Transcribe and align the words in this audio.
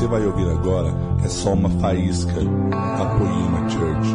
você 0.00 0.06
vai 0.06 0.24
ouvir 0.24 0.48
agora 0.48 0.88
é 1.22 1.28
só 1.28 1.52
uma 1.52 1.68
faísca 1.78 2.32
da 2.32 3.18
Poema 3.18 3.68
Church. 3.68 4.08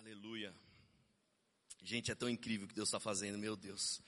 Aleluia. 0.00 0.52
Gente, 1.84 2.10
é 2.10 2.14
tão 2.16 2.28
incrível 2.28 2.64
o 2.64 2.68
que 2.68 2.74
Deus 2.74 2.88
está 2.88 2.98
fazendo, 2.98 3.38
meu 3.38 3.54
Deus. 3.54 4.00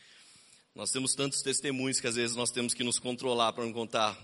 Nós 0.74 0.90
temos 0.90 1.14
tantos 1.14 1.40
testemunhos 1.40 2.00
que 2.00 2.08
às 2.08 2.16
vezes 2.16 2.34
nós 2.34 2.50
temos 2.50 2.74
que 2.74 2.82
nos 2.82 2.98
controlar 2.98 3.52
para 3.52 3.64
não 3.64 3.72
contar 3.72 4.18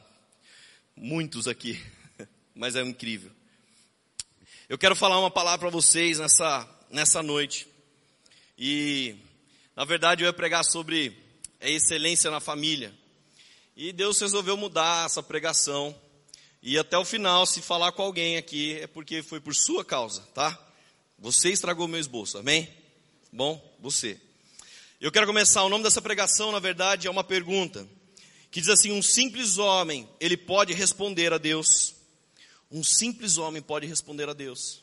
muitos 0.96 1.46
aqui, 1.46 1.80
mas 2.56 2.74
é 2.74 2.82
incrível. 2.82 3.30
Eu 4.68 4.76
quero 4.76 4.96
falar 4.96 5.20
uma 5.20 5.30
palavra 5.30 5.60
para 5.60 5.70
vocês 5.70 6.18
nessa, 6.18 6.68
nessa 6.90 7.22
noite. 7.22 7.68
E, 8.58 9.16
na 9.74 9.84
verdade, 9.84 10.22
eu 10.22 10.26
ia 10.26 10.32
pregar 10.32 10.64
sobre 10.64 11.16
a 11.60 11.68
excelência 11.68 12.30
na 12.30 12.40
família. 12.40 12.92
E 13.74 13.92
Deus 13.92 14.20
resolveu 14.20 14.56
mudar 14.56 15.06
essa 15.06 15.22
pregação. 15.22 15.94
E 16.62 16.78
até 16.78 16.98
o 16.98 17.04
final, 17.04 17.46
se 17.46 17.62
falar 17.62 17.92
com 17.92 18.02
alguém 18.02 18.36
aqui, 18.36 18.78
é 18.80 18.86
porque 18.86 19.22
foi 19.22 19.40
por 19.40 19.54
sua 19.54 19.84
causa, 19.84 20.20
tá? 20.34 20.58
Você 21.18 21.50
estragou 21.50 21.88
meu 21.88 21.98
esboço, 21.98 22.36
amém? 22.36 22.68
Bom, 23.32 23.60
você. 23.80 24.20
Eu 25.00 25.10
quero 25.10 25.26
começar, 25.26 25.62
o 25.64 25.68
nome 25.68 25.82
dessa 25.82 26.02
pregação, 26.02 26.52
na 26.52 26.58
verdade, 26.58 27.08
é 27.08 27.10
uma 27.10 27.24
pergunta. 27.24 27.88
Que 28.50 28.60
diz 28.60 28.68
assim, 28.68 28.92
um 28.92 29.02
simples 29.02 29.56
homem, 29.56 30.06
ele 30.20 30.36
pode 30.36 30.74
responder 30.74 31.32
a 31.32 31.38
Deus. 31.38 31.94
Um 32.70 32.84
simples 32.84 33.38
homem 33.38 33.62
pode 33.62 33.86
responder 33.86 34.28
a 34.28 34.34
Deus. 34.34 34.82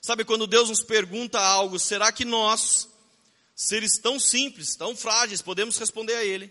Sabe, 0.00 0.24
quando 0.24 0.46
Deus 0.46 0.68
nos 0.68 0.82
pergunta 0.82 1.40
algo, 1.40 1.78
será 1.78 2.12
que 2.12 2.24
nós, 2.24 2.88
seres 3.60 3.98
tão 3.98 4.18
simples, 4.18 4.74
tão 4.74 4.96
frágeis, 4.96 5.42
podemos 5.42 5.76
responder 5.76 6.14
a 6.14 6.24
Ele? 6.24 6.50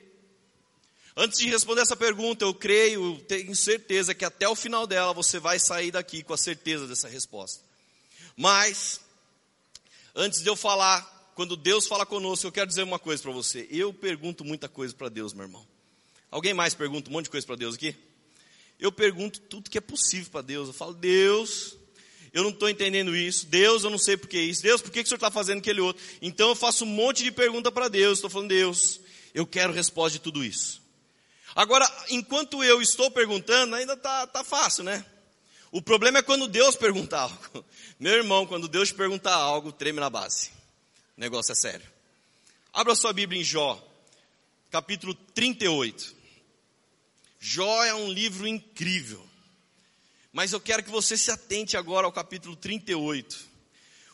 Antes 1.18 1.40
de 1.40 1.50
responder 1.50 1.82
essa 1.82 1.96
pergunta, 1.96 2.46
eu 2.46 2.54
creio, 2.54 3.20
tenho 3.28 3.56
certeza 3.56 4.14
que 4.14 4.24
até 4.24 4.48
o 4.48 4.56
final 4.56 4.86
dela 4.86 5.12
você 5.12 5.40
vai 5.40 5.58
sair 5.58 5.90
daqui 5.90 6.22
com 6.22 6.36
a 6.36 6.38
certeza 6.38 6.86
dessa 6.86 7.08
resposta. 7.08 7.64
Mas, 8.38 9.02
antes 10.14 10.44
de 10.44 10.50
eu 10.50 10.56
falar, 10.56 11.32
quando 11.34 11.58
Deus 11.58 11.88
fala 11.88 12.06
conosco, 12.06 12.46
eu 12.46 12.52
quero 12.52 12.68
dizer 12.68 12.84
uma 12.84 13.00
coisa 13.00 13.24
para 13.24 13.32
você. 13.32 13.68
Eu 13.72 13.92
pergunto 13.92 14.46
muita 14.46 14.70
coisa 14.70 14.94
para 14.94 15.10
Deus, 15.10 15.34
meu 15.34 15.46
irmão. 15.46 15.68
Alguém 16.30 16.54
mais 16.54 16.76
pergunta 16.76 17.10
um 17.10 17.14
monte 17.14 17.26
de 17.26 17.32
coisa 17.32 17.46
para 17.46 17.56
Deus 17.56 17.74
aqui? 17.74 17.96
Eu 18.80 18.92
pergunto 18.92 19.42
tudo 19.42 19.68
que 19.68 19.80
é 19.80 19.82
possível 19.82 20.30
para 20.32 20.42
Deus. 20.42 20.68
Eu 20.68 20.74
falo, 20.76 20.94
Deus, 20.94 21.76
eu 22.34 22.44
não 22.44 22.52
estou 22.52 22.70
entendendo 22.70 23.16
isso. 23.16 23.46
Deus, 23.48 23.84
eu 23.84 23.90
não 23.90 23.98
sei 23.98 24.16
por 24.16 24.28
que 24.28 24.40
isso. 24.40 24.62
Deus, 24.62 24.82
por 24.82 24.92
que, 24.92 25.02
que 25.02 25.06
o 25.06 25.10
Senhor 25.10 25.18
está 25.18 25.32
fazendo 25.32 25.60
aquele 25.60 25.82
outro? 25.82 26.02
Então 26.22 26.50
eu 26.50 26.56
faço 26.56 26.84
um 26.84 26.88
monte 26.88 27.24
de 27.24 27.32
pergunta 27.32 27.72
para 27.72 27.88
Deus. 27.88 28.18
Estou 28.18 28.30
falando, 28.30 28.50
Deus, 28.50 29.00
eu 29.34 29.46
quero 29.46 29.74
resposta 29.74 30.18
de 30.18 30.24
tudo 30.24 30.44
isso. 30.44 30.82
Agora, 31.56 31.90
enquanto 32.10 32.64
eu 32.64 32.82
estou 32.82 33.10
perguntando, 33.10 33.76
ainda 33.76 33.94
está 33.94 34.28
tá 34.28 34.44
fácil, 34.44 34.84
né? 34.84 35.04
O 35.72 35.82
problema 35.82 36.20
é 36.20 36.22
quando 36.22 36.48
Deus 36.48 36.76
pergunta 36.76 37.18
algo. 37.22 37.66
Meu 38.00 38.14
irmão, 38.14 38.46
quando 38.46 38.68
Deus 38.68 38.90
te 38.90 38.96
perguntar 38.96 39.36
algo, 39.36 39.72
treme 39.72 40.00
na 40.00 40.10
base. 40.10 40.52
O 41.18 41.20
negócio 41.20 41.52
é 41.52 41.56
sério. 41.56 41.86
Abra 42.72 42.96
sua 42.96 43.12
Bíblia 43.12 43.42
em 43.42 43.44
Jó, 43.44 43.84
capítulo 44.70 45.14
38. 45.14 46.16
Jó 47.40 47.84
é 47.84 47.94
um 47.94 48.12
livro 48.12 48.48
incrível. 48.48 49.29
Mas 50.32 50.54
eu 50.54 50.62
quero 50.62 50.84
que 50.84 50.92
você 50.92 51.18
se 51.18 51.32
atente 51.32 51.76
agora 51.76 52.06
ao 52.06 52.12
capítulo 52.12 52.56
38. 52.56 53.50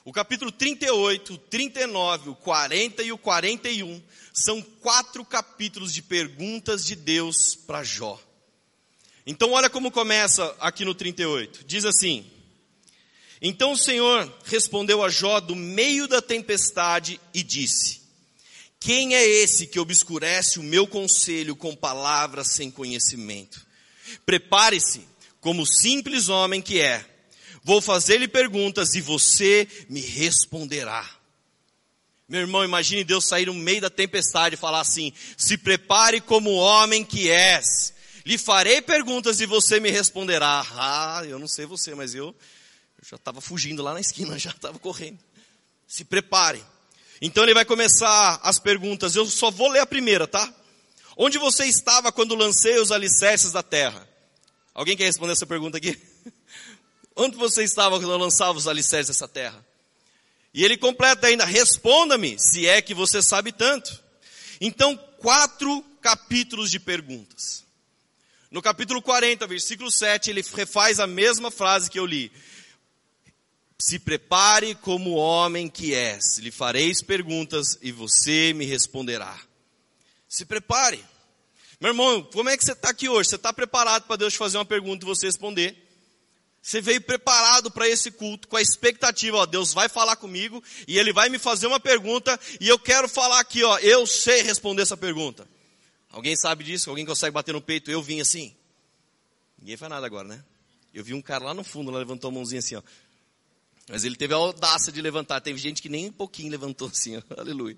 O 0.05 0.13
capítulo 0.13 0.52
38, 0.52 1.33
o 1.33 1.38
39, 1.38 2.30
o 2.30 2.35
40 2.35 3.03
e 3.03 3.11
o 3.11 3.17
41 3.17 4.02
são 4.33 4.61
quatro 4.61 5.25
capítulos 5.25 5.93
de 5.93 6.02
perguntas 6.02 6.86
de 6.86 6.95
Deus 6.95 7.55
para 7.55 7.83
Jó. 7.83 8.21
Então, 9.25 9.52
olha 9.52 9.70
como 9.70 9.92
começa 9.92 10.55
aqui 10.59 10.86
no 10.86 10.93
38. 10.93 11.65
Diz 11.65 11.83
assim: 11.83 12.25
Então 13.42 13.71
o 13.71 13.77
Senhor 13.77 14.31
respondeu 14.45 15.04
a 15.04 15.09
Jó 15.09 15.39
do 15.39 15.55
meio 15.55 16.08
da 16.08 16.21
tempestade 16.21 17.20
e 17.33 17.43
disse: 17.43 18.04
Quem 18.80 19.15
é 19.15 19.25
esse 19.25 19.67
que 19.67 19.80
obscurece 19.80 20.59
o 20.59 20.64
meu 20.64 20.87
conselho 20.87 21.55
com 21.55 21.75
palavras 21.75 22.52
sem 22.52 22.70
conhecimento? 22.70 23.65
Prepare-se 24.25 25.14
como 25.45 25.64
simples 25.64 26.28
homem 26.28 26.60
que 26.60 26.82
é, 26.82 27.06
vou 27.64 27.80
fazer-lhe 27.80 28.28
perguntas 28.28 28.95
e 28.95 29.00
você 29.00 29.67
me 29.88 30.02
responderá. 30.02 31.08
Meu 32.28 32.42
irmão, 32.42 32.66
imagine 32.66 33.04
Deus 33.04 33.28
sair 33.28 33.45
no 33.45 33.54
meio 33.54 33.80
da 33.80 33.92
tempestade 33.92 34.55
e 34.55 34.58
falar 34.58 34.80
assim: 34.80 35.14
se 35.38 35.55
prepare 35.55 36.20
como 36.20 36.50
homem 36.55 37.05
que 37.05 37.30
és, 37.30 37.94
lhe 38.26 38.39
farei 38.39 38.82
perguntas 38.82 39.39
e 39.39 39.45
você 39.45 39.80
me 39.80 39.92
responderá. 39.92 40.66
Ah, 40.72 41.22
eu 41.28 41.38
não 41.38 41.48
sei 41.48 41.67
você, 41.67 41.94
mas 41.94 42.16
eu, 42.16 42.30
eu 42.98 43.08
já 43.08 43.16
estava 43.16 43.39
fugindo 43.39 43.84
lá 43.84 43.94
na 43.94 44.00
esquina, 44.00 44.39
já 44.39 44.50
estava 44.50 44.80
correndo. 44.80 45.20
Se 45.86 46.04
prepare. 46.04 46.64
Então 47.22 47.44
ele 47.44 47.54
vai 47.54 47.66
começar 47.66 48.39
as 48.42 48.58
perguntas, 48.58 49.16
eu 49.16 49.28
só 49.28 49.52
vou 49.52 49.70
ler 49.70 49.82
a 49.82 49.86
primeira, 49.86 50.26
tá? 50.26 50.52
Onde 51.16 51.38
você 51.38 51.67
estava 51.67 52.11
quando 52.11 52.34
lancei 52.34 52.80
os 52.80 52.92
alicerces 52.92 53.52
da 53.52 53.61
terra? 53.61 54.14
Alguém 54.75 54.97
quer 54.97 55.05
responder 55.05 55.31
essa 55.31 55.45
pergunta 55.45 55.77
aqui? 55.77 55.97
Onde 57.15 57.37
você 57.37 57.63
estava 57.63 57.97
quando 57.97 58.11
eu 58.11 58.17
lançava 58.17 58.58
os 58.58 58.67
alicerces 58.67 59.08
dessa 59.08 59.27
terra? 59.27 59.65
E 60.53 60.65
ele 60.65 60.75
completa 60.77 61.27
ainda: 61.27 61.45
responda-me, 61.45 62.37
se 62.37 62.67
é 62.67 62.81
que 62.81 62.93
você 62.93 63.23
sabe 63.23 63.53
tanto. 63.53 64.03
Então, 64.59 64.97
quatro 65.17 65.81
capítulos 66.02 66.69
de 66.69 66.80
perguntas. 66.80 67.63
No 68.52 68.61
capítulo 68.61 69.02
40, 69.02 69.47
versículo 69.47 69.89
7, 69.89 70.30
ele 70.30 70.43
refaz 70.53 70.99
a 70.99 71.07
mesma 71.07 71.49
frase 71.49 71.89
que 71.89 71.99
eu 71.99 72.05
li. 72.05 72.31
Se 73.80 73.97
prepare 73.97 74.75
como 74.75 75.15
homem 75.15 75.69
que 75.69 75.93
és, 75.93 76.37
lhe 76.37 76.52
fareis 76.52 77.02
perguntas 77.02 77.77
e 77.81 77.92
você 77.92 78.53
me 78.53 78.65
responderá. 78.65 79.37
Se 80.27 80.45
prepare. 80.45 81.03
Meu 81.80 81.91
irmão, 81.91 82.23
como 82.33 82.49
é 82.49 82.58
que 82.58 82.63
você 82.63 82.71
está 82.71 82.89
aqui 82.89 83.09
hoje? 83.09 83.30
Você 83.30 83.36
está 83.36 83.52
preparado 83.52 84.03
para 84.03 84.15
Deus 84.15 84.33
fazer 84.36 84.58
uma 84.58 84.65
pergunta 84.65 85.05
e 85.05 85.08
você 85.08 85.25
responder? 85.27 85.75
Você 86.61 86.81
veio 86.81 86.99
preparado 87.02 87.69
para 87.69 87.87
esse 87.87 88.09
culto, 88.09 88.47
com 88.47 88.58
a 88.58 88.61
expectativa, 88.61 89.37
ó, 89.37 89.45
Deus 89.45 89.71
vai 89.71 89.87
falar 89.87 90.15
comigo 90.15 90.63
e 90.87 90.97
Ele 90.97 91.13
vai 91.13 91.30
me 91.30 91.37
fazer 91.37 91.67
uma 91.67 91.80
pergunta 91.80 92.39
e 92.59 92.67
eu 92.67 92.80
quero 92.80 93.08
falar 93.08 93.39
aqui, 93.39 93.63
ó, 93.63 93.77
eu 93.80 94.08
sei 94.08 94.41
responder 94.41 94.81
essa 94.81 94.97
pergunta. 94.97 95.47
Alguém 96.09 96.36
sabe 96.36 96.63
disso? 96.63 96.89
Alguém 96.89 97.05
consegue 97.05 97.33
bater 97.33 97.53
no 97.53 97.61
peito? 97.61 97.92
Eu 97.92 98.02
vim 98.02 98.19
assim. 98.19 98.55
Ninguém 99.59 99.77
faz 99.77 99.89
nada 99.89 100.05
agora, 100.05 100.27
né? 100.27 100.43
Eu 100.93 101.03
vi 101.03 101.13
um 101.13 101.21
cara 101.21 101.43
lá 101.43 101.53
no 101.53 101.63
fundo, 101.63 101.92
lá 101.92 101.99
levantou 101.99 102.30
a 102.30 102.31
mãozinha 102.31 102.59
assim, 102.59 102.75
ó. 102.75 102.81
Mas 103.89 104.03
ele 104.03 104.15
teve 104.15 104.33
a 104.33 104.37
audácia 104.37 104.92
de 104.92 105.02
levantar. 105.02 105.42
Teve 105.42 105.59
gente 105.59 105.81
que 105.81 105.89
nem 105.89 106.07
um 106.07 106.11
pouquinho 106.11 106.49
levantou 106.49 106.87
assim, 106.87 107.17
ó. 107.17 107.21
Aleluia. 107.37 107.77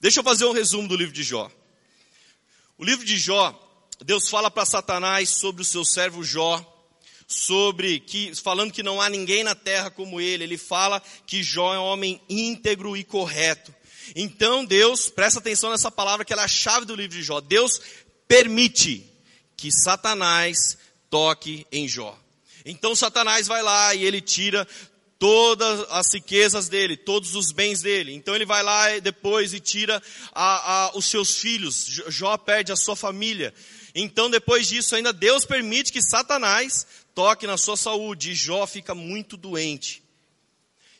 Deixa 0.00 0.20
eu 0.20 0.24
fazer 0.24 0.46
um 0.46 0.52
resumo 0.52 0.88
do 0.88 0.96
livro 0.96 1.12
de 1.12 1.22
Jó. 1.22 1.50
O 2.78 2.84
livro 2.84 3.06
de 3.06 3.16
Jó, 3.16 3.58
Deus 4.04 4.28
fala 4.28 4.50
para 4.50 4.66
Satanás 4.66 5.30
sobre 5.30 5.62
o 5.62 5.64
seu 5.64 5.82
servo 5.82 6.22
Jó, 6.22 6.62
sobre 7.26 7.98
que 8.00 8.34
falando 8.34 8.70
que 8.70 8.82
não 8.82 9.00
há 9.00 9.08
ninguém 9.08 9.42
na 9.42 9.54
terra 9.54 9.90
como 9.90 10.20
ele. 10.20 10.44
Ele 10.44 10.58
fala 10.58 11.02
que 11.26 11.42
Jó 11.42 11.74
é 11.74 11.78
um 11.78 11.84
homem 11.84 12.20
íntegro 12.28 12.94
e 12.94 13.02
correto. 13.02 13.74
Então 14.14 14.62
Deus, 14.62 15.08
presta 15.08 15.38
atenção 15.38 15.70
nessa 15.70 15.90
palavra 15.90 16.22
que 16.22 16.34
ela 16.34 16.42
é 16.42 16.44
a 16.44 16.48
chave 16.48 16.84
do 16.84 16.94
livro 16.94 17.16
de 17.16 17.22
Jó. 17.22 17.40
Deus 17.40 17.80
permite 18.28 19.10
que 19.56 19.72
Satanás 19.72 20.76
toque 21.08 21.66
em 21.72 21.88
Jó. 21.88 22.16
Então 22.62 22.94
Satanás 22.94 23.46
vai 23.46 23.62
lá 23.62 23.94
e 23.94 24.04
ele 24.04 24.20
tira 24.20 24.68
todas 25.18 25.80
as 25.90 26.12
riquezas 26.12 26.68
dele, 26.68 26.96
todos 26.96 27.34
os 27.34 27.52
bens 27.52 27.82
dele. 27.82 28.12
Então 28.12 28.34
ele 28.34 28.44
vai 28.44 28.62
lá 28.62 28.98
depois 28.98 29.52
e 29.54 29.60
tira 29.60 30.02
a, 30.32 30.86
a, 30.86 30.96
os 30.96 31.06
seus 31.06 31.36
filhos. 31.38 31.86
Jó 32.08 32.36
perde 32.36 32.72
a 32.72 32.76
sua 32.76 32.96
família. 32.96 33.52
Então 33.94 34.28
depois 34.30 34.66
disso 34.66 34.94
ainda 34.94 35.12
Deus 35.12 35.44
permite 35.44 35.92
que 35.92 36.02
Satanás 36.02 36.86
toque 37.14 37.46
na 37.46 37.56
sua 37.56 37.76
saúde. 37.76 38.32
E 38.32 38.34
Jó 38.34 38.66
fica 38.66 38.94
muito 38.94 39.36
doente. 39.36 40.02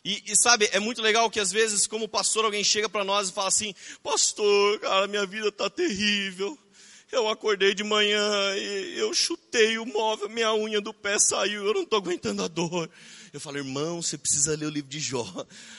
E, 0.03 0.23
e, 0.25 0.35
sabe, 0.37 0.69
é 0.71 0.79
muito 0.79 1.01
legal 1.01 1.29
que 1.29 1.39
às 1.39 1.51
vezes, 1.51 1.85
como 1.85 2.07
pastor, 2.07 2.45
alguém 2.45 2.63
chega 2.63 2.87
para 2.87 3.03
nós 3.03 3.27
e 3.27 3.33
fala 3.33 3.49
assim: 3.49 3.75
Pastor, 4.01 4.79
cara, 4.79 5.05
minha 5.05 5.25
vida 5.25 5.49
está 5.49 5.69
terrível. 5.69 6.57
Eu 7.11 7.27
acordei 7.29 7.73
de 7.73 7.83
manhã 7.83 8.55
e 8.57 8.97
eu 8.97 9.13
chutei 9.13 9.77
o 9.77 9.85
móvel, 9.85 10.29
minha 10.29 10.53
unha 10.53 10.81
do 10.81 10.93
pé 10.93 11.17
saiu, 11.19 11.65
eu 11.65 11.73
não 11.73 11.83
estou 11.83 11.99
aguentando 11.99 12.43
a 12.43 12.47
dor. 12.47 12.89
Eu 13.37 13.41
falo, 13.41 13.57
irmão, 13.57 14.01
você 14.01 14.17
precisa 14.17 14.55
ler 14.55 14.65
o 14.65 14.71
livro 14.71 14.89
de 14.89 14.99
Jó. 14.99 15.23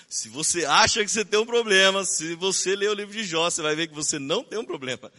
Se 0.09 0.29
você 0.29 0.65
acha 0.65 1.05
que 1.05 1.11
você 1.11 1.25
tem 1.25 1.41
um 1.41 1.45
problema, 1.45 2.05
se 2.05 2.37
você 2.37 2.77
ler 2.77 2.89
o 2.89 2.95
livro 2.95 3.13
de 3.13 3.25
Jó, 3.25 3.51
você 3.51 3.61
vai 3.61 3.75
ver 3.75 3.89
que 3.89 3.95
você 3.97 4.17
não 4.17 4.45
tem 4.45 4.57
um 4.61 4.65
problema. 4.65 5.11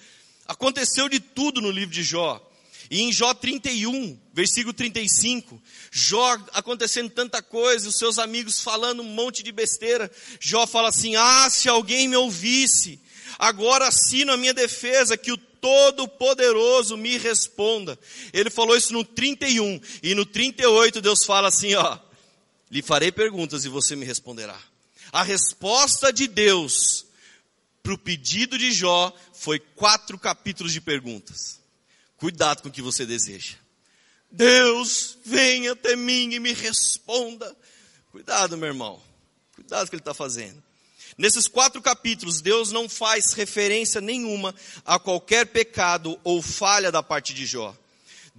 Aconteceu 0.48 1.10
de 1.10 1.20
tudo 1.20 1.60
no 1.60 1.70
livro 1.70 1.94
de 1.94 2.02
Jó. 2.02 2.42
E 2.90 3.02
em 3.02 3.12
Jó 3.12 3.34
31, 3.34 4.18
versículo 4.34 4.74
35, 4.74 5.62
Jó 5.92 6.42
acontecendo 6.54 7.10
tanta 7.10 7.42
coisa, 7.42 7.90
os 7.90 7.98
seus 7.98 8.18
amigos 8.18 8.62
falando 8.62 9.02
um 9.02 9.14
monte 9.14 9.44
de 9.44 9.52
besteira. 9.52 10.10
Jó 10.40 10.66
fala 10.66 10.88
assim: 10.88 11.18
Ah, 11.18 11.50
se 11.50 11.68
alguém 11.68 12.08
me 12.08 12.16
ouvisse, 12.16 13.02
Agora 13.38 13.88
assino 13.88 14.32
a 14.32 14.38
minha 14.38 14.54
defesa, 14.54 15.18
que 15.18 15.32
o 15.32 15.38
Todo-Poderoso 15.38 16.98
me 16.98 17.18
responda. 17.18 18.00
Ele 18.34 18.50
falou 18.50 18.76
isso 18.76 18.94
no 18.94 19.04
31. 19.04 19.80
E 20.02 20.16
no 20.16 20.26
38 20.26 21.02
Deus 21.02 21.26
fala 21.26 21.50
assim, 21.50 21.76
ó. 21.76 21.98
Lhe 22.70 22.82
farei 22.82 23.12
perguntas 23.12 23.66
e 23.66 23.70
você 23.70 23.96
me 23.96 24.06
responderá. 24.06 24.60
A 25.12 25.24
resposta 25.24 26.14
de 26.14 26.28
Deus 26.28 27.06
para 27.82 27.94
o 27.94 27.98
pedido 27.98 28.58
de 28.58 28.72
Jó 28.72 29.14
foi 29.34 29.60
quatro 29.60 30.18
capítulos 30.20 30.72
de 30.72 30.82
perguntas. 30.82 31.60
Cuidado 32.18 32.62
com 32.62 32.70
o 32.70 32.72
que 32.72 32.82
você 32.82 33.06
deseja. 33.06 33.56
Deus, 34.30 35.18
venha 35.26 35.72
até 35.72 35.96
mim 35.96 36.34
e 36.34 36.40
me 36.40 36.54
responda. 36.54 37.56
Cuidado, 38.12 38.58
meu 38.58 38.68
irmão. 38.68 39.02
Cuidado 39.56 39.82
com 39.82 39.88
o 39.88 39.90
que 39.90 39.96
ele 39.96 40.02
está 40.02 40.14
fazendo. 40.14 40.62
Nesses 41.18 41.48
quatro 41.48 41.82
capítulos, 41.82 42.42
Deus 42.42 42.72
não 42.72 42.88
faz 42.88 43.34
referência 43.34 44.00
nenhuma 44.00 44.54
a 44.86 45.00
qualquer 45.00 45.48
pecado 45.48 46.20
ou 46.24 46.42
falha 46.42 46.92
da 46.92 47.02
parte 47.02 47.34
de 47.34 47.46
Jó. 47.46 47.76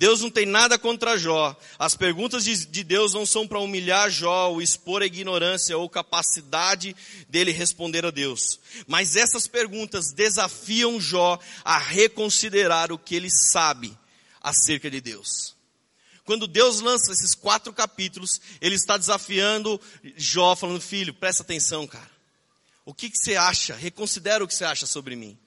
Deus 0.01 0.23
não 0.23 0.31
tem 0.31 0.47
nada 0.47 0.79
contra 0.79 1.19
Jó. 1.19 1.55
As 1.79 1.95
perguntas 1.95 2.45
de, 2.45 2.65
de 2.65 2.83
Deus 2.83 3.13
não 3.13 3.27
são 3.27 3.47
para 3.47 3.61
humilhar 3.61 4.09
Jó, 4.09 4.49
ou 4.49 4.63
expor 4.63 5.03
a 5.03 5.07
ignorância 5.07 5.77
ou 5.77 5.91
capacidade 5.91 6.97
dele 7.29 7.53
responder 7.53 8.07
a 8.07 8.11
Deus. 8.11 8.59
Mas 8.87 9.15
essas 9.15 9.47
perguntas 9.47 10.11
desafiam 10.11 10.99
Jó 10.99 11.39
a 11.63 11.77
reconsiderar 11.77 12.91
o 12.91 12.99
que 12.99 13.15
ele 13.15 13.29
sabe 13.29 13.95
acerca 14.43 14.91
de 14.91 15.03
Deus. 15.03 15.55
Quando 16.25 16.47
Deus 16.47 16.81
lança 16.81 17.13
esses 17.13 17.35
quatro 17.35 17.71
capítulos, 17.71 18.41
ele 18.59 18.77
está 18.77 18.97
desafiando 18.97 19.79
Jó, 20.17 20.57
falando: 20.57 20.81
Filho, 20.81 21.13
presta 21.13 21.43
atenção, 21.43 21.87
cara. 21.87 22.11
O 22.87 22.95
que, 22.95 23.11
que 23.11 23.19
você 23.19 23.37
acha? 23.37 23.75
Reconsidera 23.75 24.43
o 24.43 24.49
que 24.49 24.55
você 24.55 24.65
acha 24.65 24.87
sobre 24.87 25.15
mim. 25.15 25.39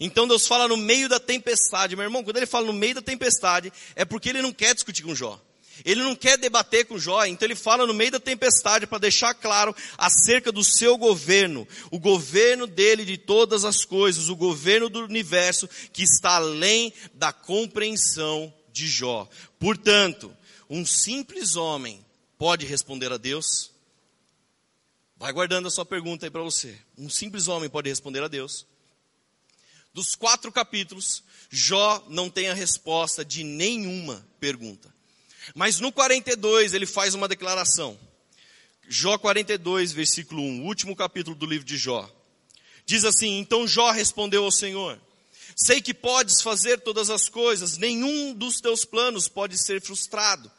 Então 0.00 0.26
Deus 0.26 0.46
fala 0.46 0.68
no 0.68 0.76
meio 0.76 1.08
da 1.08 1.20
tempestade, 1.20 1.96
meu 1.96 2.04
irmão, 2.04 2.24
quando 2.24 2.36
ele 2.36 2.46
fala 2.46 2.66
no 2.66 2.72
meio 2.72 2.94
da 2.94 3.02
tempestade, 3.02 3.72
é 3.94 4.04
porque 4.04 4.28
ele 4.28 4.42
não 4.42 4.52
quer 4.52 4.74
discutir 4.74 5.02
com 5.02 5.14
Jó. 5.14 5.40
Ele 5.84 6.02
não 6.02 6.14
quer 6.14 6.36
debater 6.36 6.86
com 6.86 6.98
Jó, 6.98 7.24
então 7.24 7.46
ele 7.46 7.56
fala 7.56 7.86
no 7.86 7.94
meio 7.94 8.12
da 8.12 8.20
tempestade 8.20 8.86
para 8.86 8.98
deixar 8.98 9.34
claro 9.34 9.74
acerca 9.96 10.52
do 10.52 10.62
seu 10.62 10.96
governo, 10.98 11.66
o 11.90 11.98
governo 11.98 12.66
dele 12.66 13.04
de 13.04 13.16
todas 13.16 13.64
as 13.64 13.84
coisas, 13.84 14.28
o 14.28 14.36
governo 14.36 14.88
do 14.88 15.00
universo 15.00 15.68
que 15.92 16.02
está 16.02 16.36
além 16.36 16.92
da 17.14 17.32
compreensão 17.32 18.52
de 18.72 18.86
Jó. 18.86 19.28
Portanto, 19.58 20.34
um 20.68 20.84
simples 20.84 21.56
homem 21.56 22.04
pode 22.38 22.66
responder 22.66 23.12
a 23.12 23.16
Deus? 23.16 23.70
Vai 25.16 25.32
guardando 25.32 25.68
a 25.68 25.70
sua 25.70 25.84
pergunta 25.84 26.26
aí 26.26 26.30
para 26.30 26.42
você. 26.42 26.76
Um 26.98 27.08
simples 27.08 27.48
homem 27.48 27.70
pode 27.70 27.88
responder 27.88 28.22
a 28.22 28.28
Deus? 28.28 28.66
Dos 29.94 30.14
quatro 30.14 30.50
capítulos, 30.50 31.22
Jó 31.50 32.04
não 32.08 32.30
tem 32.30 32.48
a 32.48 32.54
resposta 32.54 33.24
de 33.24 33.44
nenhuma 33.44 34.26
pergunta. 34.40 34.92
Mas 35.54 35.80
no 35.80 35.92
42 35.92 36.72
ele 36.72 36.86
faz 36.86 37.14
uma 37.14 37.28
declaração. 37.28 37.98
Jó 38.88 39.18
42, 39.18 39.92
versículo 39.92 40.42
1, 40.42 40.64
último 40.64 40.96
capítulo 40.96 41.36
do 41.36 41.46
livro 41.46 41.66
de 41.66 41.76
Jó. 41.76 42.10
Diz 42.86 43.04
assim: 43.04 43.38
Então 43.38 43.66
Jó 43.66 43.90
respondeu 43.90 44.44
ao 44.44 44.50
Senhor: 44.50 45.00
Sei 45.56 45.80
que 45.80 45.94
podes 45.94 46.40
fazer 46.40 46.80
todas 46.80 47.10
as 47.10 47.28
coisas, 47.28 47.76
nenhum 47.76 48.34
dos 48.34 48.60
teus 48.60 48.84
planos 48.84 49.28
pode 49.28 49.62
ser 49.62 49.80
frustrado. 49.80 50.50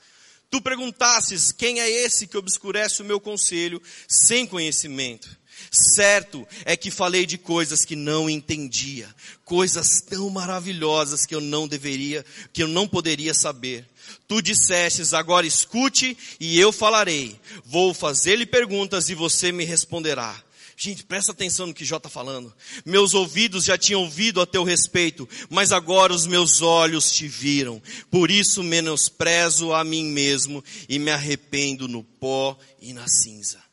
Tu 0.49 0.61
perguntasses: 0.61 1.51
Quem 1.51 1.81
é 1.81 1.89
esse 1.89 2.27
que 2.27 2.37
obscurece 2.37 3.01
o 3.01 3.05
meu 3.05 3.19
conselho 3.19 3.81
sem 4.07 4.45
conhecimento? 4.45 5.37
Certo 5.71 6.47
é 6.65 6.75
que 6.75 6.91
falei 6.91 7.25
de 7.25 7.37
coisas 7.37 7.85
que 7.85 7.95
não 7.95 8.29
entendia, 8.29 9.07
coisas 9.43 10.01
tão 10.01 10.29
maravilhosas 10.29 11.25
que 11.25 11.33
eu 11.33 11.41
não 11.41 11.67
deveria, 11.67 12.25
que 12.51 12.63
eu 12.63 12.67
não 12.67 12.87
poderia 12.87 13.33
saber. 13.33 13.87
Tu 14.27 14.41
dissestes, 14.41 15.13
agora 15.13 15.47
escute 15.47 16.17
e 16.39 16.59
eu 16.59 16.71
falarei. 16.71 17.39
Vou 17.65 17.93
fazer-lhe 17.93 18.45
perguntas 18.45 19.09
e 19.09 19.15
você 19.15 19.51
me 19.51 19.63
responderá. 19.63 20.41
Gente, 20.75 21.03
presta 21.03 21.31
atenção 21.31 21.67
no 21.67 21.73
que 21.73 21.85
Jó 21.85 21.97
está 21.97 22.09
falando. 22.09 22.53
Meus 22.83 23.13
ouvidos 23.13 23.63
já 23.63 23.77
tinham 23.77 24.01
ouvido 24.01 24.41
a 24.41 24.45
teu 24.45 24.63
respeito, 24.63 25.29
mas 25.49 25.71
agora 25.71 26.13
os 26.13 26.25
meus 26.25 26.61
olhos 26.61 27.11
te 27.11 27.27
viram. 27.27 27.81
Por 28.09 28.31
isso 28.31 28.63
menosprezo 28.63 29.71
a 29.71 29.83
mim 29.83 30.05
mesmo 30.05 30.63
e 30.89 30.97
me 30.97 31.11
arrependo 31.11 31.87
no 31.87 32.03
pó 32.03 32.57
e 32.81 32.91
na 32.91 33.07
cinza 33.07 33.63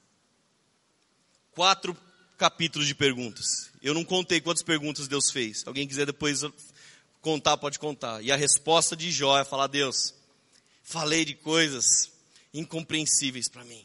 quatro 1.60 1.94
capítulos 2.38 2.88
de 2.88 2.94
perguntas. 2.94 3.68
Eu 3.82 3.92
não 3.92 4.02
contei 4.02 4.40
quantas 4.40 4.62
perguntas 4.62 5.06
Deus 5.06 5.30
fez. 5.30 5.60
Se 5.60 5.68
alguém 5.68 5.86
quiser 5.86 6.06
depois 6.06 6.40
contar, 7.20 7.58
pode 7.58 7.78
contar. 7.78 8.22
E 8.22 8.32
a 8.32 8.36
resposta 8.36 8.96
de 8.96 9.12
Jó 9.12 9.38
é 9.38 9.44
falar: 9.44 9.66
Deus, 9.66 10.14
falei 10.82 11.22
de 11.22 11.34
coisas 11.34 12.10
incompreensíveis 12.54 13.46
para 13.46 13.62
mim. 13.64 13.84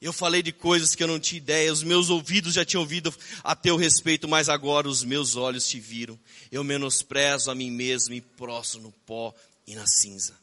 Eu 0.00 0.14
falei 0.14 0.42
de 0.42 0.50
coisas 0.50 0.94
que 0.94 1.02
eu 1.02 1.06
não 1.06 1.20
tinha 1.20 1.36
ideia, 1.36 1.70
os 1.70 1.82
meus 1.82 2.08
ouvidos 2.08 2.54
já 2.54 2.64
tinham 2.64 2.80
ouvido 2.80 3.14
a 3.44 3.54
teu 3.54 3.76
respeito, 3.76 4.26
mas 4.26 4.48
agora 4.48 4.88
os 4.88 5.04
meus 5.04 5.36
olhos 5.36 5.68
te 5.68 5.78
viram. 5.78 6.18
Eu 6.50 6.64
menosprezo 6.64 7.50
a 7.50 7.54
mim 7.54 7.70
mesmo 7.70 8.14
e 8.14 8.22
prostro 8.22 8.80
no 8.80 8.92
pó 9.04 9.34
e 9.66 9.74
na 9.74 9.86
cinza. 9.86 10.34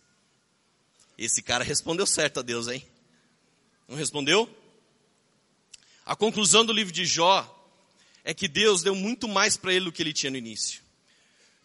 Esse 1.17 1.41
cara 1.41 1.63
respondeu 1.63 2.05
certo 2.05 2.39
a 2.39 2.43
Deus, 2.43 2.67
hein? 2.67 2.85
Não 3.87 3.97
respondeu? 3.97 4.47
A 6.09 6.15
conclusão 6.15 6.65
do 6.65 6.73
livro 6.73 6.91
de 6.91 7.05
Jó 7.05 7.45
é 8.23 8.33
que 8.33 8.47
Deus 8.47 8.81
deu 8.81 8.95
muito 8.95 9.27
mais 9.27 9.55
para 9.55 9.71
ele 9.71 9.85
do 9.85 9.91
que 9.91 10.01
ele 10.01 10.11
tinha 10.11 10.31
no 10.31 10.37
início. 10.37 10.81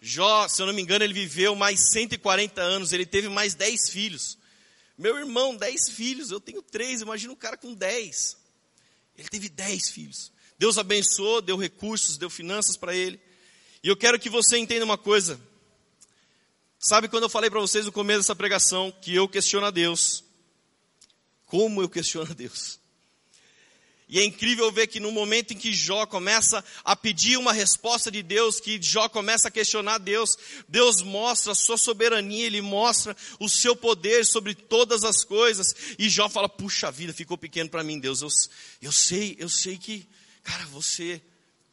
Jó, 0.03 0.47
se 0.49 0.61
eu 0.61 0.67
não 0.67 0.75
me 0.75 0.83
engano, 0.83 1.03
ele 1.03 1.15
viveu 1.15 1.57
mais 1.57 1.93
140 1.93 2.61
anos, 2.61 2.93
ele 2.93 3.07
teve 3.07 3.31
mais 3.31 3.55
10 3.55 3.89
filhos. 3.89 4.37
Meu 4.99 5.17
irmão, 5.17 5.57
10 5.57 5.89
filhos, 5.89 6.31
eu 6.31 6.39
tenho 6.39 6.61
3, 6.61 7.01
imagina 7.01 7.33
um 7.33 7.37
cara 7.37 7.57
com 7.57 7.73
10. 7.73 8.37
Ele 9.17 9.29
teve 9.31 9.49
10 9.49 9.89
filhos. 9.89 10.31
Deus 10.59 10.77
abençoou, 10.77 11.41
deu 11.41 11.57
recursos, 11.57 12.19
deu 12.19 12.29
finanças 12.29 12.77
para 12.77 12.95
ele. 12.95 13.19
E 13.83 13.89
eu 13.89 13.97
quero 13.97 14.21
que 14.21 14.29
você 14.29 14.59
entenda 14.59 14.85
uma 14.85 14.99
coisa. 14.99 15.41
Sabe 16.79 17.09
quando 17.09 17.23
eu 17.23 17.31
falei 17.31 17.49
para 17.49 17.61
vocês 17.61 17.87
no 17.87 17.93
começo 17.93 18.21
dessa 18.21 18.37
pregação 18.37 18.93
que 19.01 19.15
eu 19.15 19.27
questiono 19.27 19.65
a 19.65 19.71
Deus? 19.71 20.23
Como 21.47 21.81
eu 21.81 21.89
questiono 21.89 22.31
a 22.31 22.35
Deus? 22.35 22.84
E 24.09 24.19
é 24.19 24.25
incrível 24.25 24.71
ver 24.71 24.87
que 24.87 25.01
no 25.01 25.11
momento 25.11 25.53
em 25.53 25.57
que 25.57 25.73
Jó 25.73 26.05
começa 26.05 26.63
a 26.85 26.95
pedir 26.95 27.39
uma 27.39 27.53
resposta 27.53 28.11
de 28.11 28.23
Deus, 28.23 28.61
que 28.61 28.81
Jó 28.81 29.09
começa 29.09 29.49
a 29.49 29.51
questionar 29.51 29.99
Deus, 29.99 30.37
Deus 30.69 31.01
mostra 31.01 31.53
a 31.53 31.55
sua 31.55 31.79
soberania, 31.79 32.45
ele 32.45 32.61
mostra 32.61 33.17
o 33.41 33.49
seu 33.49 33.75
poder 33.75 34.27
sobre 34.27 34.55
todas 34.55 35.05
as 35.05 35.25
coisas. 35.25 35.75
E 35.99 36.09
Jó 36.11 36.29
fala: 36.29 36.49
Puxa 36.49 36.93
vida, 36.93 37.15
ficou 37.15 37.39
pequeno 37.39 37.71
para 37.71 37.83
mim, 37.83 37.99
Deus. 37.99 38.21
Eu, 38.21 38.29
eu 38.83 38.93
sei, 38.93 39.37
eu 39.39 39.49
sei 39.49 39.79
que, 39.79 40.07
cara, 40.43 40.67
você 40.67 41.23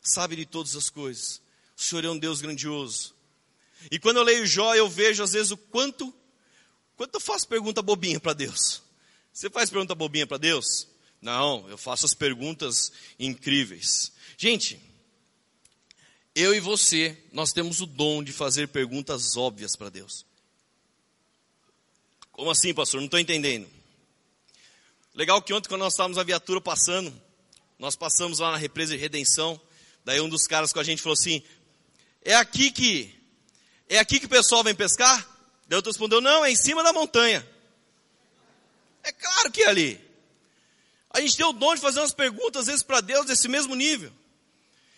sabe 0.02 0.38
de 0.38 0.46
todas 0.46 0.76
as 0.76 0.90
coisas. 0.90 1.42
O 1.78 1.82
Senhor 1.82 2.06
é 2.06 2.10
um 2.10 2.18
Deus 2.18 2.42
grandioso. 2.42 3.14
E 3.92 4.00
quando 4.00 4.18
eu 4.18 4.24
leio 4.24 4.46
Jó, 4.46 4.74
eu 4.74 4.90
vejo 4.90 5.22
às 5.22 5.34
vezes 5.34 5.52
o 5.52 5.58
quanto, 5.58 6.14
quanto 6.96 7.16
eu 7.16 7.22
faço 7.22 7.48
pergunta 7.48 7.82
bobinha 7.82 8.20
para 8.20 8.34
Deus. 8.34 8.82
Você 9.34 9.50
faz 9.50 9.70
pergunta 9.70 9.94
bobinha 9.96 10.26
para 10.26 10.38
Deus? 10.38 10.88
Não, 11.22 11.70
eu 11.70 11.78
faço 11.78 12.06
as 12.06 12.16
perguntas 12.16 12.92
incríveis. 13.20 14.12
Gente, 14.38 14.82
eu 16.34 16.56
e 16.56 16.60
você, 16.60 17.16
nós 17.32 17.52
temos 17.52 17.80
o 17.80 17.86
dom 17.86 18.24
de 18.24 18.34
fazer 18.34 18.70
perguntas 18.70 19.38
óbvias 19.38 19.76
para 19.76 19.90
Deus. 19.90 20.26
Como 22.32 22.50
assim, 22.50 22.74
pastor? 22.74 23.00
Não 23.00 23.06
estou 23.06 23.20
entendendo. 23.20 23.70
Legal 25.14 25.42
que 25.42 25.54
ontem, 25.54 25.70
quando 25.70 25.82
nós 25.82 25.94
estávamos 25.94 26.18
a 26.18 26.24
viatura 26.24 26.60
passando, 26.60 27.14
nós 27.78 27.96
passamos 27.96 28.40
lá 28.40 28.52
na 28.52 28.58
represa 28.58 28.94
de 28.96 29.00
redenção. 29.00 29.60
Daí 30.04 30.20
um 30.22 30.30
dos 30.30 30.48
caras 30.48 30.74
com 30.74 30.80
a 30.80 30.84
gente 30.84 31.02
falou 31.02 31.14
assim: 31.14 31.44
É 32.24 32.34
aqui 32.34 32.72
que 32.72 33.14
é 33.88 34.00
aqui 34.00 34.20
que 34.20 34.26
o 34.26 34.30
pessoal 34.30 34.64
vem 34.64 34.74
pescar? 34.74 35.20
Daí 35.68 35.76
outro 35.76 35.92
respondeu: 35.92 36.22
Não, 36.22 36.44
é 36.44 36.52
em 36.52 36.56
cima 36.56 36.82
da 36.82 36.94
montanha. 36.94 37.48
É 39.04 39.12
claro 39.12 39.52
que 39.52 39.64
é 39.64 39.68
ali. 39.68 40.11
A 41.14 41.20
gente 41.20 41.36
tem 41.36 41.46
o 41.46 41.54
dom 41.54 41.76
de 41.76 41.82
fazer 41.82 42.00
umas 42.00 42.14
perguntas, 42.14 42.62
às 42.62 42.68
vezes, 42.68 42.84
para 42.84 43.02
Deus 43.02 43.26
desse 43.26 43.48
mesmo 43.48 43.76
nível. 43.76 44.12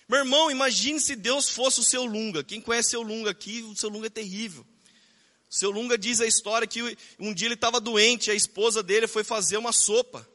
Meu 0.07 0.19
irmão, 0.19 0.51
imagine 0.51 0.99
se 0.99 1.15
Deus 1.15 1.49
fosse 1.49 1.79
o 1.79 1.83
seu 1.83 2.05
Lunga. 2.05 2.43
Quem 2.43 2.61
conhece 2.61 2.91
seu 2.91 3.01
Lunga 3.01 3.31
aqui, 3.31 3.63
o 3.63 3.75
seu 3.75 3.89
Lunga 3.89 4.07
é 4.07 4.09
terrível. 4.09 4.65
O 5.49 5.55
seu 5.55 5.71
Lunga 5.71 5.97
diz 5.97 6.21
a 6.21 6.25
história 6.25 6.67
que 6.67 6.97
um 7.19 7.33
dia 7.33 7.47
ele 7.47 7.55
estava 7.55 7.79
doente, 7.79 8.29
a 8.29 8.33
esposa 8.33 8.83
dele 8.83 9.07
foi 9.07 9.23
fazer 9.23 9.57
uma 9.57 9.71
sopa. 9.71 10.27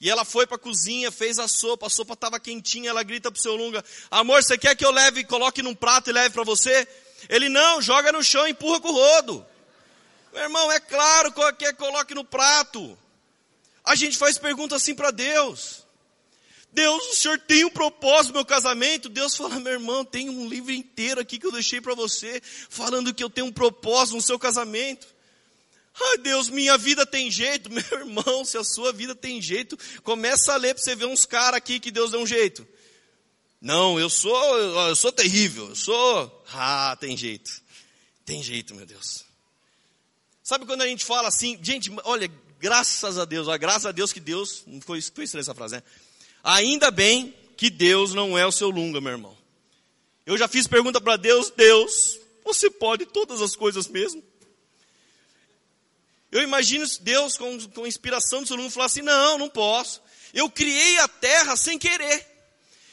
E 0.00 0.10
ela 0.10 0.24
foi 0.24 0.46
para 0.46 0.56
a 0.56 0.60
cozinha, 0.60 1.10
fez 1.12 1.38
a 1.38 1.46
sopa, 1.46 1.86
a 1.86 1.90
sopa 1.90 2.14
estava 2.14 2.40
quentinha, 2.40 2.90
ela 2.90 3.02
grita 3.02 3.30
para 3.30 3.38
o 3.38 3.42
seu 3.42 3.54
Lunga, 3.54 3.84
amor, 4.10 4.42
você 4.42 4.58
quer 4.58 4.74
que 4.76 4.84
eu 4.84 4.90
leve, 4.90 5.24
coloque 5.24 5.62
num 5.62 5.74
prato 5.74 6.10
e 6.10 6.12
leve 6.12 6.34
para 6.34 6.44
você? 6.44 6.86
Ele, 7.28 7.48
não, 7.48 7.80
joga 7.80 8.12
no 8.12 8.22
chão 8.22 8.46
empurra 8.46 8.80
com 8.80 8.88
o 8.88 8.92
rodo. 8.92 9.46
Meu 10.32 10.42
irmão, 10.42 10.72
é 10.72 10.80
claro 10.80 11.32
que 11.56 11.72
coloque 11.74 12.14
no 12.14 12.24
prato. 12.24 12.98
A 13.84 13.94
gente 13.94 14.16
faz 14.16 14.38
pergunta 14.38 14.76
assim 14.76 14.94
para 14.94 15.10
Deus. 15.10 15.84
Deus, 16.72 17.12
o 17.12 17.14
Senhor 17.14 17.38
tem 17.38 17.64
um 17.64 17.70
propósito 17.70 18.28
no 18.28 18.38
meu 18.38 18.44
casamento? 18.44 19.08
Deus 19.08 19.36
fala, 19.36 19.60
meu 19.60 19.74
irmão, 19.74 20.04
tem 20.04 20.28
um 20.28 20.48
livro 20.48 20.72
inteiro 20.72 21.20
aqui 21.20 21.38
que 21.38 21.46
eu 21.46 21.52
deixei 21.52 21.80
para 21.80 21.94
você, 21.94 22.42
falando 22.68 23.14
que 23.14 23.22
eu 23.22 23.30
tenho 23.30 23.46
um 23.46 23.52
propósito 23.52 24.16
no 24.16 24.22
seu 24.22 24.38
casamento. 24.38 25.06
Ai 26.00 26.18
Deus, 26.18 26.48
minha 26.48 26.76
vida 26.76 27.06
tem 27.06 27.30
jeito. 27.30 27.70
Meu 27.72 27.84
irmão, 27.92 28.44
se 28.44 28.58
a 28.58 28.64
sua 28.64 28.92
vida 28.92 29.14
tem 29.14 29.40
jeito, 29.40 29.78
começa 30.02 30.52
a 30.52 30.56
ler 30.56 30.74
para 30.74 30.82
você 30.82 30.96
ver 30.96 31.04
uns 31.04 31.24
caras 31.24 31.58
aqui 31.58 31.78
que 31.78 31.92
Deus 31.92 32.10
deu 32.10 32.20
um 32.20 32.26
jeito. 32.26 32.66
Não, 33.60 33.98
eu 33.98 34.10
sou, 34.10 34.58
eu 34.58 34.96
sou 34.96 35.12
terrível, 35.12 35.68
eu 35.68 35.76
sou. 35.76 36.44
Ah, 36.52 36.96
tem 37.00 37.16
jeito. 37.16 37.62
Tem 38.24 38.42
jeito, 38.42 38.74
meu 38.74 38.84
Deus. 38.84 39.24
Sabe 40.42 40.66
quando 40.66 40.82
a 40.82 40.86
gente 40.86 41.04
fala 41.04 41.28
assim, 41.28 41.58
gente, 41.62 41.90
olha, 42.04 42.30
graças 42.64 43.18
a 43.18 43.26
Deus, 43.26 43.46
a 43.46 43.58
graças 43.58 43.84
a 43.84 43.92
Deus 43.92 44.10
que 44.10 44.18
Deus, 44.18 44.62
não 44.66 44.80
foi, 44.80 44.98
foi 45.02 45.24
estranha 45.24 45.42
essa 45.42 45.54
frase, 45.54 45.76
né? 45.76 45.82
Ainda 46.42 46.90
bem 46.90 47.34
que 47.58 47.68
Deus 47.68 48.14
não 48.14 48.38
é 48.38 48.46
o 48.46 48.50
seu 48.50 48.70
lunga, 48.70 49.02
meu 49.02 49.12
irmão. 49.12 49.36
Eu 50.24 50.38
já 50.38 50.48
fiz 50.48 50.66
pergunta 50.66 50.98
para 50.98 51.18
Deus, 51.18 51.50
Deus, 51.50 52.18
você 52.42 52.70
pode 52.70 53.04
todas 53.04 53.42
as 53.42 53.54
coisas 53.54 53.86
mesmo? 53.86 54.24
Eu 56.32 56.40
imagino 56.40 56.86
Deus 57.02 57.36
com, 57.36 57.68
com 57.68 57.86
inspiração 57.86 58.40
do 58.40 58.48
seu 58.48 58.56
lunga 58.56 58.70
falar 58.70 58.86
assim, 58.86 59.02
não, 59.02 59.36
não 59.36 59.50
posso. 59.50 60.00
Eu 60.32 60.48
criei 60.48 60.98
a 61.00 61.06
terra 61.06 61.56
sem 61.56 61.78
querer. 61.78 62.26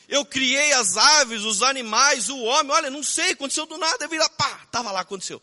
Eu 0.10 0.26
criei 0.26 0.74
as 0.74 0.98
aves, 0.98 1.44
os 1.44 1.62
animais, 1.62 2.28
o 2.28 2.38
homem. 2.40 2.74
Olha, 2.74 2.90
não 2.90 3.02
sei, 3.02 3.32
aconteceu 3.32 3.66
do 3.66 3.78
nada. 3.78 4.04
Eu 4.04 4.10
vi 4.10 4.18
lá, 4.18 4.28
pá, 4.28 4.64
estava 4.66 4.92
lá, 4.92 5.00
aconteceu. 5.00 5.42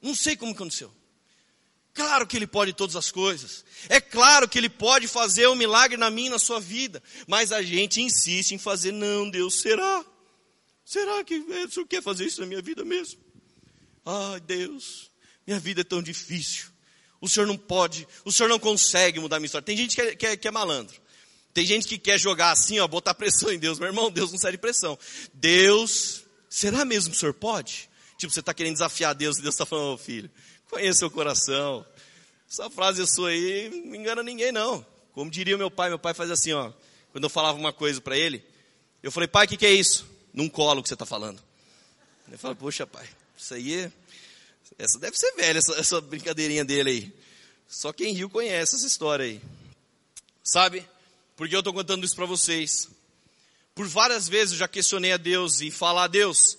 Não 0.00 0.14
sei 0.14 0.36
como 0.36 0.52
aconteceu. 0.52 0.94
Claro 1.96 2.26
que 2.26 2.36
Ele 2.36 2.46
pode 2.46 2.74
todas 2.74 2.94
as 2.94 3.10
coisas. 3.10 3.64
É 3.88 3.98
claro 4.02 4.46
que 4.46 4.58
Ele 4.58 4.68
pode 4.68 5.08
fazer 5.08 5.48
um 5.48 5.54
milagre 5.54 5.96
na 5.96 6.10
minha 6.10 6.26
e 6.26 6.30
na 6.30 6.38
sua 6.38 6.60
vida. 6.60 7.02
Mas 7.26 7.52
a 7.52 7.62
gente 7.62 8.02
insiste 8.02 8.52
em 8.52 8.58
fazer, 8.58 8.92
não, 8.92 9.30
Deus, 9.30 9.60
será? 9.62 10.04
Será 10.84 11.24
que 11.24 11.38
o 11.38 11.70
Senhor 11.70 11.86
quer 11.86 12.02
fazer 12.02 12.26
isso 12.26 12.42
na 12.42 12.46
minha 12.46 12.60
vida 12.60 12.84
mesmo? 12.84 13.18
Ai, 14.04 14.38
Deus, 14.40 15.10
minha 15.46 15.58
vida 15.58 15.80
é 15.80 15.84
tão 15.84 16.02
difícil. 16.02 16.66
O 17.18 17.30
Senhor 17.30 17.46
não 17.46 17.56
pode, 17.56 18.06
o 18.26 18.30
Senhor 18.30 18.48
não 18.48 18.58
consegue 18.58 19.18
mudar 19.18 19.36
a 19.36 19.40
minha 19.40 19.46
história. 19.46 19.64
Tem 19.64 19.76
gente 19.76 19.96
que 19.96 20.02
é, 20.02 20.14
que 20.14 20.26
é, 20.26 20.36
que 20.36 20.46
é 20.46 20.50
malandro. 20.50 21.00
Tem 21.54 21.64
gente 21.64 21.88
que 21.88 21.96
quer 21.96 22.20
jogar 22.20 22.50
assim, 22.50 22.78
ó, 22.78 22.86
botar 22.86 23.14
pressão 23.14 23.50
em 23.50 23.58
Deus. 23.58 23.78
Meu 23.78 23.88
irmão, 23.88 24.10
Deus 24.10 24.30
não 24.30 24.38
serve 24.38 24.58
pressão. 24.58 24.98
Deus, 25.32 26.24
será 26.50 26.84
mesmo 26.84 27.10
que 27.10 27.16
o 27.16 27.20
Senhor 27.20 27.32
pode? 27.32 27.88
Tipo, 28.18 28.32
você 28.32 28.40
está 28.40 28.52
querendo 28.52 28.74
desafiar 28.74 29.14
Deus 29.14 29.38
e 29.38 29.42
Deus 29.42 29.54
está 29.54 29.64
falando, 29.64 29.94
oh, 29.94 29.98
filho, 29.98 30.30
Conheça 30.70 31.00
seu 31.00 31.10
coração. 31.10 31.86
Essa 32.50 32.70
frase 32.70 33.06
sua 33.06 33.30
aí 33.30 33.68
não 33.84 33.94
engana 33.94 34.22
ninguém, 34.22 34.52
não. 34.52 34.84
Como 35.12 35.30
diria 35.30 35.56
meu 35.56 35.70
pai, 35.70 35.88
meu 35.88 35.98
pai 35.98 36.14
faz 36.14 36.30
assim, 36.30 36.52
ó. 36.52 36.72
Quando 37.12 37.24
eu 37.24 37.30
falava 37.30 37.58
uma 37.58 37.72
coisa 37.72 38.00
para 38.00 38.16
ele, 38.16 38.44
eu 39.02 39.10
falei, 39.10 39.26
pai, 39.26 39.46
o 39.46 39.48
que, 39.48 39.56
que 39.56 39.66
é 39.66 39.72
isso? 39.72 40.06
Não 40.32 40.48
colo 40.48 40.82
que 40.82 40.88
você 40.88 40.94
está 40.94 41.06
falando. 41.06 41.42
Ele 42.28 42.36
fala, 42.36 42.54
poxa, 42.54 42.86
pai, 42.86 43.08
isso 43.36 43.54
aí 43.54 43.74
é. 43.74 43.92
Essa 44.78 44.98
deve 44.98 45.18
ser 45.18 45.32
velha, 45.32 45.58
essa, 45.58 45.72
essa 45.74 46.00
brincadeirinha 46.00 46.64
dele 46.64 46.90
aí. 46.90 47.12
Só 47.68 47.92
quem 47.92 48.12
riu 48.12 48.28
conhece 48.28 48.76
essa 48.76 48.86
história 48.86 49.24
aí. 49.24 49.40
Sabe? 50.44 50.86
Porque 51.34 51.54
eu 51.54 51.60
estou 51.60 51.72
contando 51.72 52.04
isso 52.04 52.14
para 52.14 52.26
vocês. 52.26 52.88
Por 53.74 53.86
várias 53.86 54.28
vezes 54.28 54.52
eu 54.52 54.58
já 54.58 54.68
questionei 54.68 55.12
a 55.12 55.16
Deus 55.16 55.60
e 55.60 55.70
falar 55.70 56.04
a 56.04 56.08
Deus, 56.08 56.58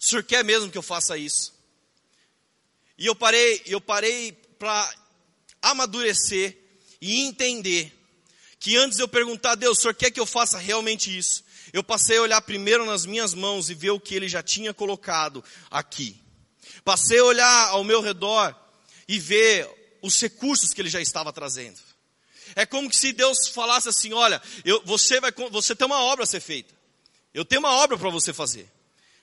o 0.00 0.04
Senhor 0.04 0.22
quer 0.22 0.44
mesmo 0.44 0.70
que 0.70 0.78
eu 0.78 0.82
faça 0.82 1.18
isso? 1.18 1.52
E 2.98 3.06
eu 3.06 3.14
parei, 3.14 3.62
eu 3.66 3.80
parei 3.80 4.32
para 4.58 4.92
amadurecer 5.62 6.58
e 7.00 7.20
entender 7.22 7.94
que 8.58 8.76
antes 8.76 8.98
eu 8.98 9.06
perguntar 9.06 9.52
a 9.52 9.54
Deus, 9.54 9.78
o 9.78 9.80
Senhor 9.80 9.94
quer 9.94 10.10
que 10.10 10.18
eu 10.18 10.26
faça 10.26 10.58
realmente 10.58 11.16
isso? 11.16 11.44
Eu 11.72 11.84
passei 11.84 12.16
a 12.16 12.22
olhar 12.22 12.40
primeiro 12.42 12.84
nas 12.84 13.06
minhas 13.06 13.34
mãos 13.34 13.70
e 13.70 13.74
ver 13.74 13.90
o 13.90 14.00
que 14.00 14.14
Ele 14.14 14.28
já 14.28 14.42
tinha 14.42 14.74
colocado 14.74 15.44
aqui. 15.70 16.20
Passei 16.84 17.18
a 17.18 17.24
olhar 17.24 17.68
ao 17.68 17.84
meu 17.84 18.00
redor 18.00 18.54
e 19.06 19.18
ver 19.18 19.68
os 20.02 20.20
recursos 20.20 20.72
que 20.72 20.80
Ele 20.80 20.90
já 20.90 21.00
estava 21.00 21.32
trazendo. 21.32 21.78
É 22.56 22.66
como 22.66 22.92
se 22.92 23.12
Deus 23.12 23.48
falasse 23.48 23.88
assim: 23.88 24.12
olha, 24.12 24.42
eu, 24.64 24.82
você, 24.84 25.20
vai, 25.20 25.30
você 25.50 25.76
tem 25.76 25.86
uma 25.86 26.02
obra 26.02 26.24
a 26.24 26.26
ser 26.26 26.40
feita. 26.40 26.74
Eu 27.32 27.44
tenho 27.44 27.60
uma 27.60 27.72
obra 27.72 27.96
para 27.96 28.10
você 28.10 28.32
fazer. 28.32 28.68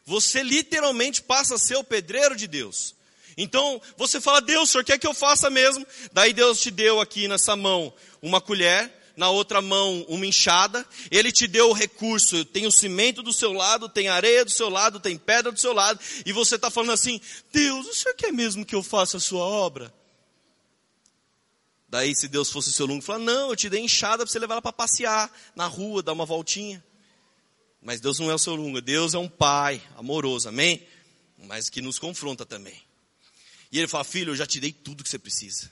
Você 0.05 0.43
literalmente 0.43 1.21
passa 1.21 1.55
a 1.55 1.59
ser 1.59 1.75
o 1.75 1.83
pedreiro 1.83 2.35
de 2.35 2.47
Deus. 2.47 2.94
Então 3.37 3.81
você 3.97 4.21
fala, 4.21 4.41
Deus, 4.41 4.69
o 4.69 4.71
senhor 4.71 4.83
quer 4.83 4.97
que 4.97 5.07
eu 5.07 5.13
faça 5.13 5.49
mesmo? 5.49 5.85
Daí 6.13 6.33
Deus 6.33 6.59
te 6.59 6.71
deu 6.71 7.01
aqui 7.01 7.27
nessa 7.27 7.55
mão 7.55 7.93
uma 8.21 8.39
colher, 8.39 8.91
na 9.15 9.29
outra 9.29 9.61
mão 9.61 10.05
uma 10.07 10.25
enxada, 10.25 10.85
ele 11.09 11.31
te 11.31 11.47
deu 11.47 11.69
o 11.69 11.73
recurso, 11.73 12.43
tem 12.45 12.65
o 12.65 12.71
cimento 12.71 13.23
do 13.23 13.31
seu 13.31 13.53
lado, 13.53 13.87
tem 13.87 14.07
areia 14.07 14.43
do 14.43 14.51
seu 14.51 14.69
lado, 14.69 14.99
tem 14.99 15.17
pedra 15.17 15.51
do 15.51 15.59
seu 15.59 15.73
lado, 15.73 15.99
e 16.25 16.33
você 16.33 16.55
está 16.55 16.69
falando 16.69 16.91
assim, 16.91 17.19
Deus, 17.51 17.87
o 17.87 17.93
senhor 17.93 18.15
quer 18.15 18.31
mesmo 18.31 18.65
que 18.65 18.75
eu 18.75 18.83
faça 18.83 19.17
a 19.17 19.21
sua 19.21 19.43
obra? 19.43 19.93
Daí 21.87 22.13
se 22.15 22.27
Deus 22.27 22.51
fosse 22.51 22.69
o 22.69 22.73
seu 22.73 22.85
aluno, 22.85 23.01
fala, 23.01 23.19
não, 23.19 23.49
eu 23.49 23.55
te 23.55 23.69
dei 23.69 23.79
enxada 23.79 24.17
para 24.17 24.31
você 24.31 24.39
levar 24.39 24.55
ela 24.55 24.61
para 24.61 24.73
passear 24.73 25.31
na 25.55 25.65
rua, 25.65 26.03
dar 26.03 26.13
uma 26.13 26.25
voltinha. 26.25 26.83
Mas 27.81 28.01
Deus 28.01 28.19
não 28.19 28.29
é 28.29 28.33
o 28.35 28.39
seu 28.39 28.53
aluno, 28.53 28.81
Deus 28.81 29.13
é 29.13 29.17
um 29.17 29.29
pai 29.29 29.81
amoroso, 29.95 30.49
amém? 30.49 30.85
Mas 31.37 31.69
que 31.69 31.81
nos 31.81 31.99
confronta 31.99 32.45
também. 32.45 32.84
E 33.75 33.77
ele 33.77 33.89
fala: 33.89 34.05
Filho, 34.05 34.31
eu 34.31 34.37
já 34.37 34.45
te 34.45 34.57
dei 34.57 34.71
tudo 34.71 35.03
que 35.03 35.09
você 35.09 35.19
precisa. 35.19 35.69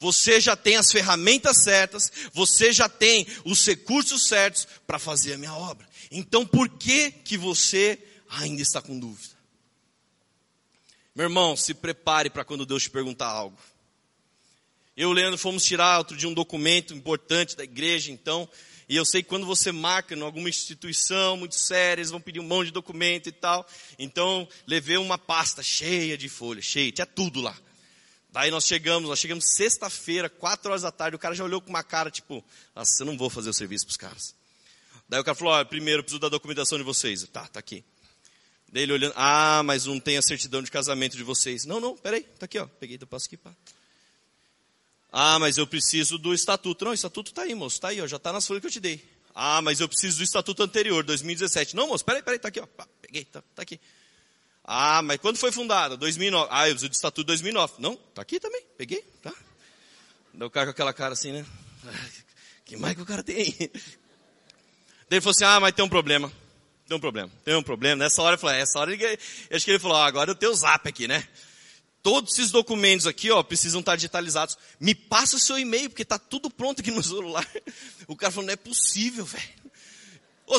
Você 0.00 0.40
já 0.40 0.56
tem 0.56 0.76
as 0.76 0.90
ferramentas 0.90 1.62
certas, 1.62 2.10
você 2.32 2.72
já 2.72 2.88
tem 2.88 3.26
os 3.44 3.66
recursos 3.66 4.26
certos 4.26 4.66
para 4.86 4.98
fazer 4.98 5.34
a 5.34 5.36
minha 5.38 5.52
obra. 5.52 5.86
Então 6.10 6.46
por 6.46 6.70
que 6.70 7.10
que 7.10 7.36
você 7.36 7.98
ainda 8.30 8.62
está 8.62 8.80
com 8.80 8.98
dúvida? 8.98 9.34
Meu 11.14 11.24
irmão, 11.24 11.54
se 11.54 11.74
prepare 11.74 12.30
para 12.30 12.46
quando 12.46 12.64
Deus 12.64 12.84
te 12.84 12.90
perguntar 12.90 13.28
algo. 13.28 13.58
Eu 14.96 15.10
e 15.10 15.12
o 15.12 15.14
Leandro 15.14 15.36
fomos 15.36 15.66
tirar 15.66 15.98
outro 15.98 16.16
de 16.16 16.26
um 16.26 16.32
documento 16.32 16.94
importante 16.94 17.54
da 17.54 17.64
igreja, 17.64 18.10
então, 18.10 18.48
e 18.88 18.96
eu 18.96 19.04
sei 19.04 19.22
que 19.22 19.28
quando 19.28 19.46
você 19.46 19.72
marca 19.72 20.14
em 20.14 20.20
alguma 20.22 20.48
instituição 20.48 21.36
muito 21.36 21.54
séria, 21.54 22.00
eles 22.00 22.10
vão 22.10 22.20
pedir 22.20 22.40
um 22.40 22.44
monte 22.44 22.66
de 22.66 22.72
documento 22.72 23.28
e 23.28 23.32
tal. 23.32 23.66
Então, 23.98 24.48
levei 24.66 24.96
uma 24.96 25.16
pasta 25.16 25.62
cheia 25.62 26.18
de 26.18 26.28
folhas, 26.28 26.64
cheia, 26.64 26.92
tinha 26.92 27.06
tudo 27.06 27.40
lá. 27.40 27.56
Daí 28.30 28.50
nós 28.50 28.66
chegamos, 28.66 29.08
nós 29.08 29.18
chegamos 29.18 29.54
sexta-feira, 29.54 30.28
quatro 30.28 30.70
horas 30.70 30.82
da 30.82 30.90
tarde, 30.90 31.16
o 31.16 31.18
cara 31.18 31.34
já 31.34 31.44
olhou 31.44 31.60
com 31.60 31.70
uma 31.70 31.84
cara 31.84 32.10
tipo, 32.10 32.44
nossa, 32.74 33.02
eu 33.02 33.06
não 33.06 33.16
vou 33.16 33.30
fazer 33.30 33.48
o 33.48 33.54
serviço 33.54 33.86
para 33.86 33.92
os 33.92 33.96
caras. 33.96 34.34
Daí 35.08 35.20
o 35.20 35.24
cara 35.24 35.34
falou, 35.34 35.54
ó, 35.54 35.64
primeiro 35.64 36.02
preciso 36.02 36.20
da 36.20 36.28
documentação 36.28 36.76
de 36.76 36.84
vocês. 36.84 37.22
Tá, 37.28 37.46
tá 37.46 37.60
aqui. 37.60 37.84
Daí 38.72 38.82
ele 38.82 38.92
olhando, 38.92 39.14
ah, 39.16 39.62
mas 39.64 39.86
não 39.86 40.00
tem 40.00 40.16
a 40.16 40.22
certidão 40.22 40.62
de 40.62 40.70
casamento 40.70 41.16
de 41.16 41.22
vocês. 41.22 41.64
Não, 41.64 41.78
não, 41.78 41.96
peraí, 41.96 42.22
tá 42.22 42.46
aqui, 42.46 42.58
ó. 42.58 42.66
Peguei, 42.66 42.98
eu 43.00 43.06
passo 43.06 43.26
aqui, 43.26 43.36
pá. 43.36 43.54
Ah, 45.16 45.38
mas 45.38 45.58
eu 45.58 45.64
preciso 45.64 46.18
do 46.18 46.34
estatuto. 46.34 46.84
Não, 46.84 46.90
o 46.90 46.94
estatuto 46.94 47.30
está 47.30 47.42
aí, 47.42 47.54
moço, 47.54 47.76
está 47.76 47.90
aí, 47.90 48.00
ó, 48.00 48.06
já 48.08 48.16
está 48.16 48.32
nas 48.32 48.44
folhas 48.44 48.60
que 48.60 48.66
eu 48.66 48.70
te 48.72 48.80
dei. 48.80 49.00
Ah, 49.32 49.62
mas 49.62 49.78
eu 49.78 49.86
preciso 49.88 50.18
do 50.18 50.24
estatuto 50.24 50.60
anterior, 50.60 51.04
2017. 51.04 51.76
Não, 51.76 51.86
moço, 51.86 52.04
peraí, 52.04 52.20
peraí, 52.20 52.34
está 52.34 52.48
aqui, 52.48 52.58
ó. 52.58 52.66
Peguei, 53.00 53.24
tá, 53.24 53.40
tá 53.54 53.62
aqui. 53.62 53.80
Ah, 54.64 55.02
mas 55.02 55.18
quando 55.18 55.36
foi 55.36 55.52
fundada? 55.52 55.96
2009. 55.96 56.48
Ah, 56.50 56.68
eu 56.68 56.72
preciso 56.72 56.90
do 56.90 56.94
estatuto 56.94 57.22
de 57.22 57.26
2009. 57.28 57.74
Não, 57.78 57.92
está 57.92 58.22
aqui 58.22 58.40
também, 58.40 58.60
peguei, 58.76 59.02
tá. 59.22 59.32
Daí 60.32 60.48
o 60.48 60.50
cara 60.50 60.66
com 60.66 60.70
aquela 60.72 60.92
cara 60.92 61.12
assim, 61.12 61.30
né? 61.30 61.46
Que 62.64 62.76
mais 62.76 62.96
que 62.96 63.02
o 63.02 63.06
cara 63.06 63.22
tem 63.22 63.36
aí? 63.36 63.54
Daí 63.58 63.70
ele 65.12 65.20
falou 65.20 65.30
assim, 65.32 65.44
ah, 65.44 65.60
mas 65.60 65.74
tem 65.74 65.84
um 65.84 65.88
problema. 65.88 66.32
Tem 66.88 66.96
um 66.96 67.00
problema, 67.00 67.30
tem 67.44 67.54
um 67.54 67.62
problema. 67.62 68.02
Nessa 68.02 68.20
hora 68.20 68.34
eu 68.34 68.38
falei, 68.38 68.62
essa 68.62 68.80
hora 68.80 68.92
ele, 68.92 69.18
acho 69.52 69.64
que 69.64 69.70
ele 69.70 69.78
falou, 69.78 69.96
ah, 69.96 70.06
agora 70.06 70.30
eu 70.30 70.34
tenho 70.34 70.50
o 70.50 70.56
zap 70.56 70.88
aqui, 70.88 71.06
né? 71.06 71.28
Todos 72.04 72.34
esses 72.34 72.50
documentos 72.50 73.06
aqui, 73.06 73.30
ó, 73.30 73.42
precisam 73.42 73.80
estar 73.80 73.96
digitalizados. 73.96 74.58
Me 74.78 74.94
passa 74.94 75.36
o 75.36 75.40
seu 75.40 75.58
e-mail, 75.58 75.88
porque 75.88 76.02
está 76.02 76.18
tudo 76.18 76.50
pronto 76.50 76.82
aqui 76.82 76.90
no 76.90 77.02
celular. 77.02 77.48
O 78.06 78.14
cara 78.14 78.30
falou, 78.30 78.44
não 78.44 78.52
é 78.52 78.56
possível, 78.56 79.24
velho. 79.24 79.64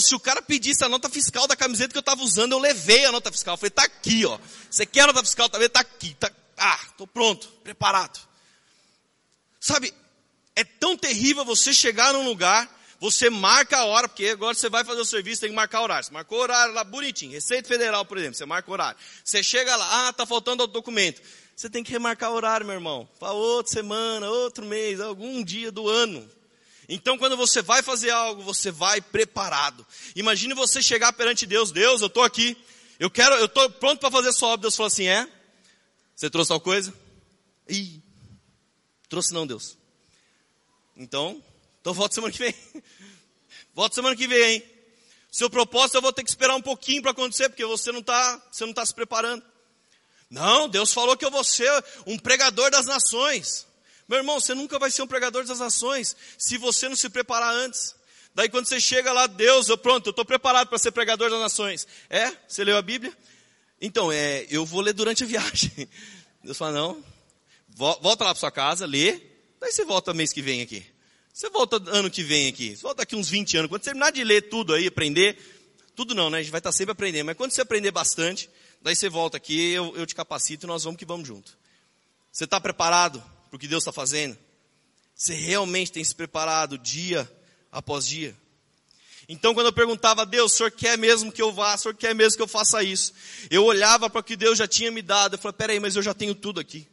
Se 0.01 0.15
o 0.15 0.19
cara 0.19 0.41
pedisse 0.41 0.83
a 0.83 0.89
nota 0.89 1.07
fiscal 1.07 1.45
da 1.45 1.55
camiseta 1.55 1.91
que 1.91 1.97
eu 1.97 1.99
estava 1.99 2.23
usando, 2.23 2.53
eu 2.53 2.57
levei 2.57 3.05
a 3.05 3.11
nota 3.11 3.31
fiscal. 3.31 3.53
Eu 3.53 3.57
falei, 3.59 3.69
tá 3.69 3.83
aqui, 3.83 4.25
ó. 4.25 4.39
Você 4.71 4.87
quer 4.87 5.01
a 5.01 5.07
nota 5.07 5.23
fiscal 5.23 5.47
também? 5.47 5.69
Tá 5.69 5.81
aqui. 5.81 6.15
Tá... 6.15 6.31
Ah, 6.57 6.79
tô 6.97 7.05
pronto, 7.05 7.47
preparado. 7.63 8.19
Sabe, 9.59 9.93
é 10.55 10.63
tão 10.63 10.97
terrível 10.97 11.45
você 11.45 11.71
chegar 11.71 12.11
num 12.13 12.25
lugar 12.25 12.67
você 12.99 13.29
marca 13.29 13.77
a 13.77 13.85
hora, 13.85 14.07
porque 14.07 14.27
agora 14.27 14.53
você 14.53 14.69
vai 14.69 14.83
fazer 14.83 15.01
o 15.01 15.05
serviço, 15.05 15.41
tem 15.41 15.49
que 15.49 15.55
marcar 15.55 15.81
horário. 15.81 16.05
Você 16.05 16.13
marcou 16.13 16.39
o 16.39 16.41
horário 16.41 16.73
lá 16.73 16.83
bonitinho, 16.83 17.31
Receita 17.31 17.67
Federal, 17.67 18.05
por 18.05 18.17
exemplo, 18.17 18.35
você 18.35 18.45
marca 18.45 18.71
horário. 18.71 18.99
Você 19.23 19.43
chega 19.43 19.75
lá, 19.75 20.07
ah, 20.07 20.13
tá 20.13 20.25
faltando 20.25 20.63
o 20.63 20.67
documento. 20.67 21.21
Você 21.55 21.69
tem 21.69 21.83
que 21.83 21.91
remarcar 21.91 22.31
o 22.31 22.35
horário, 22.35 22.65
meu 22.65 22.75
irmão. 22.75 23.07
Para 23.19 23.31
outra 23.31 23.71
semana, 23.71 24.29
outro 24.29 24.65
mês, 24.65 24.99
algum 24.99 25.43
dia 25.43 25.71
do 25.71 25.87
ano. 25.87 26.29
Então, 26.87 27.17
quando 27.17 27.37
você 27.37 27.61
vai 27.61 27.81
fazer 27.81 28.11
algo, 28.11 28.41
você 28.43 28.71
vai 28.71 29.01
preparado. 29.01 29.85
Imagine 30.15 30.53
você 30.53 30.81
chegar 30.81 31.13
perante 31.13 31.45
Deus, 31.45 31.71
Deus, 31.71 32.01
eu 32.01 32.07
estou 32.07 32.23
aqui, 32.23 32.57
eu 32.99 33.09
quero, 33.09 33.35
eu 33.35 33.45
estou 33.45 33.69
pronto 33.69 33.99
para 33.99 34.11
fazer 34.11 34.31
sua 34.33 34.49
obra. 34.49 34.63
Deus 34.63 34.75
falou 34.75 34.87
assim, 34.87 35.07
é? 35.07 35.27
Você 36.15 36.29
trouxe 36.29 36.49
tal 36.49 36.59
coisa? 36.59 36.93
Ih, 37.67 38.01
trouxe 39.09 39.33
não, 39.33 39.47
Deus. 39.47 39.77
Então, 40.95 41.43
então 41.85 41.93
volta 41.93 42.15
semana 42.15 42.33
que 42.33 42.39
vem. 42.39 42.55
Volta 43.75 43.93
semana 43.93 44.15
que 44.15 44.27
vem, 44.27 44.53
hein? 44.53 44.63
Seu 45.31 45.51
propósito 45.51 45.97
eu 45.97 46.01
vou 46.01 46.11
ter 46.11 46.23
que 46.23 46.29
esperar 46.29 46.55
um 46.55 46.61
pouquinho 46.61 46.99
para 46.99 47.11
acontecer, 47.11 47.47
porque 47.47 47.63
você 47.63 47.91
não 47.91 47.99
está 47.99 48.41
tá 48.73 48.83
se 48.83 48.95
preparando. 48.95 49.43
Não, 50.27 50.67
Deus 50.67 50.91
falou 50.91 51.15
que 51.15 51.23
eu 51.23 51.29
vou 51.29 51.43
ser 51.43 51.69
um 52.07 52.17
pregador 52.17 52.71
das 52.71 52.87
nações. 52.87 53.67
Meu 54.07 54.17
irmão, 54.17 54.39
você 54.39 54.55
nunca 54.55 54.79
vai 54.79 54.89
ser 54.89 55.03
um 55.03 55.07
pregador 55.07 55.45
das 55.45 55.59
nações 55.59 56.15
se 56.39 56.57
você 56.57 56.89
não 56.89 56.95
se 56.95 57.07
preparar 57.07 57.53
antes. 57.53 57.93
Daí 58.33 58.49
quando 58.49 58.65
você 58.65 58.79
chega 58.81 59.13
lá, 59.13 59.27
Deus, 59.27 59.69
eu 59.69 59.77
pronto, 59.77 60.07
eu 60.07 60.11
estou 60.11 60.25
preparado 60.25 60.69
para 60.69 60.79
ser 60.79 60.91
pregador 60.91 61.29
das 61.29 61.39
nações. 61.39 61.85
É? 62.09 62.31
Você 62.47 62.63
leu 62.63 62.77
a 62.77 62.81
Bíblia? 62.81 63.15
Então, 63.79 64.11
é, 64.11 64.47
eu 64.49 64.65
vou 64.65 64.81
ler 64.81 64.93
durante 64.93 65.23
a 65.23 65.27
viagem. 65.29 65.87
Deus 66.43 66.57
fala, 66.57 66.71
não, 66.71 67.03
volta 67.67 68.23
lá 68.23 68.33
para 68.33 68.39
sua 68.39 68.51
casa, 68.51 68.87
lê, 68.87 69.21
daí 69.59 69.71
você 69.71 69.85
volta 69.85 70.15
mês 70.15 70.33
que 70.33 70.41
vem 70.41 70.63
aqui. 70.63 70.94
Você 71.35 71.49
volta 71.49 71.75
ano 71.91 72.09
que 72.09 72.23
vem 72.23 72.47
aqui, 72.47 72.77
você 72.77 72.81
volta 72.81 72.99
daqui 72.99 73.13
uns 73.13 73.27
20 73.27 73.57
anos. 73.57 73.69
Quando 73.69 73.83
você 73.83 73.89
terminar 73.89 74.09
de 74.09 74.23
ler 74.23 74.43
tudo 74.43 74.73
aí, 74.73 74.87
aprender, 74.87 75.37
tudo 75.93 76.15
não, 76.15 76.29
né? 76.29 76.37
A 76.37 76.41
gente 76.41 76.49
vai 76.49 76.59
estar 76.59 76.71
sempre 76.71 76.93
aprendendo, 76.93 77.25
mas 77.25 77.35
quando 77.35 77.51
você 77.51 77.59
aprender 77.59 77.91
bastante, 77.91 78.49
daí 78.81 78.95
você 78.95 79.09
volta 79.09 79.35
aqui, 79.35 79.71
eu, 79.71 79.93
eu 79.97 80.05
te 80.05 80.15
capacito 80.15 80.65
e 80.65 80.67
nós 80.67 80.85
vamos 80.85 80.97
que 80.97 81.03
vamos 81.03 81.27
junto. 81.27 81.57
Você 82.31 82.45
está 82.45 82.57
preparado 82.61 83.21
para 83.49 83.57
o 83.57 83.59
que 83.59 83.67
Deus 83.67 83.83
está 83.83 83.91
fazendo? 83.91 84.37
Você 85.13 85.33
realmente 85.33 85.91
tem 85.91 86.01
se 86.05 86.15
preparado 86.15 86.77
dia 86.77 87.29
após 87.69 88.07
dia? 88.07 88.33
Então, 89.27 89.53
quando 89.53 89.65
eu 89.65 89.73
perguntava 89.73 90.21
a 90.21 90.25
Deus, 90.25 90.53
o 90.53 90.55
Senhor 90.55 90.71
quer 90.71 90.97
mesmo 90.97 91.33
que 91.33 91.41
eu 91.41 91.51
vá? 91.51 91.75
O 91.75 91.77
Senhor 91.77 91.95
quer 91.95 92.15
mesmo 92.15 92.37
que 92.37 92.43
eu 92.43 92.47
faça 92.47 92.81
isso? 92.81 93.11
Eu 93.49 93.65
olhava 93.65 94.09
para 94.09 94.21
o 94.21 94.23
que 94.23 94.37
Deus 94.37 94.57
já 94.57 94.69
tinha 94.69 94.89
me 94.89 95.01
dado. 95.01 95.33
Eu 95.33 95.39
falei, 95.39 95.57
peraí, 95.57 95.79
mas 95.81 95.97
eu 95.97 96.01
já 96.01 96.13
tenho 96.13 96.33
tudo 96.33 96.61
aqui. 96.61 96.87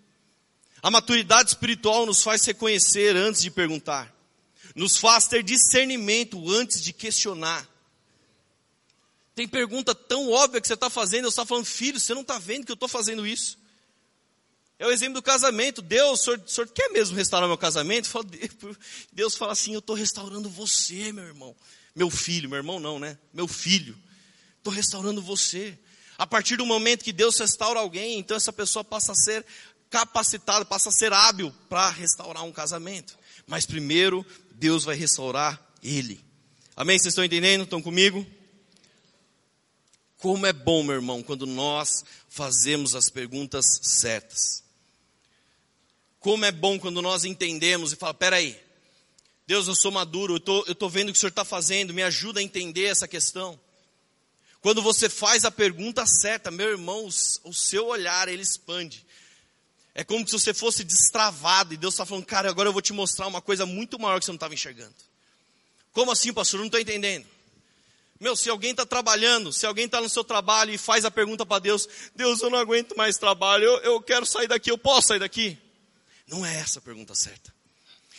A 0.83 0.91
maturidade 0.91 1.51
espiritual 1.51 2.05
nos 2.05 2.25
faz 2.25 2.45
reconhecer 2.45 3.15
antes 3.15 3.41
de 3.41 3.49
perguntar. 3.49 4.13
Nos 4.75 4.97
faz 4.97 5.27
ter 5.27 5.43
discernimento 5.43 6.51
antes 6.51 6.83
de 6.83 6.93
questionar. 6.93 7.69
Tem 9.35 9.49
pergunta 9.49 9.95
tão 9.95 10.31
óbvia 10.31 10.61
que 10.61 10.67
você 10.67 10.75
está 10.75 10.91
fazendo, 10.91 11.25
eu 11.25 11.31
está 11.31 11.45
falando, 11.45 11.65
filho, 11.65 11.99
você 11.99 12.15
não 12.15 12.23
está 12.23 12.39
vendo 12.39 12.67
que 12.67 12.73
eu 12.73 12.75
estou 12.75 12.89
fazendo 12.89 13.27
isso? 13.27 13.59
É 14.79 14.87
o 14.87 14.91
exemplo 14.91 15.15
do 15.15 15.23
casamento. 15.23 15.81
Deus, 15.81 16.21
o 16.21 16.25
senhor, 16.25 16.43
o 16.45 16.49
senhor 16.49 16.69
quer 16.69 16.89
mesmo 16.91 17.17
restaurar 17.17 17.49
meu 17.49 17.57
casamento? 17.57 18.11
Deus 19.13 19.37
fala 19.37 19.53
assim: 19.53 19.75
Eu 19.75 19.79
estou 19.79 19.95
restaurando 19.95 20.51
você, 20.51 21.13
meu 21.13 21.25
irmão. 21.25 21.55
Meu 21.95 22.11
filho, 22.11 22.49
meu 22.49 22.57
irmão 22.57 22.81
não, 22.81 22.99
né? 22.99 23.17
Meu 23.33 23.47
filho. 23.47 23.97
Estou 24.59 24.73
restaurando 24.73 25.23
você. 25.23 25.79
A 26.19 26.27
partir 26.27 26.57
do 26.57 26.67
momento 26.67 27.05
que 27.05 27.13
Deus 27.13 27.39
restaura 27.39 27.79
alguém, 27.79 28.19
então 28.19 28.37
essa 28.37 28.53
pessoa 28.53 28.83
passa 28.83 29.13
a 29.13 29.15
ser 29.15 29.47
capacitada, 29.89 30.65
passa 30.65 30.89
a 30.89 30.93
ser 30.93 31.13
hábil 31.13 31.55
para 31.69 31.91
restaurar 31.91 32.43
um 32.43 32.53
casamento. 32.53 33.17
Mas 33.47 33.65
primeiro, 33.65 34.27
Deus 34.63 34.85
vai 34.85 34.95
restaurar 34.95 35.61
ele. 35.83 36.25
Amém? 36.77 36.97
Vocês 36.97 37.11
estão 37.11 37.25
entendendo? 37.25 37.65
Estão 37.65 37.83
comigo? 37.83 38.25
Como 40.19 40.47
é 40.47 40.53
bom, 40.53 40.85
meu 40.85 40.95
irmão, 40.95 41.21
quando 41.21 41.49
nós 41.49 42.05
fazemos 42.29 42.95
as 42.95 43.11
perguntas 43.11 43.81
certas. 43.83 44.63
Como 46.21 46.45
é 46.45 46.53
bom 46.53 46.79
quando 46.79 47.03
nós 47.03 47.25
entendemos 47.25 47.93
e 47.93 47.97
fala, 47.97 48.15
peraí, 48.15 48.57
Deus, 49.49 49.67
eu 49.67 49.75
sou 49.75 49.91
maduro, 49.91 50.37
eu 50.37 50.41
tô, 50.41 50.61
estou 50.61 50.75
tô 50.77 50.89
vendo 50.89 51.09
o 51.09 51.13
que 51.13 51.19
o 51.19 51.21
Senhor 51.21 51.31
está 51.31 51.45
fazendo, 51.45 51.93
me 51.93 52.05
ajuda 52.05 52.39
a 52.39 52.43
entender 52.45 52.85
essa 52.85 53.09
questão. 53.09 53.59
Quando 54.61 54.81
você 54.81 55.09
faz 55.09 55.45
a 55.45 55.51
pergunta 55.51 56.07
certa, 56.07 56.53
meu 56.53 56.71
irmão, 56.71 57.07
o 57.07 57.53
seu 57.53 57.89
olhar, 57.89 58.29
ele 58.29 58.45
expande. 58.45 59.05
É 59.95 60.03
como 60.03 60.27
se 60.27 60.33
você 60.33 60.55
fosse 60.55 60.85
destravado 60.85 61.75
e 61.75 61.77
Deus 61.77 61.95
está 61.95 62.07
falando, 62.07 62.25
cara, 62.25 62.49
agora 62.49 62.69
eu 62.69 62.73
vou 62.73 62.81
te 62.81 62.93
mostrar 62.93 63.27
uma 63.27 63.43
coisa 63.43 63.67
muito 63.67 63.99
maior 63.99 64.19
que 64.19 64.25
você 64.25 64.31
não 64.31 64.37
estava 64.37 64.55
enxergando. 64.55 64.95
Como 65.93 66.11
assim, 66.11 66.33
pastor? 66.33 66.59
Eu 66.59 66.63
não 66.63 66.67
estou 66.67 66.81
entendendo. 66.81 67.27
Meu, 68.19 68.37
se 68.37 68.49
alguém 68.49 68.71
está 68.71 68.87
trabalhando, 68.87 69.53
se 69.53 69.67
alguém 69.67 69.87
está 69.87 70.01
no 70.01 70.09
seu 70.09 70.23
trabalho 70.23 70.73
e 70.73 70.79
faz 70.79 71.05
a 71.05 71.11
pergunta 71.11 71.45
para 71.45 71.59
Deus, 71.59 71.89
Deus, 72.15 72.41
eu 72.41 72.49
não 72.49 72.59
aguento 72.59 72.97
mais 72.97 73.19
trabalho, 73.19 73.65
eu, 73.65 73.79
eu 73.79 74.01
quero 74.01 74.25
sair 74.25 74.47
daqui, 74.47 74.71
eu 74.71 74.79
posso 74.79 75.09
sair 75.09 75.19
daqui? 75.19 75.59
Não 76.27 76.47
é 76.47 76.57
essa 76.57 76.79
a 76.79 76.83
pergunta 76.83 77.15
certa. 77.15 77.53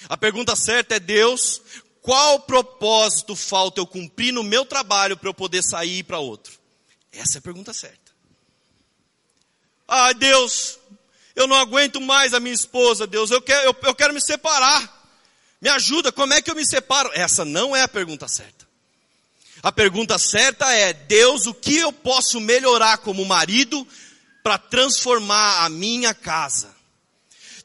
A 0.09 0.17
pergunta 0.17 0.55
certa 0.55 0.95
é: 0.95 0.99
Deus, 0.99 1.61
qual 2.01 2.41
propósito 2.41 3.35
falta 3.35 3.79
eu 3.79 3.87
cumprir 3.87 4.33
no 4.33 4.43
meu 4.43 4.65
trabalho 4.65 5.15
para 5.15 5.29
eu 5.29 5.33
poder 5.33 5.63
sair 5.63 6.03
para 6.03 6.19
outro? 6.19 6.59
Essa 7.11 7.37
é 7.37 7.39
a 7.39 7.41
pergunta 7.41 7.73
certa. 7.73 8.11
Ah, 9.87 10.11
Deus, 10.11 10.79
eu 11.35 11.47
não 11.47 11.57
aguento 11.57 11.99
mais 11.99 12.33
a 12.33 12.39
minha 12.39 12.53
esposa, 12.53 13.07
Deus, 13.07 13.31
eu 13.31 13.41
quero, 13.41 13.67
eu, 13.67 13.75
eu 13.83 13.95
quero 13.95 14.13
me 14.13 14.21
separar. 14.21 15.01
Me 15.61 15.69
ajuda, 15.69 16.11
como 16.11 16.33
é 16.33 16.41
que 16.41 16.51
eu 16.51 16.55
me 16.55 16.65
separo? 16.65 17.09
Essa 17.13 17.45
não 17.45 17.73
é 17.73 17.81
a 17.81 17.87
pergunta 17.87 18.27
certa. 18.27 18.67
A 19.63 19.71
pergunta 19.71 20.19
certa 20.19 20.73
é: 20.73 20.91
Deus, 20.91 21.47
o 21.47 21.53
que 21.53 21.77
eu 21.77 21.93
posso 21.93 22.41
melhorar 22.41 22.97
como 22.97 23.23
marido 23.23 23.87
para 24.43 24.57
transformar 24.57 25.63
a 25.63 25.69
minha 25.69 26.13
casa? 26.13 26.75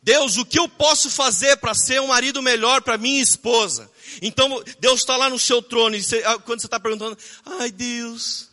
Deus, 0.00 0.36
o 0.36 0.44
que 0.44 0.60
eu 0.60 0.68
posso 0.68 1.10
fazer 1.10 1.56
para 1.56 1.74
ser 1.74 2.00
um 2.00 2.06
marido 2.06 2.40
melhor 2.40 2.82
para 2.82 2.96
minha 2.96 3.20
esposa? 3.20 3.90
Então, 4.22 4.62
Deus 4.78 5.00
está 5.00 5.16
lá 5.16 5.28
no 5.28 5.38
seu 5.38 5.60
trono, 5.60 5.96
e 5.96 6.02
você, 6.02 6.22
ah, 6.24 6.38
quando 6.38 6.60
você 6.60 6.66
está 6.66 6.78
perguntando, 6.78 7.18
ai 7.44 7.70
Deus, 7.70 8.47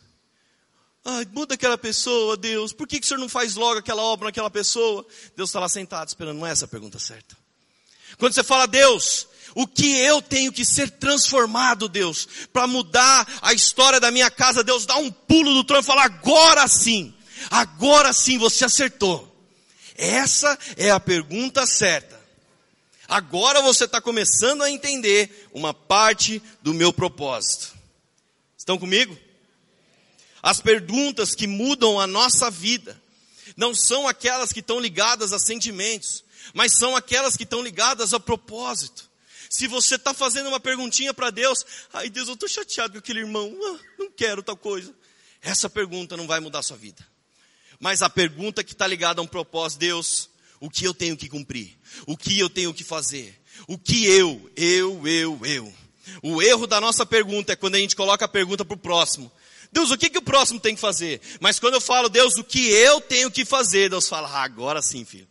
ai, 1.06 1.26
muda 1.32 1.54
aquela 1.54 1.78
pessoa, 1.78 2.36
Deus, 2.36 2.72
por 2.72 2.86
que, 2.88 2.98
que 2.98 3.06
o 3.06 3.08
Senhor 3.08 3.20
não 3.20 3.28
faz 3.28 3.54
logo 3.54 3.78
aquela 3.78 4.02
obra 4.02 4.26
naquela 4.26 4.50
pessoa? 4.50 5.06
Deus 5.36 5.50
está 5.50 5.60
lá 5.60 5.68
sentado 5.68 6.08
esperando, 6.08 6.38
não 6.38 6.46
é 6.46 6.50
essa 6.50 6.64
a 6.64 6.68
pergunta 6.68 6.98
certa. 6.98 7.36
Quando 8.18 8.34
você 8.34 8.42
fala, 8.42 8.66
Deus, 8.66 9.28
o 9.54 9.68
que 9.68 9.98
eu 9.98 10.20
tenho 10.20 10.52
que 10.52 10.64
ser 10.64 10.90
transformado, 10.90 11.88
Deus, 11.88 12.26
para 12.52 12.66
mudar 12.66 13.26
a 13.40 13.52
história 13.52 14.00
da 14.00 14.10
minha 14.10 14.30
casa, 14.30 14.64
Deus 14.64 14.84
dá 14.84 14.96
um 14.96 15.10
pulo 15.10 15.54
do 15.54 15.62
trono 15.62 15.82
e 15.82 15.86
fala, 15.86 16.02
agora 16.02 16.66
sim, 16.66 17.14
agora 17.50 18.12
sim 18.12 18.36
você 18.36 18.64
acertou. 18.64 19.32
Essa 19.96 20.58
é 20.76 20.90
a 20.90 20.98
pergunta 20.98 21.64
certa. 21.66 22.16
Agora 23.08 23.62
você 23.62 23.84
está 23.84 24.00
começando 24.00 24.62
a 24.62 24.70
entender 24.70 25.48
uma 25.54 25.72
parte 25.72 26.42
do 26.60 26.74
meu 26.74 26.92
propósito. 26.92 27.72
Estão 28.58 28.76
comigo? 28.76 29.16
As 30.46 30.60
perguntas 30.60 31.34
que 31.34 31.48
mudam 31.48 31.98
a 31.98 32.06
nossa 32.06 32.48
vida 32.52 32.96
não 33.56 33.74
são 33.74 34.06
aquelas 34.06 34.52
que 34.52 34.60
estão 34.60 34.78
ligadas 34.78 35.32
a 35.32 35.40
sentimentos, 35.40 36.22
mas 36.54 36.78
são 36.78 36.94
aquelas 36.94 37.36
que 37.36 37.42
estão 37.42 37.60
ligadas 37.60 38.14
a 38.14 38.20
propósito. 38.20 39.10
Se 39.50 39.66
você 39.66 39.96
está 39.96 40.14
fazendo 40.14 40.46
uma 40.46 40.60
perguntinha 40.60 41.12
para 41.12 41.30
Deus, 41.30 41.66
ai 41.92 42.08
Deus, 42.08 42.28
eu 42.28 42.34
estou 42.34 42.48
chateado 42.48 42.92
com 42.92 42.98
aquele 43.00 43.18
irmão, 43.22 43.52
ah, 43.60 43.78
não 43.98 44.08
quero 44.08 44.40
tal 44.40 44.56
coisa. 44.56 44.94
Essa 45.42 45.68
pergunta 45.68 46.16
não 46.16 46.28
vai 46.28 46.38
mudar 46.38 46.60
a 46.60 46.62
sua 46.62 46.76
vida. 46.76 47.04
Mas 47.80 48.00
a 48.00 48.08
pergunta 48.08 48.62
que 48.62 48.72
está 48.72 48.86
ligada 48.86 49.20
a 49.20 49.24
um 49.24 49.26
propósito, 49.26 49.80
Deus, 49.80 50.30
o 50.60 50.70
que 50.70 50.84
eu 50.84 50.94
tenho 50.94 51.16
que 51.16 51.28
cumprir? 51.28 51.76
O 52.06 52.16
que 52.16 52.38
eu 52.38 52.48
tenho 52.48 52.72
que 52.72 52.84
fazer? 52.84 53.36
O 53.66 53.76
que 53.76 54.06
eu, 54.06 54.48
eu, 54.54 55.08
eu, 55.08 55.40
eu. 55.44 55.74
O 56.22 56.40
erro 56.40 56.68
da 56.68 56.80
nossa 56.80 57.04
pergunta 57.04 57.52
é 57.52 57.56
quando 57.56 57.74
a 57.74 57.80
gente 57.80 57.96
coloca 57.96 58.24
a 58.24 58.28
pergunta 58.28 58.64
para 58.64 58.76
o 58.76 58.78
próximo. 58.78 59.32
Deus, 59.72 59.90
o 59.90 59.98
que, 59.98 60.10
que 60.10 60.18
o 60.18 60.22
próximo 60.22 60.60
tem 60.60 60.74
que 60.74 60.80
fazer? 60.80 61.20
Mas 61.40 61.58
quando 61.58 61.74
eu 61.74 61.80
falo, 61.80 62.08
Deus, 62.08 62.36
o 62.36 62.44
que 62.44 62.68
eu 62.68 63.00
tenho 63.00 63.30
que 63.30 63.44
fazer? 63.44 63.90
Deus 63.90 64.08
fala, 64.08 64.28
ah, 64.28 64.42
agora 64.42 64.80
sim, 64.82 65.04
filho. 65.04 65.28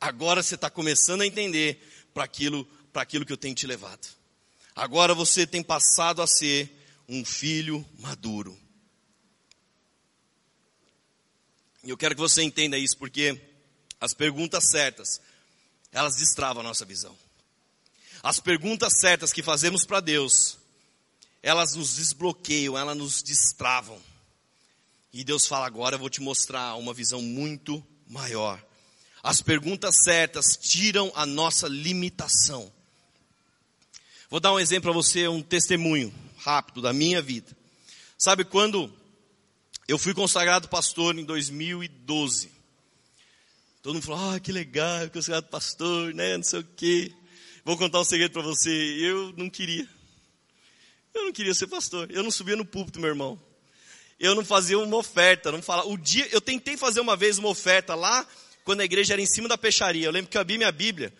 Agora 0.00 0.42
você 0.42 0.54
está 0.54 0.70
começando 0.70 1.20
a 1.20 1.26
entender 1.26 2.08
para 2.14 2.24
aquilo, 2.24 2.66
aquilo 2.94 3.26
que 3.26 3.32
eu 3.32 3.36
tenho 3.36 3.54
te 3.54 3.66
levado. 3.66 4.08
Agora 4.74 5.14
você 5.14 5.46
tem 5.46 5.62
passado 5.62 6.22
a 6.22 6.26
ser 6.26 6.74
um 7.08 7.24
filho 7.24 7.84
maduro. 7.98 8.58
E 11.82 11.90
eu 11.90 11.96
quero 11.96 12.14
que 12.14 12.20
você 12.20 12.42
entenda 12.42 12.78
isso, 12.78 12.96
porque 12.96 13.40
as 14.00 14.14
perguntas 14.14 14.70
certas, 14.70 15.20
elas 15.92 16.16
destravam 16.16 16.60
a 16.60 16.64
nossa 16.64 16.84
visão. 16.84 17.16
As 18.22 18.38
perguntas 18.38 18.98
certas 19.00 19.32
que 19.32 19.42
fazemos 19.42 19.84
para 19.84 20.00
Deus, 20.00 20.58
elas 21.42 21.74
nos 21.74 21.96
desbloqueiam, 21.96 22.76
elas 22.76 22.96
nos 22.96 23.22
destravam. 23.22 23.98
E 25.12 25.24
Deus 25.24 25.46
fala: 25.46 25.66
agora 25.66 25.96
eu 25.96 25.98
vou 25.98 26.10
te 26.10 26.20
mostrar 26.20 26.74
uma 26.76 26.94
visão 26.94 27.20
muito 27.22 27.84
maior. 28.06 28.62
As 29.22 29.42
perguntas 29.42 30.02
certas 30.02 30.56
tiram 30.56 31.12
a 31.14 31.26
nossa 31.26 31.68
limitação. 31.68 32.72
Vou 34.30 34.40
dar 34.40 34.52
um 34.52 34.60
exemplo 34.60 34.84
para 34.84 34.92
você, 34.92 35.28
um 35.28 35.42
testemunho 35.42 36.12
rápido 36.38 36.80
da 36.80 36.92
minha 36.92 37.20
vida. 37.20 37.54
Sabe 38.16 38.44
quando 38.44 38.92
eu 39.88 39.98
fui 39.98 40.14
consagrado 40.14 40.68
pastor 40.68 41.18
em 41.18 41.24
2012. 41.24 42.50
Todo 43.82 43.94
mundo 43.94 44.04
falou, 44.04 44.34
ah, 44.34 44.38
que 44.40 44.52
legal, 44.52 45.10
consagrado 45.10 45.48
pastor, 45.48 46.14
né, 46.14 46.36
não 46.36 46.44
sei 46.44 46.60
o 46.60 46.68
quê. 46.76 47.12
Vou 47.64 47.76
contar 47.76 48.00
um 48.00 48.04
segredo 48.04 48.32
para 48.32 48.42
você, 48.42 48.70
eu 48.70 49.32
não 49.36 49.50
queria. 49.50 49.88
Eu 51.14 51.24
não 51.24 51.32
queria 51.32 51.54
ser 51.54 51.66
pastor, 51.66 52.10
eu 52.10 52.22
não 52.22 52.30
subia 52.30 52.56
no 52.56 52.64
púlpito, 52.64 53.00
meu 53.00 53.08
irmão. 53.10 53.40
Eu 54.18 54.34
não 54.34 54.44
fazia 54.44 54.78
uma 54.78 54.96
oferta, 54.96 55.50
não 55.50 55.62
falava. 55.62 55.88
O 55.88 55.96
dia, 55.96 56.28
eu 56.30 56.40
tentei 56.40 56.76
fazer 56.76 57.00
uma 57.00 57.16
vez 57.16 57.38
uma 57.38 57.48
oferta 57.48 57.94
lá, 57.94 58.26
quando 58.64 58.80
a 58.80 58.84
igreja 58.84 59.14
era 59.14 59.22
em 59.22 59.26
cima 59.26 59.48
da 59.48 59.56
peixaria. 59.56 60.06
Eu 60.06 60.12
lembro 60.12 60.30
que 60.30 60.36
eu 60.36 60.40
abri 60.40 60.58
minha 60.58 60.70
Bíblia, 60.70 61.12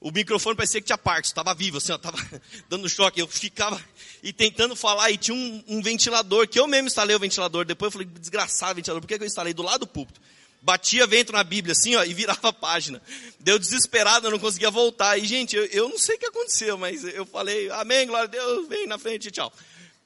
o 0.00 0.10
microfone 0.10 0.54
parecia 0.54 0.80
que 0.80 0.86
tinha 0.86 0.98
parte, 0.98 1.24
estava 1.24 1.54
vivo, 1.54 1.78
assim, 1.78 1.92
estava 1.92 2.16
dando 2.68 2.88
choque. 2.88 3.20
Eu 3.20 3.26
ficava 3.26 3.82
e 4.22 4.32
tentando 4.32 4.76
falar, 4.76 5.10
e 5.10 5.16
tinha 5.16 5.34
um, 5.34 5.64
um, 5.66 5.82
ventilador, 5.82 6.46
que 6.46 6.60
eu 6.60 6.66
mesmo 6.66 6.86
instalei 6.86 7.16
o 7.16 7.18
ventilador. 7.18 7.64
Depois 7.64 7.88
eu 7.88 7.92
falei, 7.92 8.06
desgraçado 8.06 8.76
ventilador, 8.76 9.00
por 9.00 9.08
que 9.08 9.22
eu 9.22 9.26
instalei 9.26 9.52
do 9.52 9.62
lado 9.62 9.80
do 9.80 9.86
púlpito? 9.86 10.20
Batia 10.66 11.06
vento 11.06 11.30
na 11.30 11.44
Bíblia, 11.44 11.70
assim, 11.70 11.94
ó, 11.94 12.02
e 12.02 12.12
virava 12.12 12.48
a 12.48 12.52
página. 12.52 13.00
Deu 13.38 13.56
desesperado, 13.56 14.26
eu 14.26 14.32
não 14.32 14.38
conseguia 14.40 14.68
voltar. 14.68 15.16
E, 15.16 15.24
gente, 15.24 15.54
eu, 15.54 15.64
eu 15.66 15.88
não 15.88 15.96
sei 15.96 16.16
o 16.16 16.18
que 16.18 16.26
aconteceu, 16.26 16.76
mas 16.76 17.04
eu 17.04 17.24
falei, 17.24 17.70
amém, 17.70 18.04
glória 18.04 18.24
a 18.24 18.26
Deus, 18.26 18.66
vem 18.66 18.84
na 18.84 18.98
frente, 18.98 19.30
tchau. 19.30 19.52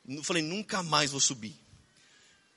Eu 0.07 0.23
falei, 0.23 0.42
nunca 0.42 0.83
mais 0.83 1.12
vou 1.12 1.18
subir. 1.18 1.55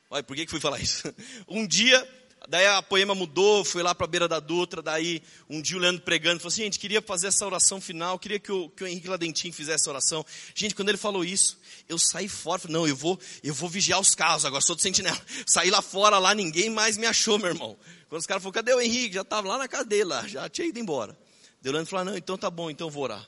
Olha, 0.10 0.22
por 0.22 0.36
que, 0.36 0.44
que 0.44 0.52
fui 0.52 0.60
falar 0.60 0.82
isso? 0.82 1.16
Um 1.48 1.66
dia, 1.66 2.06
Daí 2.50 2.68
a 2.68 2.82
poema 2.82 3.16
mudou, 3.16 3.64
fui 3.64 3.82
lá 3.82 3.96
para 3.96 4.04
a 4.04 4.08
beira 4.08 4.28
da 4.28 4.40
Dutra, 4.40 4.82
daí 4.82 5.24
um 5.50 5.62
dia 5.62 5.78
o 5.78 5.80
Leandro 5.80 6.02
pregando, 6.02 6.40
falou 6.40 6.52
assim, 6.52 6.64
gente, 6.64 6.78
queria 6.78 7.02
fazer 7.02 7.28
essa 7.28 7.46
oração 7.46 7.80
final, 7.80 8.20
queria 8.20 8.38
que 8.38 8.52
o, 8.52 8.70
que 8.70 8.84
o 8.84 8.88
Henrique 8.88 9.08
Ladentim 9.08 9.52
fizesse 9.52 9.84
essa 9.84 9.90
oração. 9.90 10.26
Gente, 10.54 10.76
quando 10.76 10.90
ele 10.90 10.98
falou 10.98 11.24
isso, 11.24 11.58
eu 11.88 11.98
saí 11.98 12.28
fora, 12.28 12.60
falei, 12.60 12.76
não, 12.76 12.86
eu 12.86 12.98
vou, 12.98 13.18
eu 13.42 13.54
vou 13.54 13.70
vigiar 13.70 14.00
os 14.00 14.14
carros, 14.14 14.44
agora 14.44 14.62
sou 14.62 14.76
do 14.76 14.82
sentinela. 14.82 15.20
Saí 15.48 15.70
lá 15.70 15.82
fora, 15.82 16.20
lá 16.20 16.36
ninguém 16.36 16.70
mais 16.70 16.98
me 16.98 17.06
achou, 17.06 17.38
meu 17.38 17.48
irmão. 17.48 17.78
Quando 18.10 18.20
os 18.20 18.28
caras 18.28 18.44
falaram, 18.44 18.54
cadê 18.54 18.74
o 18.74 18.82
Henrique? 18.82 19.16
Já 19.16 19.22
estava 19.22 19.48
lá 19.48 19.58
na 19.58 19.68
cadeia, 19.68 20.06
já 20.28 20.50
tinha 20.50 20.68
ido 20.68 20.80
embora. 20.80 21.18
Daí 21.62 21.70
o 21.70 21.74
Leandro 21.74 21.90
falou, 21.90 22.06
não, 22.06 22.18
então 22.18 22.38
tá 22.38 22.50
bom, 22.50 22.70
então 22.70 22.90
vou 22.90 23.04
orar. 23.04 23.26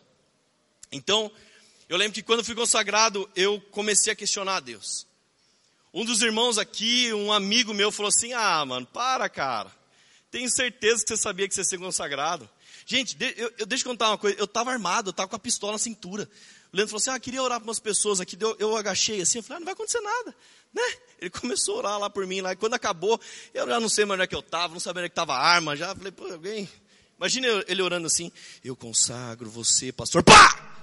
Então, 0.92 1.32
eu 1.88 1.98
lembro 1.98 2.14
que 2.14 2.22
quando 2.22 2.44
fui 2.44 2.56
consagrado, 2.56 3.30
eu 3.36 3.62
comecei 3.72 4.12
a 4.12 4.16
questionar 4.16 4.58
a 4.58 4.60
Deus. 4.60 5.08
Um 5.96 6.04
dos 6.04 6.22
irmãos 6.22 6.58
aqui, 6.58 7.14
um 7.14 7.32
amigo 7.32 7.74
meu, 7.74 7.90
falou 7.90 8.10
assim: 8.10 8.34
Ah, 8.34 8.66
mano, 8.66 8.86
para, 8.86 9.30
cara. 9.30 9.72
Tenho 10.30 10.50
certeza 10.50 11.02
que 11.02 11.08
você 11.08 11.16
sabia 11.16 11.48
que 11.48 11.56
você 11.56 11.62
ia 11.62 11.64
ser 11.64 11.78
consagrado. 11.78 12.50
Gente, 12.86 13.16
eu, 13.38 13.54
eu, 13.60 13.66
deixa 13.66 13.86
eu 13.86 13.92
contar 13.92 14.10
uma 14.10 14.18
coisa. 14.18 14.38
Eu 14.38 14.44
estava 14.44 14.72
armado, 14.72 15.08
eu 15.08 15.12
estava 15.12 15.30
com 15.30 15.38
a 15.38 15.40
pistola 15.40 15.72
na 15.72 15.78
cintura. 15.78 16.30
O 16.74 16.76
Leandro 16.76 16.90
falou 16.90 16.98
assim: 16.98 17.12
Ah, 17.12 17.18
queria 17.18 17.42
orar 17.42 17.62
para 17.62 17.70
umas 17.70 17.80
pessoas 17.80 18.20
aqui. 18.20 18.38
Eu, 18.38 18.58
eu 18.60 18.76
agachei 18.76 19.22
assim. 19.22 19.38
Eu 19.38 19.44
falei: 19.44 19.56
Ah, 19.56 19.60
não 19.62 19.66
vai 19.66 19.74
acontecer 19.74 20.02
nada. 20.02 20.36
Né? 20.74 20.84
Ele 21.22 21.30
começou 21.40 21.76
a 21.76 21.78
orar 21.78 21.98
lá 21.98 22.10
por 22.10 22.28
mim. 22.28 22.42
Lá, 22.42 22.52
e 22.52 22.58
quando 22.58 22.74
acabou, 22.74 23.18
eu 23.54 23.66
já 23.66 23.80
não 23.80 23.88
sei 23.88 24.04
mais 24.04 24.18
onde 24.18 24.26
é 24.26 24.28
que 24.28 24.36
eu 24.36 24.42
estava, 24.42 24.74
não 24.74 24.82
sabia 24.82 25.00
onde 25.00 25.06
é 25.06 25.10
que 25.10 25.14
estava 25.14 25.34
a 25.34 25.40
arma. 25.40 25.78
Já 25.78 25.96
falei: 25.96 26.12
Pô, 26.12 26.26
alguém. 26.30 26.70
Imagina 27.18 27.48
ele 27.70 27.82
orando 27.82 28.08
assim: 28.08 28.30
Eu 28.62 28.76
consagro 28.76 29.50
você, 29.50 29.94
pastor. 29.94 30.24
Pá! 30.24 30.74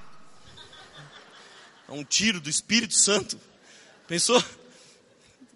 Um 1.91 2.03
tiro 2.03 2.41
do 2.41 2.49
Espírito 2.49 2.95
Santo. 2.95 3.39
Pensou? 4.09 4.43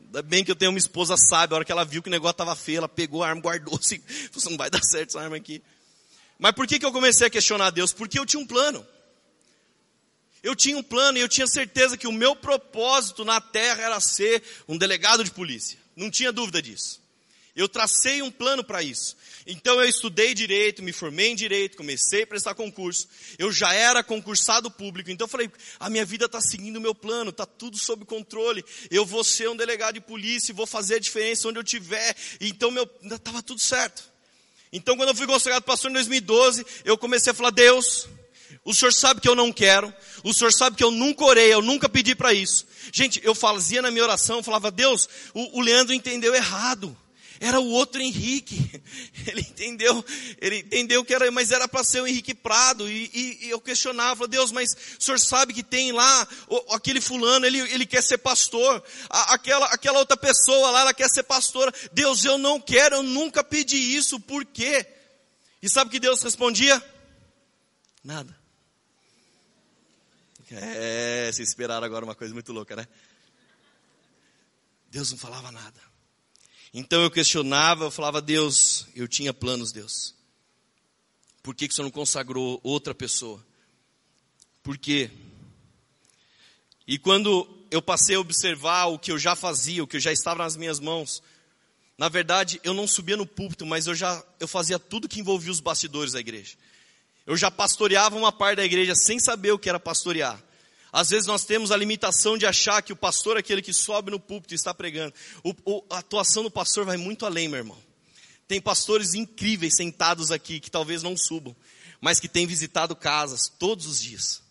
Ainda 0.07 0.23
bem 0.23 0.45
que 0.45 0.51
eu 0.51 0.57
tenho 0.57 0.71
uma 0.71 0.79
esposa 0.79 1.17
sábia, 1.17 1.55
a 1.55 1.57
hora 1.57 1.65
que 1.65 1.73
ela 1.73 1.85
viu 1.85 2.03
que 2.03 2.09
o 2.09 2.11
negócio 2.11 2.33
estava 2.33 2.57
feio, 2.57 2.79
ela 2.79 2.89
pegou 2.89 3.23
a 3.23 3.29
arma, 3.29 3.41
guardou 3.41 3.75
assim, 3.81 3.99
falou, 3.99 4.31
assim, 4.37 4.51
não 4.51 4.57
vai 4.57 4.71
dar 4.71 4.83
certo 4.83 5.11
essa 5.11 5.21
arma 5.21 5.37
aqui. 5.37 5.63
Mas 6.39 6.53
por 6.53 6.67
que, 6.67 6.79
que 6.79 6.87
eu 6.87 6.93
comecei 6.93 7.27
a 7.27 7.31
questionar 7.31 7.71
Deus? 7.71 7.93
Porque 7.93 8.19
eu 8.19 8.27
tinha 8.27 8.41
um 8.41 8.47
plano. 8.47 8.87
Eu 10.43 10.55
tinha 10.55 10.77
um 10.77 10.83
plano 10.83 11.19
e 11.19 11.21
eu 11.21 11.29
tinha 11.29 11.47
certeza 11.47 11.97
que 11.97 12.07
o 12.07 12.13
meu 12.13 12.37
propósito 12.37 13.25
na 13.25 13.41
terra 13.41 13.83
era 13.83 14.01
ser 14.01 14.43
um 14.69 14.79
delegado 14.79 15.25
de 15.25 15.31
polícia. 15.31 15.79
Não 15.97 16.11
tinha 16.11 16.31
dúvida 16.31 16.63
disso. 16.63 17.01
Eu 17.57 17.69
tracei 17.69 18.23
um 18.23 18.31
plano 18.31 18.63
para 18.63 18.83
isso. 18.83 19.17
Então 19.47 19.81
eu 19.81 19.89
estudei 19.89 20.35
direito, 20.35 20.83
me 20.83 20.93
formei 20.93 21.29
em 21.29 21.37
direito, 21.37 21.77
comecei 21.77 22.25
a 22.25 22.27
prestar 22.27 22.55
concurso. 22.55 23.07
Eu 23.39 23.53
já 23.53 23.73
era 23.73 24.03
concursado 24.03 24.71
público, 24.71 25.11
então 25.11 25.27
eu 25.27 25.29
falei: 25.29 25.49
a 25.79 25.89
minha 25.89 26.05
vida 26.05 26.25
está 26.25 26.41
seguindo 26.41 26.79
o 26.79 26.81
meu 26.81 26.95
plano, 26.95 27.31
está 27.31 27.47
tudo 27.47 27.79
sob 27.79 28.05
controle. 28.05 28.65
Eu 28.91 29.07
vou 29.07 29.23
ser 29.23 29.49
um 29.49 29.57
delegado 29.57 29.95
de 29.95 30.01
polícia, 30.01 30.53
vou 30.53 30.67
fazer 30.67 30.97
a 30.97 30.99
diferença 30.99 31.47
onde 31.47 31.59
eu 31.59 31.63
estiver. 31.63 32.17
Então 32.41 32.73
meu 32.73 32.91
estava 33.05 33.41
tudo 33.41 33.61
certo. 33.61 34.03
Então 34.73 34.97
quando 34.97 35.11
eu 35.11 35.15
fui 35.15 35.27
consagrado 35.29 35.65
pastor 35.65 35.93
em 35.93 35.95
2012, 35.95 36.67
eu 36.85 36.99
comecei 36.99 37.31
a 37.31 37.35
falar: 37.35 37.51
Deus, 37.51 38.09
o 38.65 38.75
senhor 38.75 38.93
sabe 38.93 39.21
que 39.21 39.29
eu 39.29 39.37
não 39.37 39.53
quero, 39.53 39.95
o 40.25 40.35
senhor 40.35 40.53
sabe 40.53 40.77
que 40.77 40.83
eu 40.83 40.91
nunca 40.91 41.25
orei, 41.25 41.55
eu 41.55 41.63
nunca 41.63 41.89
pedi 41.89 42.17
para 42.17 42.33
isso. 42.33 42.67
Gente, 42.93 43.21
eu 43.23 43.33
fazia 43.33 43.81
na 43.81 43.93
minha 43.93 44.03
oração, 44.03 44.43
falava: 44.43 44.73
Deus, 44.73 45.09
o, 45.33 45.61
o 45.61 45.63
Leandro 45.63 45.95
entendeu 45.95 46.35
errado. 46.35 46.97
Era 47.41 47.61
o 47.61 47.71
outro 47.71 48.01
Henrique. 48.01 48.83
Ele 49.27 49.41
entendeu, 49.41 50.05
ele 50.41 50.59
entendeu 50.59 51.05
que 51.05 51.13
era, 51.13 51.29
mas 51.33 51.51
era 51.51 51.67
para 51.67 51.83
ser 51.83 52.01
o 52.01 52.07
Henrique 52.07 52.33
Prado. 52.33 52.89
E, 52.89 53.11
e, 53.13 53.47
e, 53.47 53.51
eu 53.51 53.61
questionava, 53.61 54.29
Deus, 54.29 54.53
mas 54.53 54.77
o 54.99 55.03
senhor 55.03 55.19
sabe 55.19 55.53
que 55.53 55.63
tem 55.63 55.91
lá 55.91 56.29
o, 56.49 56.75
aquele 56.75 57.01
fulano, 57.01 57.45
ele, 57.45 57.59
ele 57.73 57.85
quer 57.85 58.03
ser 58.03 58.19
pastor. 58.19 58.83
A, 59.11 59.35
aquela, 59.35 59.67
aquela 59.67 59.99
outra 59.99 60.17
pessoa 60.17 60.71
lá, 60.71 60.83
ela 60.83 60.95
quer 60.95 61.11
ser 61.11 61.25
pastora. 61.25 61.73
Deus, 61.93 62.25
eu 62.25 62.39
não 62.39 62.61
quero, 62.61 62.97
eu 62.97 63.03
nunca 63.03 63.43
pedi 63.43 63.77
isso, 63.77 64.21
por 64.21 64.45
quê? 64.45 64.87
E 65.61 65.69
sabe 65.69 65.91
que 65.91 65.99
Deus 65.99 66.23
respondia? 66.23 66.83
Nada. 68.05 68.37
É, 70.51 71.31
se 71.33 71.43
esperaram 71.43 71.85
agora 71.85 72.05
uma 72.05 72.15
coisa 72.15 72.33
muito 72.33 72.53
louca, 72.53 72.77
né? 72.77 72.87
Deus 74.89 75.11
não 75.11 75.19
falava 75.19 75.51
nada. 75.51 75.86
Então 76.79 77.01
eu 77.01 77.11
questionava, 77.11 77.85
eu 77.85 77.91
falava, 77.91 78.21
Deus, 78.21 78.87
eu 78.95 79.09
tinha 79.09 79.33
planos, 79.33 79.73
Deus. 79.73 80.15
Por 81.43 81.55
que, 81.55 81.67
que 81.67 81.73
o 81.73 81.75
Senhor 81.75 81.87
não 81.87 81.91
consagrou 81.91 82.61
outra 82.63 82.95
pessoa? 82.95 83.43
Por 84.63 84.77
quê? 84.77 85.11
E 86.87 86.99
quando 86.99 87.49
eu 87.71 87.81
passei 87.81 88.17
a 88.17 88.21
observar 88.21 88.89
o 88.89 88.99
que 88.99 89.11
eu 89.11 89.19
já 89.19 89.35
fazia, 89.35 89.83
o 89.83 89.87
que 89.87 89.97
eu 89.97 90.01
já 90.01 90.13
estava 90.13 90.43
nas 90.45 90.55
minhas 90.55 90.79
mãos, 90.79 91.23
na 91.97 92.11
verdade, 92.11 92.61
eu 92.63 92.75
não 92.75 92.87
subia 92.87 93.17
no 93.17 93.25
púlpito, 93.25 93.65
mas 93.65 93.87
eu 93.87 93.95
já 93.95 94.23
eu 94.39 94.47
fazia 94.47 94.79
tudo 94.79 95.09
que 95.09 95.19
envolvia 95.19 95.53
os 95.53 95.61
bastidores 95.61 96.13
da 96.13 96.21
igreja. 96.21 96.59
Eu 97.25 97.39
já 97.39 97.51
pastoreava 97.51 98.17
uma 98.17 98.31
parte 98.31 98.57
da 98.57 98.67
igreja 98.67 98.95
sem 98.95 99.19
saber 99.19 99.51
o 99.51 99.59
que 99.59 99.71
era 99.71 99.81
pastorear. 99.81 100.45
Às 100.97 101.11
vezes 101.11 101.27
nós 101.27 101.45
temos 101.45 101.71
a 101.71 101.77
limitação 101.77 102.39
de 102.39 102.47
achar 102.47 102.81
que 102.81 102.91
o 102.91 102.97
pastor 102.97 103.37
é 103.37 103.41
aquele 103.41 103.61
que 103.61 103.71
sobe 103.71 104.11
no 104.11 104.19
púlpito 104.19 104.55
e 104.55 104.57
está 104.57 104.73
pregando. 104.73 105.13
O, 105.45 105.55
o, 105.67 105.85
a 105.91 105.99
atuação 105.99 106.43
do 106.43 106.51
pastor 106.51 106.87
vai 106.87 106.97
muito 106.97 107.27
além, 107.27 107.49
meu 107.49 107.59
irmão. 107.59 107.77
Tem 108.49 108.63
pastores 108.63 109.13
incríveis 109.13 109.77
sentados 109.77 110.31
aqui 110.31 110.59
que 110.59 110.71
talvez 110.71 111.03
não 111.03 111.15
subam, 111.15 111.55
mas 112.01 112.19
que 112.19 112.31
têm 112.31 112.47
visitado 112.47 112.97
casas 112.97 113.47
todos 113.59 113.85
os 113.85 114.01
dias. 114.01 114.43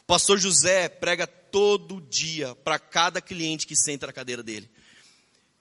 O 0.00 0.06
pastor 0.06 0.36
José 0.36 0.88
prega 0.88 1.28
todo 1.28 2.00
dia 2.00 2.56
para 2.56 2.76
cada 2.80 3.20
cliente 3.20 3.64
que 3.64 3.76
senta 3.76 4.08
na 4.08 4.12
cadeira 4.12 4.42
dele. 4.42 4.68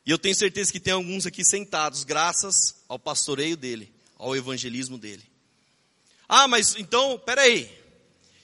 E 0.04 0.10
eu 0.10 0.17
tenho 0.17 0.34
certeza 0.34 0.72
que 0.72 0.80
tem 0.80 0.93
alguns 0.93 1.28
aqui 1.28 1.46
sentados, 1.46 2.04
graças 2.04 2.78
ao 2.89 2.98
pastoreio 2.98 3.56
dele, 3.56 3.93
ao 4.17 4.36
evangelismo 4.36 4.98
dele. 4.98 5.22
Ah, 6.28 6.48
mas 6.48 6.76
então, 6.76 7.19
peraí. 7.19 7.83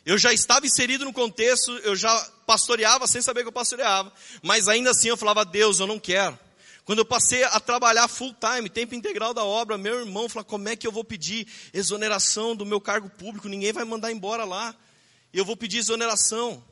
Eu 0.09 0.17
já 0.17 0.33
estava 0.33 0.65
inserido 0.65 1.05
no 1.05 1.13
contexto, 1.13 1.69
eu 1.83 1.95
já 1.95 2.11
pastoreava 2.43 3.05
sem 3.05 3.21
saber 3.21 3.43
que 3.43 3.47
eu 3.47 3.51
pastoreava. 3.51 4.11
Mas 4.41 4.67
ainda 4.67 4.89
assim 4.89 5.07
eu 5.07 5.15
falava, 5.15 5.45
Deus, 5.45 5.79
eu 5.79 5.85
não 5.85 5.99
quero. 5.99 6.35
Quando 6.83 6.97
eu 6.97 7.05
passei 7.05 7.43
a 7.43 7.59
trabalhar 7.59 8.07
full 8.07 8.33
time, 8.33 8.67
tempo 8.71 8.95
integral 8.95 9.35
da 9.35 9.43
obra, 9.43 9.77
meu 9.77 9.99
irmão 9.99 10.27
falou, 10.27 10.45
como 10.45 10.67
é 10.67 10.75
que 10.75 10.87
eu 10.87 10.91
vou 10.91 11.03
pedir 11.03 11.47
exoneração 11.71 12.55
do 12.55 12.65
meu 12.65 12.81
cargo 12.81 13.07
público? 13.07 13.47
Ninguém 13.47 13.71
vai 13.71 13.85
mandar 13.85 14.11
embora 14.11 14.45
lá. 14.45 14.75
Eu 15.31 15.45
vou 15.45 15.55
pedir 15.55 15.77
exoneração. 15.77 16.65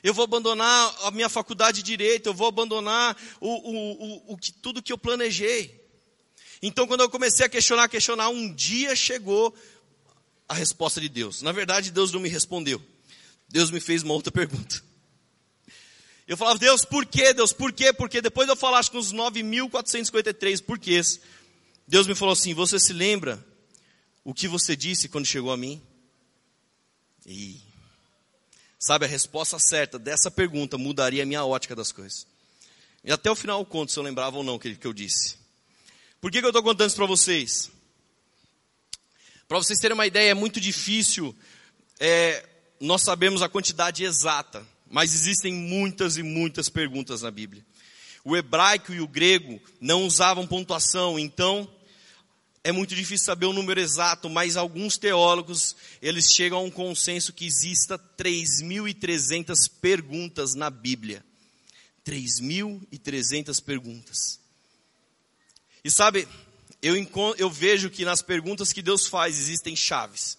Eu 0.00 0.14
vou 0.14 0.22
abandonar 0.22 0.94
a 1.02 1.10
minha 1.10 1.28
faculdade 1.28 1.82
de 1.82 1.90
direito, 1.90 2.28
eu 2.28 2.34
vou 2.34 2.46
abandonar 2.46 3.16
o, 3.40 3.48
o, 3.48 4.30
o, 4.30 4.34
o, 4.34 4.38
tudo 4.62 4.80
que 4.80 4.92
eu 4.92 4.98
planejei. 4.98 5.84
Então, 6.62 6.86
quando 6.86 7.00
eu 7.00 7.10
comecei 7.10 7.44
a 7.44 7.48
questionar, 7.48 7.88
questionar, 7.88 8.28
um 8.28 8.54
dia 8.54 8.94
chegou 8.94 9.52
a 10.48 10.54
resposta 10.54 11.00
de 11.00 11.08
Deus. 11.08 11.42
Na 11.42 11.52
verdade, 11.52 11.90
Deus 11.90 12.12
não 12.12 12.20
me 12.20 12.28
respondeu. 12.28 12.82
Deus 13.48 13.70
me 13.70 13.80
fez 13.80 14.02
uma 14.02 14.14
outra 14.14 14.32
pergunta. 14.32 14.82
Eu 16.26 16.36
falava, 16.36 16.58
Deus, 16.58 16.84
por 16.84 17.06
quê? 17.06 17.32
Deus, 17.32 17.52
por 17.52 17.72
quê? 17.72 17.92
Porque 17.92 18.20
depois 18.20 18.46
de 18.46 18.52
eu 18.52 18.56
falar 18.56 18.78
acho 18.78 18.90
que 18.90 18.98
uns 18.98 19.12
9.453 19.12 20.62
porquês, 20.62 21.20
Deus 21.86 22.06
me 22.06 22.14
falou 22.14 22.32
assim: 22.32 22.52
Você 22.52 22.80
se 22.80 22.92
lembra 22.92 23.44
o 24.24 24.34
que 24.34 24.48
você 24.48 24.74
disse 24.74 25.08
quando 25.08 25.24
chegou 25.24 25.52
a 25.52 25.56
mim? 25.56 25.80
E 27.24 27.60
sabe, 28.78 29.04
a 29.04 29.08
resposta 29.08 29.58
certa 29.58 29.98
dessa 29.98 30.30
pergunta 30.30 30.76
mudaria 30.76 31.22
a 31.22 31.26
minha 31.26 31.44
ótica 31.44 31.76
das 31.76 31.92
coisas. 31.92 32.26
E 33.04 33.12
até 33.12 33.30
o 33.30 33.36
final 33.36 33.60
eu 33.60 33.64
conto 33.64 33.92
se 33.92 33.98
eu 33.98 34.02
lembrava 34.02 34.36
ou 34.36 34.42
não 34.42 34.56
o 34.56 34.58
que, 34.58 34.74
que 34.74 34.86
eu 34.86 34.92
disse. 34.92 35.36
Por 36.20 36.30
que, 36.32 36.40
que 36.40 36.44
eu 36.44 36.50
estou 36.50 36.62
contando 36.62 36.88
isso 36.88 36.96
para 36.96 37.06
vocês? 37.06 37.70
Para 39.48 39.58
vocês 39.58 39.78
terem 39.78 39.94
uma 39.94 40.06
ideia, 40.06 40.30
é 40.30 40.34
muito 40.34 40.60
difícil 40.60 41.34
é, 42.00 42.44
nós 42.80 43.02
sabemos 43.02 43.42
a 43.42 43.48
quantidade 43.48 44.04
exata, 44.04 44.66
mas 44.90 45.14
existem 45.14 45.52
muitas 45.52 46.16
e 46.16 46.22
muitas 46.22 46.68
perguntas 46.68 47.22
na 47.22 47.30
Bíblia. 47.30 47.64
O 48.24 48.36
hebraico 48.36 48.92
e 48.92 49.00
o 49.00 49.06
grego 49.06 49.60
não 49.80 50.04
usavam 50.04 50.46
pontuação, 50.46 51.16
então 51.16 51.72
é 52.64 52.72
muito 52.72 52.94
difícil 52.96 53.24
saber 53.24 53.46
o 53.46 53.52
número 53.52 53.80
exato, 53.80 54.28
mas 54.28 54.56
alguns 54.56 54.98
teólogos, 54.98 55.76
eles 56.02 56.32
chegam 56.32 56.58
a 56.58 56.62
um 56.62 56.70
consenso 56.70 57.32
que 57.32 57.46
exista 57.46 57.96
3.300 58.18 59.70
perguntas 59.80 60.54
na 60.54 60.68
Bíblia. 60.68 61.24
3.300 62.04 63.62
perguntas. 63.62 64.40
E 65.84 65.90
sabe, 65.90 66.26
eu, 66.82 66.94
eu 67.38 67.50
vejo 67.50 67.90
que 67.90 68.04
nas 68.04 68.22
perguntas 68.22 68.72
que 68.72 68.82
Deus 68.82 69.06
faz 69.06 69.38
existem 69.38 69.74
chaves. 69.74 70.38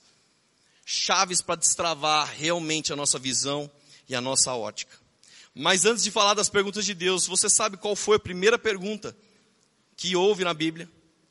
chaves 0.86 1.42
para 1.42 1.56
destravar 1.56 2.32
realmente 2.34 2.94
a 2.94 2.96
nossa 2.96 3.20
visão 3.20 3.70
e 4.08 4.16
a 4.16 4.22
nossa 4.22 4.54
ótica. 4.54 4.98
Mas 5.54 5.86
antes 5.86 6.04
de 6.04 6.12
falar 6.12 6.34
das 6.34 6.50
perguntas 6.50 6.86
de 6.86 6.94
Deus, 6.94 7.26
você 7.26 7.50
sabe 7.50 7.78
qual 7.78 7.96
foi 7.96 8.18
a 8.18 8.20
primeira 8.20 8.60
pergunta 8.60 9.16
que 9.96 10.16
houve 10.16 10.44
na 10.44 10.54
Bíblia? 10.54 10.90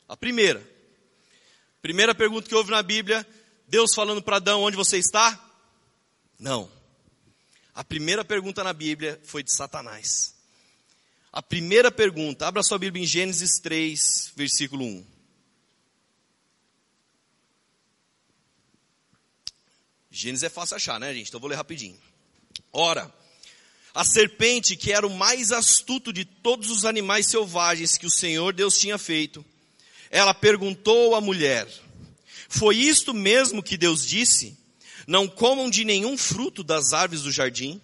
A 0.09 0.17
primeira. 0.17 0.69
Primeira 1.81 2.15
pergunta 2.15 2.49
que 2.49 2.55
houve 2.55 2.71
na 2.71 2.83
Bíblia, 2.83 3.27
Deus 3.69 3.95
falando 3.95 4.21
para 4.21 4.37
Adão: 4.37 4.63
onde 4.63 4.77
você 4.77 4.99
está? 4.99 5.41
Não. 6.39 6.71
A 7.75 7.85
primeira 7.85 8.25
pergunta 8.25 8.65
na 8.65 8.73
Bíblia 8.73 9.21
foi 9.25 9.43
de 9.43 9.53
Satanás. 9.53 10.36
A 11.37 11.43
primeira 11.43 11.93
pergunta, 11.93 12.47
abra 12.47 12.63
sua 12.63 12.79
Bíblia 12.79 13.05
em 13.05 13.07
Gênesis 13.07 13.61
3, 13.61 14.33
versículo 14.35 14.87
1. 14.87 15.07
Gênesis 20.11 20.45
é 20.45 20.49
fácil 20.49 20.77
achar, 20.77 20.99
né, 20.99 21.13
gente? 21.13 21.29
Então 21.29 21.39
vou 21.39 21.51
ler 21.51 21.57
rapidinho. 21.57 21.99
Ora, 22.73 23.15
a 23.95 24.03
serpente, 24.03 24.77
que 24.77 24.91
era 24.91 25.07
o 25.07 25.15
mais 25.15 25.53
astuto 25.53 26.11
de 26.11 26.25
todos 26.25 26.71
os 26.71 26.87
animais 26.87 27.27
selvagens 27.27 27.99
que 27.99 28.07
o 28.07 28.11
Senhor 28.11 28.55
Deus 28.55 28.79
tinha 28.79 28.97
feito, 28.97 29.45
ela 30.11 30.33
perguntou 30.33 31.15
à 31.15 31.21
mulher: 31.21 31.69
Foi 32.49 32.79
isto 32.79 33.13
mesmo 33.13 33.63
que 33.63 33.77
Deus 33.77 34.07
disse? 34.07 34.57
Não 35.07 35.29
comam 35.29 35.69
de 35.69 35.85
nenhum 35.85 36.17
fruto 36.17 36.65
das 36.65 36.95
árvores 36.95 37.25
do 37.25 37.31
jardim? 37.31 37.79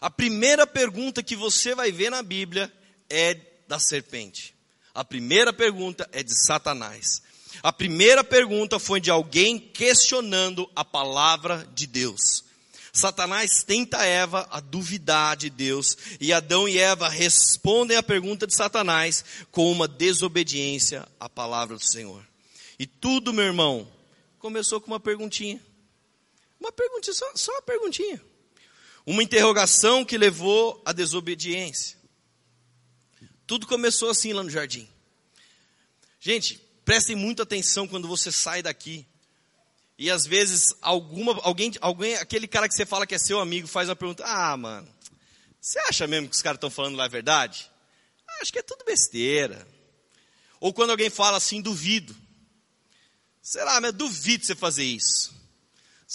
A 0.00 0.10
primeira 0.10 0.66
pergunta 0.66 1.22
que 1.22 1.34
você 1.34 1.74
vai 1.74 1.90
ver 1.90 2.10
na 2.10 2.22
Bíblia 2.22 2.72
é 3.10 3.34
da 3.66 3.78
serpente. 3.78 4.54
A 4.94 5.04
primeira 5.04 5.52
pergunta 5.52 6.08
é 6.12 6.22
de 6.22 6.34
Satanás. 6.46 7.22
A 7.62 7.72
primeira 7.72 8.22
pergunta 8.22 8.78
foi 8.78 9.00
de 9.00 9.10
alguém 9.10 9.58
questionando 9.58 10.70
a 10.76 10.84
palavra 10.84 11.68
de 11.74 11.86
Deus. 11.86 12.44
Satanás 12.92 13.62
tenta 13.64 14.04
Eva 14.04 14.48
a 14.50 14.60
duvidar 14.60 15.36
de 15.36 15.50
Deus 15.50 15.96
e 16.20 16.32
Adão 16.32 16.68
e 16.68 16.78
Eva 16.78 17.08
respondem 17.08 17.96
à 17.96 18.02
pergunta 18.02 18.46
de 18.46 18.56
Satanás 18.56 19.24
com 19.50 19.70
uma 19.70 19.86
desobediência 19.86 21.06
à 21.18 21.28
palavra 21.28 21.76
do 21.76 21.84
Senhor. 21.84 22.24
E 22.78 22.86
tudo, 22.86 23.32
meu 23.32 23.44
irmão, 23.44 23.88
começou 24.38 24.80
com 24.80 24.88
uma 24.88 25.00
perguntinha. 25.00 25.60
Uma 26.58 26.72
perguntinha, 26.72 27.14
só, 27.14 27.26
só 27.34 27.52
uma 27.52 27.62
perguntinha. 27.62 28.20
Uma 29.08 29.22
interrogação 29.22 30.04
que 30.04 30.18
levou 30.18 30.82
à 30.84 30.92
desobediência. 30.92 31.96
Tudo 33.46 33.66
começou 33.66 34.10
assim 34.10 34.34
lá 34.34 34.42
no 34.42 34.50
jardim. 34.50 34.86
Gente, 36.20 36.60
prestem 36.84 37.16
muita 37.16 37.42
atenção 37.42 37.88
quando 37.88 38.06
você 38.06 38.30
sai 38.30 38.62
daqui. 38.62 39.06
E 39.96 40.10
às 40.10 40.26
vezes 40.26 40.74
alguma, 40.82 41.40
alguém, 41.42 41.72
alguém, 41.80 42.16
aquele 42.16 42.46
cara 42.46 42.68
que 42.68 42.74
você 42.74 42.84
fala 42.84 43.06
que 43.06 43.14
é 43.14 43.18
seu 43.18 43.40
amigo 43.40 43.66
faz 43.66 43.88
uma 43.88 43.96
pergunta: 43.96 44.24
Ah, 44.26 44.54
mano, 44.58 44.86
você 45.58 45.78
acha 45.88 46.06
mesmo 46.06 46.28
que 46.28 46.36
os 46.36 46.42
caras 46.42 46.58
estão 46.58 46.68
falando 46.68 46.96
lá 46.96 47.06
a 47.06 47.08
verdade? 47.08 47.70
Ah, 48.28 48.40
acho 48.42 48.52
que 48.52 48.58
é 48.58 48.62
tudo 48.62 48.84
besteira. 48.84 49.66
Ou 50.60 50.70
quando 50.70 50.90
alguém 50.90 51.08
fala 51.08 51.38
assim, 51.38 51.62
duvido. 51.62 52.14
Será, 53.40 53.80
mas 53.80 53.94
duvido 53.94 54.44
você 54.44 54.54
fazer 54.54 54.84
isso. 54.84 55.34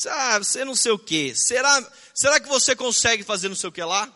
Ah, 0.09 0.39
você 0.39 0.65
não 0.65 0.75
sei 0.75 0.91
o 0.91 0.99
que. 0.99 1.35
Será, 1.35 1.91
será 2.13 2.39
que 2.39 2.47
você 2.47 2.75
consegue 2.75 3.23
fazer 3.23 3.47
não 3.47 3.55
sei 3.55 3.69
o 3.69 3.71
que 3.71 3.83
lá? 3.83 4.11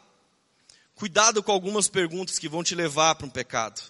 Cuidado 0.96 1.44
com 1.44 1.52
algumas 1.52 1.88
perguntas 1.88 2.40
que 2.40 2.50
vão 2.50 2.64
te 2.64 2.74
levar 2.74 3.16
para 3.16 3.28
um 3.28 3.30
pecado. 3.30 3.82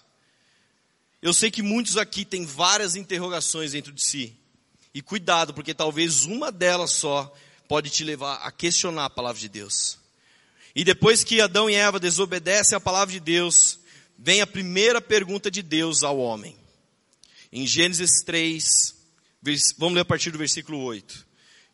Eu 1.22 1.32
sei 1.32 1.50
que 1.50 1.62
muitos 1.62 1.96
aqui 1.96 2.24
têm 2.24 2.44
várias 2.44 2.94
interrogações 2.94 3.72
dentro 3.72 3.92
de 3.92 4.02
si. 4.02 4.36
E 4.92 5.00
cuidado, 5.00 5.54
porque 5.54 5.72
talvez 5.72 6.24
uma 6.24 6.52
delas 6.52 6.92
só 6.92 7.34
pode 7.66 7.90
te 7.90 8.04
levar 8.04 8.34
a 8.36 8.52
questionar 8.52 9.06
a 9.06 9.10
palavra 9.10 9.40
de 9.40 9.48
Deus. 9.48 9.98
E 10.74 10.84
depois 10.84 11.24
que 11.24 11.40
Adão 11.40 11.68
e 11.68 11.74
Eva 11.74 11.98
desobedecem 11.98 12.76
a 12.76 12.80
palavra 12.80 13.12
de 13.12 13.20
Deus, 13.20 13.78
vem 14.18 14.40
a 14.40 14.46
primeira 14.46 15.00
pergunta 15.00 15.50
de 15.50 15.62
Deus 15.62 16.02
ao 16.02 16.18
homem. 16.18 16.56
Em 17.50 17.66
Gênesis 17.66 18.22
3, 18.24 18.94
vamos 19.78 19.94
ler 19.94 20.02
a 20.02 20.04
partir 20.04 20.30
do 20.30 20.38
versículo 20.38 20.78
8. 20.80 21.27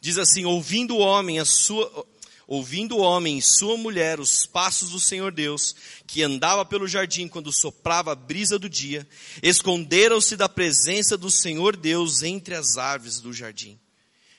Diz 0.04 0.18
assim: 0.18 0.44
Ouvindo 0.44 0.96
o 0.96 0.98
homem 0.98 1.38
a 1.38 1.46
sua, 1.46 2.06
ouvindo 2.46 2.94
o 2.94 3.00
homem 3.00 3.38
e 3.38 3.42
sua 3.42 3.74
mulher 3.78 4.20
os 4.20 4.44
passos 4.44 4.90
do 4.90 5.00
Senhor 5.00 5.32
Deus, 5.32 5.74
que 6.06 6.22
andava 6.22 6.62
pelo 6.62 6.86
jardim 6.86 7.26
quando 7.26 7.50
soprava 7.50 8.12
a 8.12 8.14
brisa 8.14 8.58
do 8.58 8.68
dia, 8.68 9.08
esconderam-se 9.42 10.36
da 10.36 10.46
presença 10.46 11.16
do 11.16 11.30
Senhor 11.30 11.74
Deus 11.74 12.22
entre 12.22 12.54
as 12.54 12.76
árvores 12.76 13.18
do 13.18 13.32
jardim. 13.32 13.80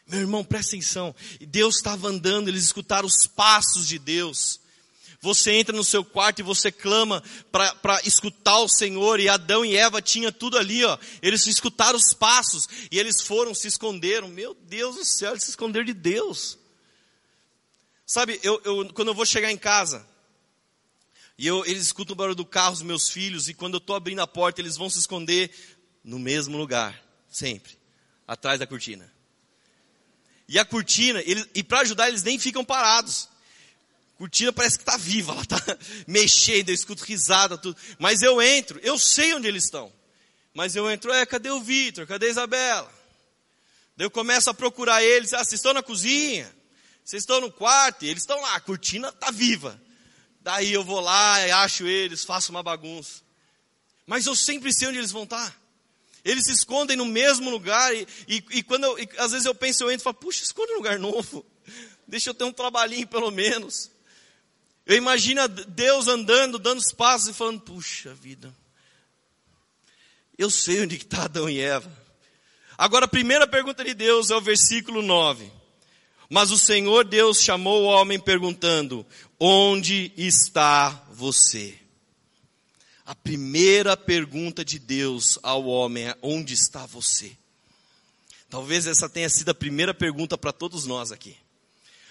Meu 0.05 0.19
irmão, 0.19 0.43
presta 0.43 0.75
atenção. 0.75 1.15
Deus 1.41 1.77
estava 1.77 2.09
andando, 2.09 2.47
eles 2.47 2.65
escutaram 2.65 3.07
os 3.07 3.25
passos 3.25 3.87
de 3.87 3.97
Deus. 3.97 4.59
Você 5.25 5.53
entra 5.53 5.75
no 5.75 5.83
seu 5.83 6.05
quarto 6.05 6.37
e 6.37 6.43
você 6.43 6.71
clama 6.71 7.23
para 7.51 7.99
escutar 8.05 8.59
o 8.59 8.69
Senhor, 8.69 9.19
e 9.19 9.27
Adão 9.27 9.65
e 9.65 9.75
Eva 9.75 9.99
tinham 9.99 10.31
tudo 10.31 10.55
ali, 10.55 10.85
ó. 10.85 10.99
Eles 11.19 11.47
escutaram 11.47 11.97
os 11.97 12.13
passos 12.13 12.67
e 12.91 12.99
eles 12.99 13.21
foram, 13.21 13.51
se 13.55 13.67
esconderam. 13.67 14.27
Meu 14.27 14.53
Deus 14.53 14.95
do 14.97 15.03
céu, 15.03 15.31
eles 15.31 15.43
se 15.43 15.49
esconderam 15.49 15.83
de 15.83 15.95
Deus. 15.95 16.59
Sabe, 18.05 18.39
eu, 18.43 18.61
eu, 18.63 18.93
quando 18.93 19.07
eu 19.07 19.15
vou 19.15 19.25
chegar 19.25 19.51
em 19.51 19.57
casa, 19.57 20.07
e 21.39 21.47
eu, 21.47 21.65
eles 21.65 21.81
escutam 21.81 22.13
o 22.13 22.15
barulho 22.15 22.35
do 22.35 22.45
carro, 22.45 22.73
os 22.73 22.83
meus 22.83 23.09
filhos, 23.09 23.49
e 23.49 23.55
quando 23.55 23.73
eu 23.73 23.79
estou 23.79 23.95
abrindo 23.95 24.19
a 24.19 24.27
porta, 24.27 24.61
eles 24.61 24.77
vão 24.77 24.91
se 24.91 24.99
esconder 24.99 25.49
no 26.03 26.19
mesmo 26.19 26.55
lugar, 26.55 27.03
sempre, 27.31 27.71
atrás 28.27 28.59
da 28.59 28.67
cortina. 28.67 29.11
E 30.47 30.59
a 30.59 30.63
cortina, 30.63 31.19
eles, 31.25 31.47
e 31.55 31.63
para 31.63 31.79
ajudar, 31.79 32.09
eles 32.09 32.21
nem 32.21 32.37
ficam 32.37 32.63
parados. 32.63 33.27
Cortina 34.17 34.53
parece 34.53 34.77
que 34.77 34.83
está 34.83 34.95
viva, 34.97 35.33
ela 35.33 35.41
está 35.41 35.57
mexendo, 36.07 36.69
eu 36.69 36.75
escuto 36.75 37.03
risada, 37.03 37.57
tudo. 37.57 37.77
Mas 37.99 38.21
eu 38.21 38.41
entro, 38.41 38.79
eu 38.81 38.97
sei 38.97 39.33
onde 39.33 39.47
eles 39.47 39.65
estão. 39.65 39.91
Mas 40.53 40.75
eu 40.75 40.89
entro, 40.89 41.11
é, 41.11 41.25
cadê 41.25 41.49
o 41.49 41.61
Vitor? 41.61 42.07
Cadê 42.07 42.27
a 42.27 42.29
Isabela? 42.29 42.93
Daí 43.97 44.05
eu 44.05 44.11
começo 44.11 44.49
a 44.49 44.53
procurar 44.53 45.03
eles, 45.03 45.33
ah, 45.33 45.39
vocês 45.39 45.59
estão 45.59 45.73
na 45.73 45.83
cozinha? 45.83 46.53
Vocês 47.03 47.23
estão 47.23 47.41
no 47.41 47.51
quarto 47.51 48.03
e 48.03 48.09
eles 48.09 48.23
estão 48.23 48.39
lá, 48.41 48.55
a 48.55 48.59
cortina 48.59 49.09
está 49.09 49.31
viva. 49.31 49.79
Daí 50.41 50.71
eu 50.71 50.83
vou 50.83 50.99
lá, 50.99 51.35
acho 51.63 51.85
eles, 51.85 52.23
faço 52.23 52.51
uma 52.51 52.63
bagunça. 52.63 53.21
Mas 54.05 54.25
eu 54.25 54.35
sempre 54.35 54.73
sei 54.73 54.87
onde 54.87 54.97
eles 54.97 55.11
vão 55.11 55.23
estar. 55.23 55.51
Tá. 55.51 55.55
Eles 56.23 56.45
se 56.45 56.53
escondem 56.53 56.97
no 56.97 57.05
mesmo 57.05 57.49
lugar 57.49 57.93
e, 57.95 58.07
e, 58.27 58.43
e 58.51 58.63
quando 58.63 58.85
eu, 58.85 58.99
e, 58.99 59.09
às 59.17 59.31
vezes 59.31 59.45
eu 59.45 59.53
penso, 59.53 59.83
eu 59.83 59.91
entro 59.91 60.01
e 60.01 60.05
falo, 60.05 60.15
puxa, 60.15 60.43
esconde 60.43 60.71
um 60.73 60.77
lugar 60.77 60.97
novo. 60.97 61.45
Deixa 62.07 62.29
eu 62.29 62.33
ter 62.33 62.43
um 62.43 62.51
trabalhinho 62.51 63.07
pelo 63.07 63.29
menos. 63.29 63.91
Eu 64.85 64.95
imagino 64.95 65.47
Deus 65.47 66.07
andando, 66.07 66.59
dando 66.59 66.79
os 66.79 66.91
passos 66.91 67.29
e 67.29 67.33
falando, 67.33 67.61
puxa 67.61 68.13
vida. 68.13 68.53
Eu 70.37 70.49
sei 70.49 70.81
onde 70.81 70.95
está 70.95 71.23
Adão 71.23 71.49
e 71.49 71.59
Eva. 71.59 71.91
Agora 72.77 73.05
a 73.05 73.09
primeira 73.09 73.47
pergunta 73.47 73.83
de 73.83 73.93
Deus 73.93 74.29
é 74.29 74.35
o 74.35 74.41
versículo 74.41 75.01
9. 75.01 75.49
Mas 76.29 76.51
o 76.51 76.57
Senhor 76.57 77.05
Deus 77.05 77.41
chamou 77.41 77.83
o 77.83 77.85
homem 77.85 78.19
perguntando: 78.19 79.05
Onde 79.39 80.11
está 80.17 80.89
você? 81.11 81.79
A 83.05 83.15
primeira 83.15 83.95
pergunta 83.95 84.65
de 84.65 84.77
Deus 84.77 85.39
ao 85.41 85.65
homem 85.65 86.07
é: 86.07 86.17
Onde 86.21 86.53
está 86.53 86.85
você? 86.85 87.31
Talvez 88.49 88.87
essa 88.87 89.07
tenha 89.07 89.29
sido 89.29 89.49
a 89.49 89.55
primeira 89.55 89.93
pergunta 89.93 90.37
para 90.37 90.51
todos 90.51 90.85
nós 90.85 91.11
aqui. 91.11 91.37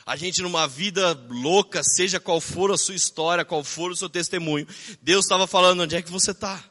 A 0.06 0.16
gente 0.16 0.42
numa 0.42 0.68
vida 0.68 1.12
louca, 1.30 1.82
seja 1.82 2.20
qual 2.20 2.40
for 2.40 2.70
a 2.70 2.76
sua 2.76 2.94
história, 2.94 3.44
qual 3.44 3.64
for 3.64 3.90
o 3.90 3.96
seu 3.96 4.08
testemunho, 4.08 4.66
Deus 5.00 5.24
estava 5.24 5.46
falando: 5.46 5.82
Onde 5.82 5.96
é 5.96 6.02
que 6.02 6.10
você 6.10 6.32
está? 6.32 6.62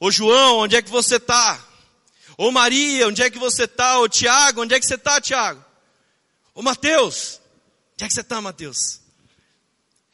Ô 0.00 0.10
João, 0.10 0.60
onde 0.60 0.74
é 0.74 0.80
que 0.80 0.90
você 0.90 1.16
está? 1.16 1.62
Ô 2.38 2.50
Maria, 2.50 3.08
onde 3.08 3.22
é 3.22 3.28
que 3.28 3.38
você 3.38 3.64
está? 3.64 3.98
Ô 3.98 4.08
Tiago, 4.08 4.62
onde 4.62 4.74
é 4.74 4.80
que 4.80 4.86
você 4.86 4.94
está, 4.94 5.20
Tiago? 5.20 5.62
Ô 6.54 6.62
Mateus, 6.62 7.40
onde 7.94 8.04
é 8.04 8.08
que 8.08 8.14
você 8.14 8.20
está, 8.20 8.40
Mateus? 8.40 9.00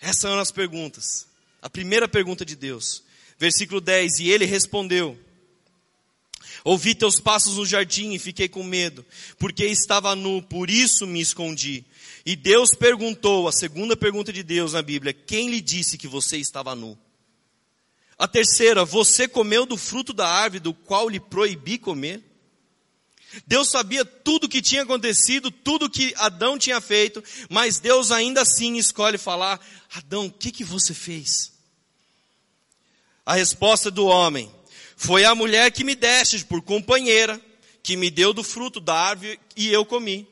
Essas 0.01 0.19
são 0.19 0.39
as 0.39 0.51
perguntas. 0.51 1.27
A 1.63 1.71
primeira 1.71 2.09
pergunta 2.09 2.45
de 2.45 2.57
Deus. 2.57 3.03
Versículo 3.39 3.81
10, 3.81 4.21
e 4.21 4.31
ele 4.31 4.45
respondeu, 4.45 5.19
Ouvi 6.65 6.95
teus 6.95 7.21
passos 7.21 7.57
no 7.57 7.67
jardim 7.67 8.13
e 8.13 8.19
fiquei 8.19 8.49
com 8.49 8.63
medo, 8.63 9.05
porque 9.39 9.67
estava 9.67 10.17
nu, 10.17 10.43
por 10.43 10.71
isso 10.71 11.07
me 11.07 11.21
escondi. 11.21 11.85
E 12.27 12.35
Deus 12.35 12.71
perguntou, 12.71 13.47
a 13.47 13.53
segunda 13.53 13.97
pergunta 13.97 14.33
de 14.33 14.43
Deus 14.43 14.73
na 14.73 14.81
Bíblia, 14.81 15.13
quem 15.13 15.51
lhe 15.51 15.61
disse 15.61 15.99
que 15.99 16.09
você 16.09 16.39
estava 16.39 16.75
nu? 16.75 16.99
A 18.17 18.27
terceira, 18.27 18.85
você 18.85 19.29
comeu 19.29 19.67
do 19.67 19.77
fruto 19.77 20.13
da 20.13 20.27
árvore 20.27 20.61
do 20.61 20.73
qual 20.73 21.09
lhe 21.09 21.21
proibi 21.21 21.77
comer? 21.77 22.23
Deus 23.47 23.69
sabia 23.69 24.05
tudo 24.05 24.45
o 24.45 24.49
que 24.49 24.63
tinha 24.63 24.83
acontecido, 24.83 25.51
tudo 25.51 25.91
que 25.91 26.15
Adão 26.17 26.57
tinha 26.57 26.81
feito, 26.81 27.23
mas 27.51 27.81
Deus 27.81 28.11
ainda 28.11 28.43
assim 28.43 28.77
escolhe 28.77 29.19
falar: 29.19 29.61
Adão, 29.93 30.27
o 30.27 30.33
que, 30.33 30.53
que 30.53 30.63
você 30.63 30.95
fez? 30.95 31.53
A 33.27 33.35
resposta 33.35 33.91
do 33.91 34.07
homem 34.07 34.51
foi 34.97 35.25
a 35.25 35.35
mulher 35.35 35.73
que 35.73 35.83
me 35.83 35.95
deste 35.95 36.45
por 36.45 36.63
companheira, 36.63 37.41
que 37.83 37.97
me 37.97 38.11
deu 38.11 38.33
do 38.33 38.45
fruto 38.45 38.79
da 38.81 38.95
árvore 38.95 39.41
e 39.57 39.73
eu 39.73 39.85
comi. 39.85 40.29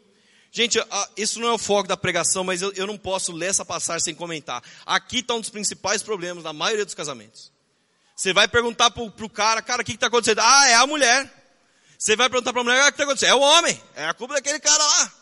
Gente, 0.55 0.79
isso 1.17 1.41
não 1.41 1.49
é 1.49 1.53
o 1.53 1.59
foco 1.59 1.89
da 1.89 1.97
pregação, 1.97 2.45
mas 2.45 2.61
eu, 2.61 2.71
eu 2.75 2.87
não 2.87 2.99
posso 2.99 3.33
ler 3.33 3.47
essa 3.47 3.65
passagem 3.65 4.05
sem 4.05 4.15
comentar. 4.15 4.63
Aqui 4.85 5.21
está 5.21 5.35
um 5.35 5.41
dos 5.41 5.49
principais 5.49 6.03
problemas 6.03 6.45
da 6.45 6.53
maioria 6.53 6.85
dos 6.85 6.95
casamentos. 6.95 7.51
Você 8.15 8.35
vai 8.35 8.47
perguntar 8.47 8.91
para 8.91 9.03
o 9.03 9.31
cara, 9.31 9.63
cara, 9.63 9.81
o 9.81 9.85
que 9.85 9.93
está 9.93 10.09
acontecendo? 10.09 10.41
Ah, 10.41 10.69
é 10.69 10.75
a 10.75 10.87
mulher. 10.87 11.33
Você 11.99 12.15
vai 12.17 12.29
perguntar 12.29 12.53
para 12.53 12.61
a 12.61 12.65
mulher, 12.65 12.83
ah, 12.83 12.85
o 12.85 12.87
que 12.89 12.93
está 12.93 13.05
acontecendo? 13.05 13.31
É 13.31 13.35
o 13.35 13.41
homem, 13.41 13.83
é 13.97 14.05
a 14.07 14.13
culpa 14.13 14.35
daquele 14.35 14.61
cara 14.61 14.85
lá. 14.85 15.13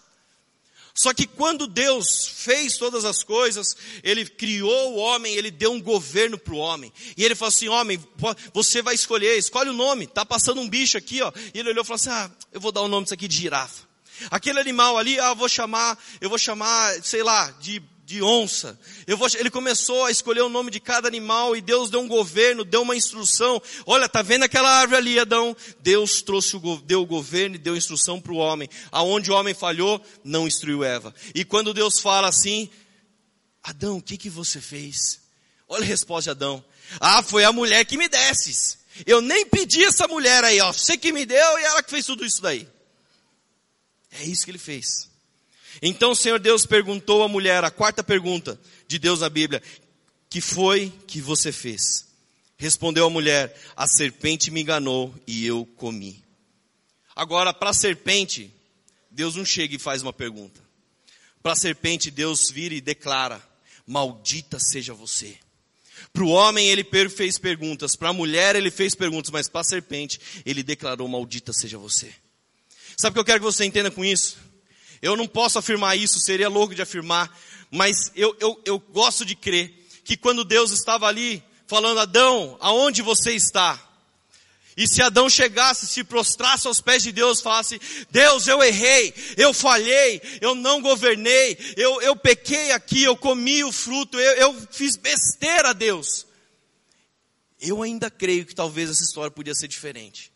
Só 0.92 1.14
que 1.14 1.28
quando 1.28 1.68
Deus 1.68 2.26
fez 2.26 2.76
todas 2.76 3.04
as 3.04 3.22
coisas, 3.22 3.76
Ele 4.02 4.26
criou 4.26 4.94
o 4.94 4.96
homem, 4.96 5.32
Ele 5.34 5.52
deu 5.52 5.70
um 5.70 5.80
governo 5.80 6.36
para 6.36 6.54
o 6.54 6.58
homem. 6.58 6.92
E 7.16 7.24
Ele 7.24 7.36
falou 7.36 7.50
assim, 7.50 7.68
homem, 7.68 8.04
você 8.52 8.82
vai 8.82 8.96
escolher, 8.96 9.38
escolhe 9.38 9.70
o 9.70 9.74
nome, 9.74 10.06
está 10.06 10.26
passando 10.26 10.60
um 10.60 10.68
bicho 10.68 10.98
aqui, 10.98 11.22
ó. 11.22 11.32
E 11.54 11.60
Ele 11.60 11.70
olhou 11.70 11.84
e 11.84 11.86
falou 11.86 11.94
assim, 11.94 12.10
ah, 12.10 12.28
eu 12.50 12.60
vou 12.60 12.72
dar 12.72 12.80
o 12.80 12.88
nome 12.88 13.04
disso 13.04 13.14
aqui 13.14 13.28
de 13.28 13.36
girafa. 13.36 13.89
Aquele 14.30 14.58
animal 14.58 14.98
ali, 14.98 15.18
ah, 15.20 15.28
eu 15.28 15.36
vou 15.36 15.48
chamar, 15.48 15.98
eu 16.20 16.28
vou 16.28 16.38
chamar, 16.38 16.94
sei 17.02 17.22
lá, 17.22 17.50
de 17.60 17.82
de 18.10 18.20
onça. 18.20 18.76
Vou, 19.06 19.28
ele 19.38 19.50
começou 19.50 20.04
a 20.04 20.10
escolher 20.10 20.40
o 20.40 20.48
nome 20.48 20.68
de 20.68 20.80
cada 20.80 21.06
animal 21.06 21.54
e 21.54 21.60
Deus 21.60 21.90
deu 21.90 22.00
um 22.00 22.08
governo, 22.08 22.64
deu 22.64 22.82
uma 22.82 22.96
instrução. 22.96 23.62
Olha, 23.86 24.08
tá 24.08 24.20
vendo 24.20 24.42
aquela 24.42 24.68
árvore 24.68 24.96
ali, 24.96 25.20
Adão? 25.20 25.56
Deus 25.78 26.20
trouxe 26.20 26.56
o, 26.56 26.76
deu 26.78 27.02
o 27.02 27.06
governo 27.06 27.54
e 27.54 27.58
deu 27.58 27.76
instrução 27.76 28.20
para 28.20 28.32
o 28.32 28.36
homem. 28.36 28.68
Aonde 28.90 29.30
o 29.30 29.34
homem 29.34 29.54
falhou, 29.54 30.04
não 30.24 30.48
instruiu 30.48 30.82
Eva. 30.82 31.14
E 31.36 31.44
quando 31.44 31.72
Deus 31.72 32.00
fala 32.00 32.26
assim, 32.26 32.68
Adão, 33.62 33.98
o 33.98 34.02
que 34.02 34.16
que 34.16 34.28
você 34.28 34.60
fez? 34.60 35.20
Olha 35.68 35.84
a 35.84 35.86
resposta 35.86 36.34
de 36.34 36.36
Adão. 36.36 36.64
Ah, 36.98 37.22
foi 37.22 37.44
a 37.44 37.52
mulher 37.52 37.84
que 37.84 37.96
me 37.96 38.08
desses. 38.08 38.80
Eu 39.06 39.20
nem 39.20 39.46
pedi 39.46 39.84
essa 39.84 40.08
mulher 40.08 40.42
aí, 40.42 40.60
ó. 40.60 40.72
Você 40.72 40.98
que 40.98 41.12
me 41.12 41.24
deu 41.24 41.58
e 41.60 41.62
ela 41.62 41.80
que 41.80 41.90
fez 41.90 42.06
tudo 42.06 42.26
isso 42.26 42.42
daí. 42.42 42.66
É 44.12 44.24
isso 44.24 44.44
que 44.44 44.50
ele 44.50 44.58
fez. 44.58 45.10
Então 45.80 46.12
o 46.12 46.16
Senhor 46.16 46.38
Deus 46.38 46.66
perguntou 46.66 47.22
à 47.22 47.28
mulher, 47.28 47.62
a 47.64 47.70
quarta 47.70 48.02
pergunta 48.02 48.60
de 48.88 48.98
Deus 48.98 49.20
na 49.20 49.28
Bíblia, 49.28 49.62
que 50.28 50.40
foi 50.40 50.92
que 51.06 51.20
você 51.20 51.52
fez? 51.52 52.06
Respondeu 52.56 53.06
a 53.06 53.10
mulher, 53.10 53.56
a 53.76 53.86
serpente 53.86 54.50
me 54.50 54.60
enganou 54.60 55.14
e 55.26 55.46
eu 55.46 55.64
comi. 55.76 56.22
Agora, 57.14 57.54
para 57.54 57.70
a 57.70 57.74
serpente, 57.74 58.52
Deus 59.10 59.36
não 59.36 59.44
chega 59.44 59.74
e 59.74 59.78
faz 59.78 60.02
uma 60.02 60.12
pergunta. 60.12 60.60
Para 61.42 61.52
a 61.52 61.56
serpente, 61.56 62.10
Deus 62.10 62.50
vira 62.50 62.74
e 62.74 62.80
declara, 62.80 63.42
maldita 63.86 64.58
seja 64.58 64.92
você. 64.92 65.38
Para 66.12 66.24
o 66.24 66.28
homem 66.28 66.68
ele 66.68 66.84
fez 67.08 67.38
perguntas, 67.38 67.94
para 67.94 68.08
a 68.08 68.12
mulher 68.12 68.56
ele 68.56 68.70
fez 68.70 68.94
perguntas, 68.94 69.30
mas 69.30 69.48
para 69.48 69.60
a 69.60 69.64
serpente 69.64 70.20
ele 70.44 70.62
declarou: 70.62 71.06
Maldita 71.06 71.52
seja 71.52 71.78
você. 71.78 72.12
Sabe 73.00 73.12
o 73.12 73.14
que 73.14 73.20
eu 73.20 73.24
quero 73.24 73.38
que 73.40 73.46
você 73.46 73.64
entenda 73.64 73.90
com 73.90 74.04
isso? 74.04 74.36
Eu 75.00 75.16
não 75.16 75.26
posso 75.26 75.58
afirmar 75.58 75.96
isso, 75.96 76.20
seria 76.20 76.50
louco 76.50 76.74
de 76.74 76.82
afirmar, 76.82 77.34
mas 77.70 78.12
eu, 78.14 78.36
eu, 78.38 78.60
eu 78.62 78.78
gosto 78.78 79.24
de 79.24 79.34
crer 79.34 79.72
que 80.04 80.18
quando 80.18 80.44
Deus 80.44 80.70
estava 80.70 81.06
ali 81.06 81.42
falando, 81.66 82.00
Adão, 82.00 82.58
aonde 82.60 83.00
você 83.00 83.32
está? 83.32 83.80
E 84.76 84.86
se 84.86 85.00
Adão 85.00 85.30
chegasse, 85.30 85.86
se 85.86 86.04
prostrasse 86.04 86.66
aos 86.66 86.82
pés 86.82 87.02
de 87.02 87.10
Deus, 87.10 87.40
falasse, 87.40 87.80
Deus, 88.10 88.46
eu 88.46 88.62
errei, 88.62 89.14
eu 89.38 89.54
falhei, 89.54 90.20
eu 90.42 90.54
não 90.54 90.82
governei, 90.82 91.56
eu, 91.78 92.02
eu 92.02 92.14
pequei 92.14 92.70
aqui, 92.72 93.02
eu 93.02 93.16
comi 93.16 93.64
o 93.64 93.72
fruto, 93.72 94.20
eu, 94.20 94.32
eu 94.32 94.66
fiz 94.70 94.96
besteira, 94.96 95.72
Deus. 95.72 96.26
Eu 97.58 97.82
ainda 97.82 98.10
creio 98.10 98.44
que 98.44 98.54
talvez 98.54 98.90
essa 98.90 99.02
história 99.02 99.30
podia 99.30 99.54
ser 99.54 99.68
diferente. 99.68 100.29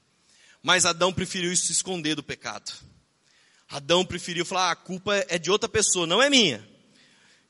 Mas 0.65 0.87
Adão 0.87 1.13
preferiu 1.13 1.55
se 1.55 1.71
esconder 1.71 2.15
do 2.15 2.23
pecado. 2.23 2.73
Adão 3.69 4.03
preferiu 4.03 4.47
falar: 4.47 4.69
ah, 4.69 4.73
a 4.73 4.77
culpa 4.77 5.15
é 5.29 5.39
de 5.39 5.51
outra 5.51 5.69
pessoa, 5.69 6.07
não 6.07 6.23
é 6.23 6.31
minha. 6.31 6.67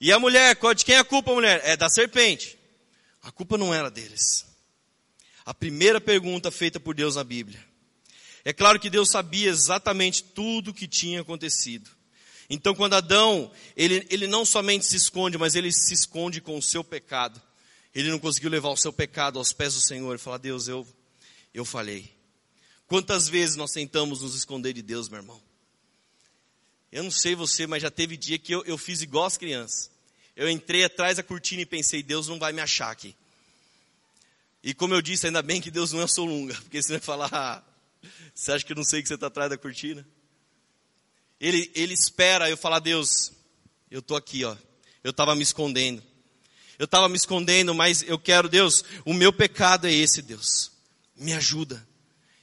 E 0.01 0.11
a 0.11 0.19
mulher, 0.19 0.59
de 0.75 0.85
quem 0.85 0.97
é 0.97 0.99
a 0.99 1.05
culpa, 1.05 1.33
mulher? 1.33 1.61
É 1.63 1.77
da 1.77 1.89
serpente. 1.89 2.59
A 3.23 3.31
culpa 3.31 3.57
não 3.57 3.73
era 3.73 3.89
deles. 3.89 4.45
A 5.47 5.55
primeira 5.55 6.01
pergunta 6.01 6.51
feita 6.51 6.81
por 6.81 6.93
Deus 6.93 7.15
na 7.15 7.23
Bíblia. 7.23 7.65
É 8.45 8.53
claro 8.53 8.81
que 8.81 8.91
Deus 8.91 9.11
sabia 9.11 9.49
exatamente 9.49 10.25
tudo 10.25 10.73
o 10.73 10.75
que 10.75 10.89
tinha 10.89 11.21
acontecido. 11.21 11.89
Então, 12.51 12.75
quando 12.75 12.95
Adão, 12.95 13.49
ele, 13.77 14.05
ele 14.11 14.27
não 14.27 14.45
somente 14.45 14.87
se 14.87 14.97
esconde, 14.97 15.39
mas 15.39 15.55
ele 15.55 15.73
se 15.73 15.95
esconde 15.95 16.41
com 16.41 16.59
o 16.59 16.63
seu 16.63 16.83
pecado. 16.83 17.41
Ele 17.95 18.11
não 18.11 18.19
conseguiu 18.19 18.51
levar 18.51 18.71
o 18.71 18.77
seu 18.77 18.93
pecado 18.93 19.39
aos 19.39 19.53
pés 19.53 19.75
do 19.75 19.81
Senhor 19.81 20.17
e 20.17 20.19
falar: 20.19 20.39
Deus, 20.39 20.67
eu, 20.67 20.85
eu 21.55 21.65
falhei. 21.65 22.14
Quantas 22.87 23.29
vezes 23.29 23.57
nós 23.57 23.73
tentamos 23.73 24.21
nos 24.21 24.35
esconder 24.35 24.73
de 24.73 24.83
Deus, 24.83 25.09
meu 25.09 25.19
irmão? 25.19 25.41
Eu 26.93 27.03
não 27.03 27.11
sei 27.11 27.35
você, 27.35 27.67
mas 27.67 27.83
já 27.83 27.91
teve 27.91 28.17
dia 28.17 28.39
que 28.39 28.53
eu, 28.55 28.65
eu 28.65 28.79
fiz 28.79 29.03
igual 29.03 29.25
as 29.25 29.37
crianças. 29.37 29.91
Eu 30.37 30.49
entrei 30.49 30.85
atrás 30.85 31.17
da 31.17 31.23
cortina 31.23 31.63
e 31.63 31.67
pensei, 31.67 32.03
Deus 32.03 32.29
não 32.29 32.39
vai 32.39 32.53
me 32.53 32.61
achar 32.61 32.91
aqui. 32.91 33.17
E 34.63 34.73
como 34.73 34.95
eu 34.95 35.03
disse, 35.03 35.27
ainda 35.27 35.43
bem 35.43 35.61
que 35.61 35.71
Deus 35.71 35.93
não 35.93 36.03
é 36.03 36.07
solunga, 36.07 36.55
porque 36.55 36.83
você 36.83 36.93
vai 36.93 37.01
falar, 37.01 37.29
ah, 37.33 37.63
você 38.35 38.53
acha 38.53 38.65
que 38.65 38.73
eu 38.73 38.77
não 38.77 38.85
sei 38.85 39.03
que 39.03 39.09
você 39.09 39.15
está 39.15 39.27
atrás 39.27 39.51
da 39.51 39.59
cortina? 39.59 40.07
Ele, 41.41 41.71
ele 41.75 41.95
espera 41.95 42.49
eu 42.49 42.57
falar, 42.57 42.79
Deus, 42.79 43.33
eu 43.91 44.01
estou 44.01 44.17
aqui, 44.17 44.45
ó. 44.45 44.57
Eu 45.03 45.11
estava 45.11 45.35
me 45.35 45.43
escondendo. 45.43 46.03
Eu 46.79 46.85
estava 46.85 47.09
me 47.09 47.17
escondendo, 47.17 47.75
mas 47.75 48.03
eu 48.03 48.19
quero, 48.19 48.49
Deus, 48.49 48.85
o 49.05 49.13
meu 49.13 49.33
pecado 49.33 49.87
é 49.87 49.93
esse, 49.93 50.23
Deus. 50.23 50.73
Me 51.17 51.33
ajuda. 51.33 51.87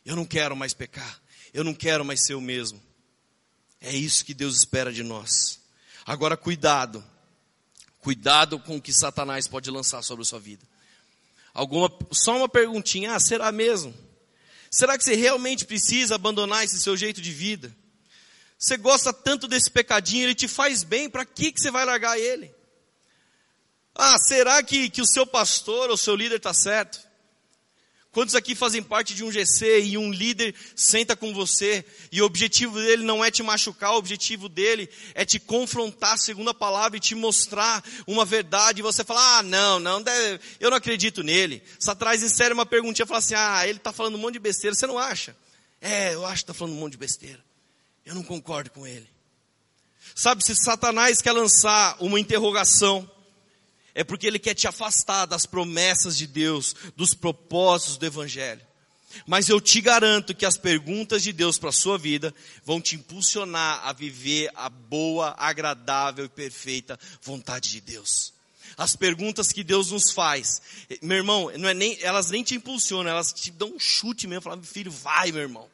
Eu 0.06 0.16
não 0.16 0.26
quero 0.26 0.56
mais 0.56 0.74
pecar. 0.74 1.22
Eu 1.54 1.64
não 1.64 1.74
quero 1.74 2.06
mais 2.06 2.26
ser 2.26 2.34
o 2.34 2.42
mesmo. 2.42 2.82
É 3.80 3.94
isso 3.96 4.24
que 4.26 4.34
Deus 4.34 4.58
espera 4.58 4.92
de 4.92 5.04
nós. 5.04 5.60
Agora, 6.06 6.38
cuidado. 6.38 7.04
Cuidado 8.00 8.60
com 8.60 8.78
o 8.78 8.82
que 8.82 8.94
Satanás 8.94 9.48
pode 9.48 9.70
lançar 9.70 10.02
sobre 10.02 10.24
a 10.24 10.26
sua 10.26 10.40
vida. 10.40 10.66
Alguma, 11.54 11.92
só 12.12 12.38
uma 12.38 12.50
perguntinha: 12.50 13.16
ah, 13.16 13.20
será 13.20 13.52
mesmo? 13.52 13.94
Será 14.70 14.98
que 14.98 15.04
você 15.04 15.16
realmente 15.16 15.66
precisa 15.66 16.16
abandonar 16.16 16.64
esse 16.64 16.80
seu 16.80 16.96
jeito 16.96 17.22
de 17.22 17.32
vida? 17.32 17.76
Você 18.58 18.78
gosta 18.78 19.12
tanto 19.12 19.48
desse 19.48 19.70
pecadinho, 19.70 20.24
ele 20.24 20.36
te 20.36 20.48
faz 20.48 20.84
bem, 20.84 21.10
para 21.10 21.26
que, 21.26 21.52
que 21.52 21.60
você 21.60 21.70
vai 21.70 21.84
largar 21.84 22.18
ele? 22.18 22.54
Ah, 23.94 24.18
será 24.18 24.64
que, 24.64 24.90
que 24.90 25.02
o 25.02 25.08
seu 25.08 25.28
pastor 25.28 25.90
ou 25.90 25.98
seu 25.98 26.16
líder 26.16 26.38
está 26.38 26.54
certo? 26.54 27.02
Quantos 28.12 28.36
aqui 28.36 28.56
fazem 28.56 28.84
parte 28.84 29.16
de 29.16 29.24
um 29.24 29.32
GC 29.32 29.84
e 29.84 29.98
um 29.98 30.12
líder 30.12 30.54
senta 30.76 31.16
com 31.16 31.34
você 31.34 31.86
e 32.12 32.22
o 32.22 32.26
objetivo 32.26 32.78
dele 32.78 33.04
não 33.04 33.24
é 33.24 33.32
te 33.32 33.42
machucar, 33.42 33.94
o 33.94 33.98
objetivo 33.98 34.50
dele 34.50 34.90
é 35.14 35.24
te 35.24 35.40
confrontar 35.40 36.18
segundo 36.18 36.50
a 36.50 36.54
palavra 36.54 36.98
e 36.98 37.00
te 37.00 37.16
mostrar 37.16 37.82
uma 38.06 38.26
verdade 38.26 38.80
e 38.80 38.84
você 38.84 39.06
fala, 39.06 39.38
ah, 39.38 39.44
não, 39.44 39.80
não, 39.80 40.04
eu 40.60 40.70
não 40.70 40.76
acredito 40.76 41.24
nele. 41.24 41.64
Satanás 41.80 42.22
insere 42.22 42.54
uma 42.54 42.66
perguntinha 42.66 43.06
e 43.06 43.08
fala 43.08 43.20
assim, 43.20 43.34
ah, 43.34 43.66
ele 43.66 43.78
está 43.78 43.94
falando 43.94 44.16
um 44.16 44.20
monte 44.20 44.34
de 44.34 44.40
besteira, 44.40 44.76
você 44.76 44.86
não 44.86 45.00
acha? 45.00 45.34
É, 45.80 46.14
eu 46.14 46.26
acho 46.26 46.44
que 46.44 46.52
está 46.52 46.54
falando 46.54 46.74
um 46.74 46.80
monte 46.80 46.94
de 46.94 46.98
besteira. 46.98 47.40
Eu 48.06 48.14
não 48.14 48.24
concordo 48.24 48.72
com 48.72 48.86
ele. 48.86 49.08
Sabe, 50.14 50.44
se 50.44 50.54
Satanás 50.54 51.22
quer 51.22 51.32
lançar 51.32 51.96
uma 52.02 52.20
interrogação, 52.20 53.10
é 53.94 54.04
porque 54.04 54.28
ele 54.28 54.40
quer 54.40 54.54
te 54.54 54.68
afastar 54.68 55.26
das 55.26 55.46
promessas 55.46 56.18
de 56.18 56.28
Deus, 56.28 56.76
dos 56.96 57.14
propósitos 57.14 57.98
do 57.98 58.06
Evangelho. 58.06 58.62
Mas 59.26 59.50
eu 59.50 59.60
te 59.60 59.82
garanto 59.82 60.34
que 60.34 60.46
as 60.46 60.58
perguntas 60.58 61.22
de 61.22 61.34
Deus 61.34 61.60
para 61.60 61.70
a 61.70 61.74
sua 61.74 61.98
vida 61.98 62.34
vão 62.66 62.80
te 62.80 62.96
impulsionar 62.96 63.86
a 63.86 63.94
viver 63.94 64.50
a 64.56 64.70
boa, 64.70 65.36
agradável 65.38 66.26
e 66.26 66.30
perfeita 66.30 67.00
vontade 67.22 67.72
de 67.72 67.82
Deus. 67.82 68.34
As 68.78 68.96
perguntas 68.96 69.52
que 69.52 69.64
Deus 69.64 69.92
nos 69.92 70.12
faz, 70.12 70.62
meu 71.02 71.18
irmão, 71.18 71.52
não 71.58 71.68
é 71.68 71.74
nem, 71.74 71.98
elas 72.02 72.32
nem 72.32 72.42
te 72.42 72.56
impulsionam, 72.56 73.12
elas 73.12 73.34
te 73.34 73.52
dão 73.52 73.76
um 73.76 73.80
chute 73.80 74.28
mesmo, 74.28 74.44
falando, 74.44 74.66
filho, 74.66 74.92
vai, 74.92 75.32
meu 75.32 75.42
irmão. 75.42 75.70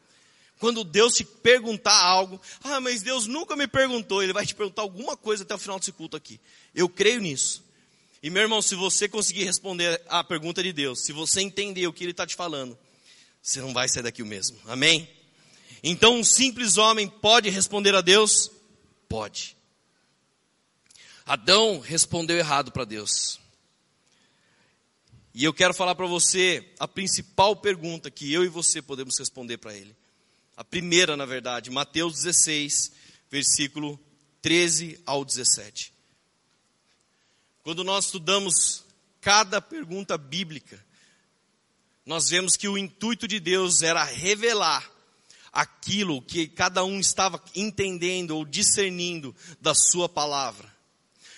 Quando 0.58 0.82
Deus 0.82 1.14
te 1.14 1.24
perguntar 1.24 1.96
algo, 1.96 2.40
ah, 2.64 2.80
mas 2.80 3.00
Deus 3.00 3.26
nunca 3.26 3.54
me 3.54 3.68
perguntou, 3.68 4.22
Ele 4.22 4.32
vai 4.32 4.44
te 4.44 4.54
perguntar 4.54 4.82
alguma 4.82 5.16
coisa 5.16 5.44
até 5.44 5.54
o 5.54 5.58
final 5.58 5.78
desse 5.78 5.92
culto 5.92 6.16
aqui. 6.16 6.40
Eu 6.74 6.88
creio 6.88 7.20
nisso. 7.20 7.62
E 8.22 8.30
meu 8.30 8.42
irmão, 8.42 8.60
se 8.60 8.74
você 8.74 9.08
conseguir 9.08 9.44
responder 9.44 10.00
a 10.08 10.24
pergunta 10.24 10.62
de 10.62 10.72
Deus, 10.72 11.04
se 11.04 11.12
você 11.12 11.40
entender 11.40 11.86
o 11.86 11.92
que 11.92 12.04
Ele 12.04 12.10
está 12.10 12.26
te 12.26 12.34
falando, 12.34 12.76
você 13.40 13.60
não 13.60 13.72
vai 13.72 13.88
sair 13.88 14.02
daqui 14.02 14.22
o 14.22 14.26
mesmo. 14.26 14.58
Amém? 14.66 15.08
Então, 15.82 16.16
um 16.16 16.24
simples 16.24 16.76
homem 16.76 17.08
pode 17.08 17.48
responder 17.48 17.94
a 17.94 18.00
Deus? 18.00 18.50
Pode. 19.08 19.56
Adão 21.24 21.78
respondeu 21.78 22.36
errado 22.36 22.72
para 22.72 22.84
Deus. 22.84 23.38
E 25.32 25.44
eu 25.44 25.54
quero 25.54 25.72
falar 25.72 25.94
para 25.94 26.06
você 26.06 26.68
a 26.80 26.88
principal 26.88 27.54
pergunta 27.54 28.10
que 28.10 28.32
eu 28.32 28.44
e 28.44 28.48
você 28.48 28.82
podemos 28.82 29.16
responder 29.16 29.58
para 29.58 29.74
ele. 29.74 29.94
A 30.56 30.64
primeira, 30.64 31.16
na 31.16 31.24
verdade, 31.24 31.70
Mateus 31.70 32.14
16, 32.14 32.92
versículo 33.30 34.00
13 34.42 35.00
ao 35.06 35.24
17. 35.24 35.92
Quando 37.68 37.84
nós 37.84 38.06
estudamos 38.06 38.82
cada 39.20 39.60
pergunta 39.60 40.16
bíblica, 40.16 40.82
nós 42.06 42.30
vemos 42.30 42.56
que 42.56 42.66
o 42.66 42.78
intuito 42.78 43.28
de 43.28 43.38
Deus 43.38 43.82
era 43.82 44.02
revelar 44.04 44.90
aquilo 45.52 46.22
que 46.22 46.48
cada 46.48 46.82
um 46.82 46.98
estava 46.98 47.38
entendendo 47.54 48.30
ou 48.30 48.46
discernindo 48.46 49.36
da 49.60 49.74
sua 49.74 50.08
palavra. 50.08 50.74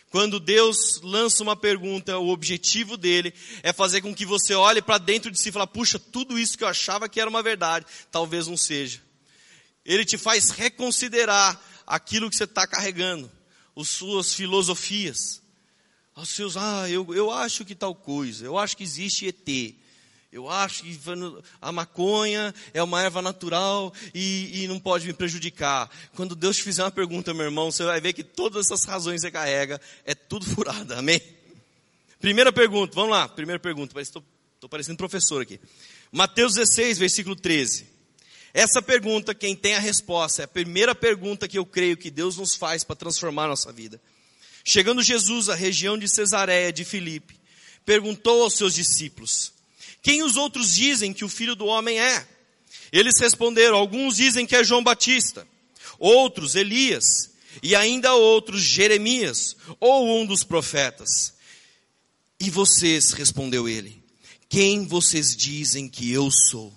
Quando 0.08 0.38
Deus 0.38 1.00
lança 1.02 1.42
uma 1.42 1.56
pergunta, 1.56 2.16
o 2.16 2.28
objetivo 2.28 2.96
dele 2.96 3.34
é 3.64 3.72
fazer 3.72 4.00
com 4.00 4.14
que 4.14 4.24
você 4.24 4.54
olhe 4.54 4.80
para 4.80 4.98
dentro 4.98 5.32
de 5.32 5.40
si 5.40 5.48
e 5.48 5.52
fale, 5.52 5.66
puxa, 5.66 5.98
tudo 5.98 6.38
isso 6.38 6.56
que 6.56 6.62
eu 6.62 6.68
achava 6.68 7.08
que 7.08 7.20
era 7.20 7.28
uma 7.28 7.42
verdade, 7.42 7.86
talvez 8.08 8.46
não 8.46 8.56
seja. 8.56 9.02
Ele 9.84 10.04
te 10.04 10.16
faz 10.16 10.50
reconsiderar 10.50 11.60
aquilo 11.84 12.30
que 12.30 12.36
você 12.36 12.44
está 12.44 12.68
carregando, 12.68 13.28
as 13.76 13.88
suas 13.88 14.32
filosofias, 14.32 15.39
os 16.16 16.28
seus, 16.30 16.56
ah, 16.56 16.88
eu, 16.90 17.14
eu 17.14 17.30
acho 17.30 17.64
que 17.64 17.74
tal 17.74 17.94
coisa, 17.94 18.44
eu 18.44 18.58
acho 18.58 18.76
que 18.76 18.82
existe 18.82 19.26
ET, 19.26 19.74
eu 20.32 20.48
acho 20.48 20.84
que 20.84 20.98
a 21.60 21.72
maconha 21.72 22.54
é 22.72 22.80
uma 22.80 23.02
erva 23.02 23.20
natural 23.20 23.92
e, 24.14 24.62
e, 24.62 24.68
não 24.68 24.78
pode 24.78 25.06
me 25.06 25.12
prejudicar. 25.12 25.90
Quando 26.14 26.36
Deus 26.36 26.56
te 26.56 26.62
fizer 26.62 26.84
uma 26.84 26.90
pergunta, 26.90 27.34
meu 27.34 27.46
irmão, 27.46 27.70
você 27.72 27.82
vai 27.82 28.00
ver 28.00 28.12
que 28.12 28.22
todas 28.22 28.66
essas 28.66 28.84
razões 28.84 29.16
que 29.16 29.22
você 29.22 29.30
carrega 29.32 29.80
é 30.04 30.14
tudo 30.14 30.46
furada. 30.54 30.98
Amém? 30.98 31.20
Primeira 32.20 32.52
pergunta, 32.52 32.94
vamos 32.94 33.10
lá. 33.10 33.28
Primeira 33.28 33.58
pergunta, 33.58 34.00
estou 34.00 34.22
parecendo 34.68 34.98
professor 34.98 35.42
aqui. 35.42 35.58
Mateus 36.12 36.54
16, 36.54 36.98
versículo 36.98 37.34
13. 37.34 37.86
Essa 38.54 38.80
pergunta, 38.80 39.34
quem 39.34 39.56
tem 39.56 39.74
a 39.74 39.80
resposta, 39.80 40.42
é 40.42 40.44
a 40.44 40.48
primeira 40.48 40.94
pergunta 40.94 41.48
que 41.48 41.58
eu 41.58 41.66
creio 41.66 41.96
que 41.96 42.10
Deus 42.10 42.36
nos 42.36 42.54
faz 42.54 42.84
para 42.84 42.94
transformar 42.94 43.46
a 43.46 43.48
nossa 43.48 43.72
vida. 43.72 44.00
Chegando 44.72 45.02
Jesus 45.02 45.48
à 45.48 45.56
região 45.56 45.98
de 45.98 46.08
Cesareia 46.08 46.72
de 46.72 46.84
Filipe, 46.84 47.34
perguntou 47.84 48.44
aos 48.44 48.54
seus 48.54 48.72
discípulos: 48.72 49.52
quem 50.00 50.22
os 50.22 50.36
outros 50.36 50.76
dizem 50.76 51.12
que 51.12 51.24
o 51.24 51.28
filho 51.28 51.56
do 51.56 51.66
homem 51.66 51.98
é? 51.98 52.24
Eles 52.92 53.18
responderam: 53.18 53.76
alguns 53.76 54.14
dizem 54.14 54.46
que 54.46 54.54
é 54.54 54.62
João 54.62 54.84
Batista, 54.84 55.44
outros 55.98 56.54
Elias, 56.54 57.32
e 57.60 57.74
ainda 57.74 58.14
outros 58.14 58.62
Jeremias, 58.62 59.56
ou 59.80 60.20
um 60.20 60.24
dos 60.24 60.44
profetas. 60.44 61.34
E 62.38 62.48
vocês, 62.48 63.10
respondeu 63.10 63.68
ele, 63.68 64.00
quem 64.48 64.86
vocês 64.86 65.34
dizem 65.34 65.88
que 65.88 66.12
eu 66.12 66.30
sou? 66.30 66.72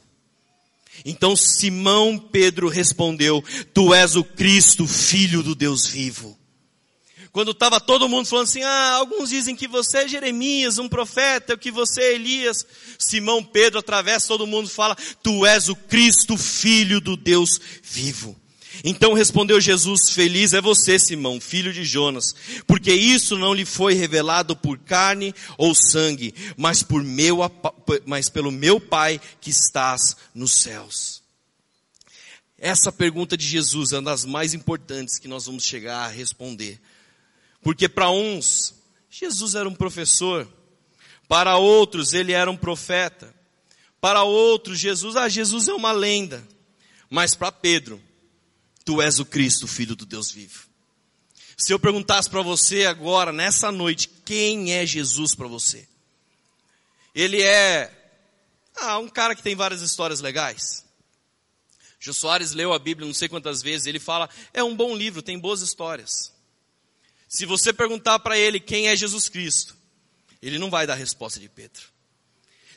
Então 1.06 1.36
Simão 1.36 2.18
Pedro 2.18 2.70
respondeu: 2.70 3.44
Tu 3.72 3.94
és 3.94 4.16
o 4.16 4.24
Cristo, 4.24 4.88
filho 4.88 5.44
do 5.44 5.54
Deus 5.54 5.86
vivo. 5.86 6.42
Quando 7.34 7.50
estava 7.50 7.80
todo 7.80 8.08
mundo 8.08 8.28
falando 8.28 8.44
assim, 8.44 8.62
ah, 8.62 8.92
alguns 8.92 9.30
dizem 9.30 9.56
que 9.56 9.68
você 9.68 10.04
é 10.04 10.08
Jeremias, 10.08 10.78
um 10.78 10.88
profeta, 10.88 11.58
que 11.58 11.72
você 11.72 12.00
é 12.00 12.14
Elias. 12.14 12.64
Simão 13.00 13.44
Pedro 13.44 13.80
atravessa 13.80 14.28
todo 14.28 14.46
mundo 14.46 14.70
fala, 14.70 14.96
tu 15.24 15.44
és 15.44 15.68
o 15.68 15.76
Cristo, 15.76 16.38
filho 16.38 17.02
do 17.02 17.18
Deus 17.18 17.60
vivo. 17.82 18.40
Então 18.84 19.14
respondeu 19.14 19.60
Jesus, 19.60 20.12
feliz 20.12 20.54
é 20.54 20.62
você, 20.62 21.00
Simão, 21.00 21.42
filho 21.42 21.74
de 21.74 21.84
Jonas, 21.84 22.36
porque 22.68 22.94
isso 22.94 23.36
não 23.36 23.52
lhe 23.52 23.66
foi 23.66 23.96
revelado 23.96 24.56
por 24.56 24.78
carne 24.78 25.34
ou 25.58 25.74
sangue, 25.74 26.36
mas 26.56 26.84
por 26.84 27.04
meu, 27.04 27.40
mas 28.06 28.30
pelo 28.30 28.52
meu 28.52 28.80
Pai 28.80 29.20
que 29.42 29.50
estás 29.50 30.16
nos 30.36 30.54
céus. 30.54 31.24
Essa 32.60 32.92
pergunta 32.92 33.36
de 33.36 33.48
Jesus 33.48 33.92
é 33.92 33.96
uma 33.96 34.12
das 34.12 34.24
mais 34.24 34.54
importantes 34.54 35.18
que 35.18 35.28
nós 35.28 35.48
vamos 35.48 35.64
chegar 35.64 36.06
a 36.06 36.08
responder. 36.08 36.80
Porque 37.64 37.88
para 37.88 38.10
uns, 38.10 38.76
Jesus 39.10 39.56
era 39.56 39.68
um 39.68 39.74
professor, 39.74 40.48
para 41.28 41.58
outros, 41.58 42.14
ele 42.14 42.34
era 42.34 42.52
um 42.52 42.58
profeta, 42.58 43.34
para 44.02 44.24
outros, 44.24 44.78
Jesus, 44.78 45.16
ah, 45.16 45.30
Jesus 45.30 45.70
é 45.70 45.74
uma 45.74 45.94
lenda, 45.94 46.46
mas 47.10 47.34
para 47.34 47.52
Pedro, 47.52 48.02
tu 48.84 49.02
és 49.02 49.20
o 49.20 49.26
Cristo, 49.26 49.66
filho 49.66 49.96
do 49.96 50.06
Deus 50.06 50.30
vivo. 50.30 50.68
Se 51.56 51.72
eu 51.72 51.80
perguntasse 51.80 52.30
para 52.30 52.42
você 52.42 52.86
agora, 52.86 53.32
nessa 53.32 53.72
noite, 53.72 54.10
quem 54.26 54.74
é 54.74 54.86
Jesus 54.86 55.34
para 55.34 55.48
você? 55.48 55.88
Ele 57.16 57.42
é 57.42 57.90
ah, 58.76 58.98
um 58.98 59.08
cara 59.08 59.36
que 59.36 59.44
tem 59.44 59.56
várias 59.56 59.82
histórias 59.82 60.20
legais. 60.20 60.84
Jô 62.00 62.12
Soares 62.12 62.52
leu 62.52 62.74
a 62.74 62.80
Bíblia 62.80 63.08
não 63.08 63.14
sei 63.14 63.30
quantas 63.30 63.62
vezes, 63.62 63.88
ele 63.88 64.00
fala, 64.00 64.30
é 64.54 64.62
um 64.62 64.76
bom 64.76 64.94
livro, 64.94 65.22
tem 65.22 65.40
boas 65.40 65.62
histórias. 65.62 66.33
Se 67.34 67.48
você 67.48 67.74
perguntar 67.74 68.20
para 68.20 68.38
ele 68.38 68.60
quem 68.60 68.90
é 68.90 68.96
Jesus 68.96 69.28
Cristo, 69.28 69.76
ele 70.40 70.60
não 70.60 70.70
vai 70.70 70.86
dar 70.86 70.94
a 70.94 70.98
resposta 70.98 71.40
de 71.40 71.50
Pedro. 71.50 71.82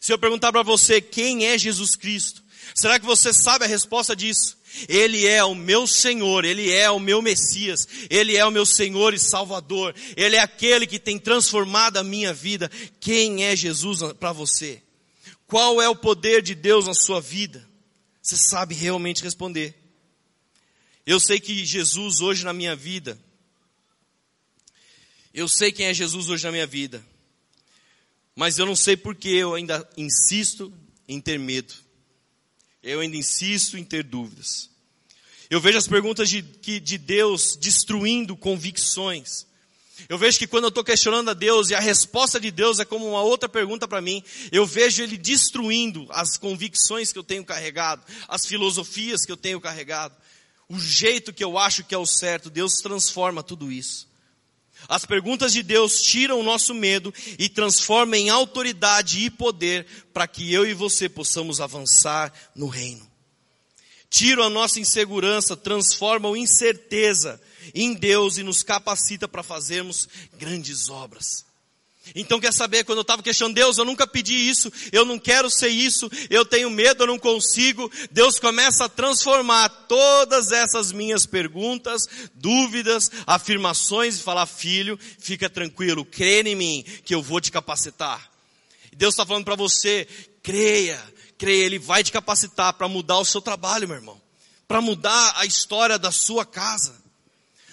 Se 0.00 0.11
eu 0.11 0.18
perguntar 0.18 0.50
para 0.50 0.62
você 0.62 0.98
quem 0.98 1.44
é 1.44 1.59
Jesus 1.59 1.94
Cristo, 1.94 2.42
será 2.74 2.98
que 2.98 3.04
você 3.04 3.34
sabe 3.34 3.66
a 3.66 3.68
resposta 3.68 4.16
disso? 4.16 4.57
Ele 4.88 5.26
é 5.26 5.44
o 5.44 5.54
meu 5.54 5.86
Senhor, 5.86 6.46
Ele 6.46 6.72
é 6.72 6.90
o 6.90 6.98
meu 6.98 7.20
Messias, 7.20 7.86
Ele 8.09 8.34
é 8.34 8.46
o 8.46 8.50
meu 8.50 8.64
Senhor 8.64 9.12
e 9.12 9.18
Salvador, 9.18 9.94
Ele 10.16 10.36
é 10.36 10.40
aquele 10.40 10.86
que 10.86 10.98
tem 10.98 11.18
transformado 11.18 11.98
a 11.98 12.02
minha 12.02 12.32
vida. 12.32 12.70
Quem 12.98 13.44
é 13.44 13.54
Jesus 13.54 13.98
para 14.18 14.32
você? 14.32 14.82
Qual 15.46 15.82
é 15.82 15.88
o 15.88 15.94
poder 15.94 16.40
de 16.40 16.54
Deus 16.54 16.86
na 16.86 16.94
sua 16.94 17.20
vida? 17.20 17.68
Você 18.22 18.38
sabe 18.38 18.74
realmente 18.74 19.22
responder. 19.22 19.74
Eu 21.04 21.20
sei 21.20 21.38
que 21.38 21.62
Jesus 21.62 22.22
hoje 22.22 22.42
na 22.42 22.54
minha 22.54 22.74
vida, 22.74 23.18
eu 25.37 25.47
sei 25.47 25.70
quem 25.70 25.84
é 25.84 25.93
Jesus 25.93 26.30
hoje 26.30 26.45
na 26.45 26.51
minha 26.51 26.66
vida. 26.66 27.05
Mas 28.34 28.59
eu 28.59 28.64
não 28.64 28.74
sei 28.74 28.97
porque 28.97 29.28
eu 29.28 29.55
ainda 29.55 29.87
insisto 29.95 30.72
em 31.07 31.20
ter 31.20 31.39
medo. 31.39 31.74
Eu 32.82 33.01
ainda 33.01 33.18
insisto 33.18 33.76
em 33.76 33.84
ter 33.84 34.03
dúvidas. 34.03 34.70
Eu 35.51 35.61
vejo 35.61 35.76
as 35.76 35.87
perguntas 35.87 36.30
de, 36.30 36.41
de 36.41 36.97
Deus 36.97 37.55
destruindo 37.55 38.34
convicções. 38.34 39.47
Eu 40.09 40.16
vejo 40.16 40.39
que 40.39 40.47
quando 40.47 40.64
eu 40.64 40.68
estou 40.70 40.82
questionando 40.82 41.28
a 41.28 41.34
Deus 41.34 41.68
e 41.68 41.74
a 41.74 41.80
resposta 41.80 42.41
de 42.41 42.51
Deus 42.51 42.80
é 42.80 42.87
como 42.87 43.07
uma 43.07 43.20
outra 43.20 43.47
pergunta 43.47 43.87
para 43.87 44.01
mim, 44.01 44.24
eu 44.51 44.64
vejo 44.64 45.03
Ele 45.03 45.18
destruindo 45.18 46.07
as 46.11 46.39
convicções 46.39 47.12
que 47.12 47.18
eu 47.18 47.24
tenho 47.24 47.45
carregado, 47.45 48.03
as 48.26 48.47
filosofias 48.47 49.26
que 49.26 49.32
eu 49.32 49.37
tenho 49.37 49.61
carregado, 49.61 50.16
o 50.66 50.80
jeito 50.80 51.30
que 51.30 51.45
eu 51.45 51.59
acho 51.59 51.84
que 51.84 51.95
é 51.95 51.99
o 51.99 52.07
certo. 52.07 52.49
Deus 52.49 52.76
transforma 52.76 53.43
tudo 53.43 53.70
isso. 53.70 54.09
As 54.89 55.05
perguntas 55.05 55.53
de 55.53 55.62
Deus 55.62 56.03
tiram 56.03 56.41
o 56.41 56.43
nosso 56.43 56.74
medo 56.74 57.12
e 57.39 57.49
transformam 57.49 58.18
em 58.18 58.30
autoridade 58.30 59.24
e 59.24 59.30
poder 59.30 59.87
para 60.12 60.26
que 60.26 60.53
eu 60.53 60.66
e 60.66 60.74
você 60.74 61.09
possamos 61.09 61.61
avançar 61.61 62.32
no 62.55 62.68
reino. 62.68 63.07
Tiram 64.11 64.43
a 64.43 64.51
nossa 64.51 64.80
insegurança, 64.80 65.57
transformam 65.57 66.37
em 66.37 66.47
certeza 66.47 67.41
em 67.74 67.95
Deus 67.95 68.39
e 68.39 68.43
nos 68.43 68.62
capacita 68.62 69.26
para 69.26 69.43
fazermos 69.43 70.09
grandes 70.39 70.89
obras. 70.89 71.45
Então 72.14 72.40
quer 72.40 72.52
saber, 72.52 72.84
quando 72.84 72.98
eu 72.98 73.02
estava 73.02 73.22
questionando 73.22 73.54
Deus, 73.54 73.78
eu 73.78 73.84
nunca 73.84 74.07
pedi 74.07 74.34
isso, 74.34 74.72
eu 74.92 75.04
não 75.04 75.18
quero 75.18 75.50
ser 75.50 75.68
isso, 75.68 76.11
eu 76.30 76.44
tenho 76.44 76.70
medo, 76.70 77.02
eu 77.02 77.07
não 77.07 77.18
consigo. 77.18 77.90
Deus 78.11 78.38
começa 78.38 78.84
a 78.84 78.88
transformar 78.88 79.68
todas 79.88 80.52
essas 80.52 80.92
minhas 80.92 81.26
perguntas, 81.26 82.02
dúvidas, 82.34 83.11
afirmações 83.26 84.16
e 84.16 84.22
falar, 84.22 84.46
filho, 84.46 84.98
fica 85.18 85.50
tranquilo, 85.50 86.04
crê 86.04 86.42
em 86.42 86.54
mim, 86.54 86.84
que 87.04 87.14
eu 87.14 87.22
vou 87.22 87.40
te 87.40 87.50
capacitar. 87.50 88.30
Deus 88.96 89.14
está 89.14 89.26
falando 89.26 89.44
para 89.44 89.57
você, 89.57 90.07
creia, 90.42 91.02
creia, 91.36 91.64
Ele 91.64 91.78
vai 91.78 92.02
te 92.02 92.12
capacitar 92.12 92.72
para 92.74 92.88
mudar 92.88 93.18
o 93.18 93.24
seu 93.24 93.42
trabalho, 93.42 93.88
meu 93.88 93.96
irmão, 93.96 94.20
para 94.66 94.80
mudar 94.80 95.34
a 95.36 95.44
história 95.44 95.98
da 95.98 96.11
sua 96.11 96.44
casa. 96.44 96.94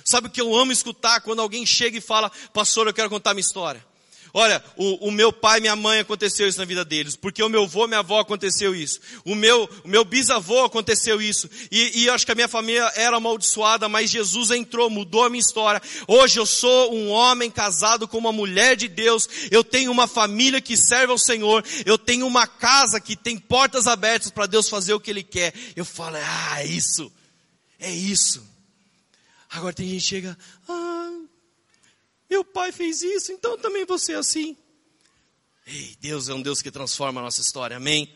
Sabe 0.03 0.27
o 0.27 0.29
que 0.29 0.41
eu 0.41 0.53
amo 0.53 0.71
escutar 0.71 1.21
quando 1.21 1.41
alguém 1.41 1.65
chega 1.65 1.97
e 1.97 2.01
fala, 2.01 2.29
pastor, 2.53 2.87
eu 2.87 2.93
quero 2.93 3.09
contar 3.09 3.33
minha 3.33 3.41
história. 3.41 3.92
Olha, 4.35 4.63
o, 4.75 5.09
o, 5.09 5.11
meu 5.11 5.31
pai 5.31 5.59
e 5.59 5.61
minha 5.61 5.75
mãe 5.75 5.99
aconteceu 5.99 6.47
isso 6.47 6.57
na 6.57 6.65
vida 6.65 6.83
deles, 6.83 7.15
porque 7.15 7.43
o 7.43 7.49
meu 7.49 7.65
avô 7.65 7.85
minha 7.85 7.99
avó 7.99 8.19
aconteceu 8.19 8.73
isso, 8.73 8.99
o 9.23 9.35
meu, 9.35 9.69
o 9.83 9.87
meu 9.87 10.03
bisavô 10.03 10.65
aconteceu 10.65 11.21
isso, 11.21 11.47
e, 11.71 12.01
e 12.01 12.09
acho 12.09 12.25
que 12.25 12.31
a 12.31 12.35
minha 12.35 12.47
família 12.47 12.91
era 12.95 13.17
amaldiçoada, 13.17 13.87
mas 13.87 14.09
Jesus 14.09 14.49
entrou, 14.49 14.89
mudou 14.89 15.23
a 15.23 15.29
minha 15.29 15.39
história. 15.39 15.79
Hoje 16.07 16.39
eu 16.39 16.47
sou 16.47 16.95
um 16.95 17.11
homem 17.11 17.51
casado 17.51 18.07
com 18.07 18.17
uma 18.17 18.31
mulher 18.31 18.75
de 18.75 18.87
Deus, 18.87 19.29
eu 19.51 19.63
tenho 19.63 19.91
uma 19.91 20.07
família 20.07 20.59
que 20.59 20.75
serve 20.75 21.11
ao 21.11 21.19
Senhor, 21.19 21.63
eu 21.85 21.99
tenho 21.99 22.25
uma 22.25 22.47
casa 22.47 22.99
que 22.99 23.15
tem 23.15 23.37
portas 23.37 23.85
abertas 23.85 24.31
para 24.31 24.47
Deus 24.47 24.67
fazer 24.67 24.95
o 24.95 24.99
que 24.99 25.11
Ele 25.11 25.23
quer. 25.23 25.53
Eu 25.75 25.85
falo, 25.85 26.17
ah, 26.17 26.55
é 26.59 26.65
isso, 26.65 27.11
é 27.79 27.91
isso. 27.91 28.43
Agora 29.51 29.75
tem 29.75 29.87
gente 29.87 30.01
que 30.01 30.07
chega, 30.07 30.35
ah, 30.67 30.92
meu 32.33 32.43
pai 32.43 32.71
fez 32.71 33.03
isso, 33.03 33.31
então 33.31 33.59
também 33.59 33.85
vou 33.85 33.99
ser 33.99 34.15
assim. 34.15 34.57
Ei, 35.67 35.95
Deus 36.01 36.29
é 36.29 36.33
um 36.33 36.41
Deus 36.41 36.63
que 36.63 36.71
transforma 36.71 37.21
a 37.21 37.23
nossa 37.23 37.41
história, 37.41 37.77
amém? 37.77 38.11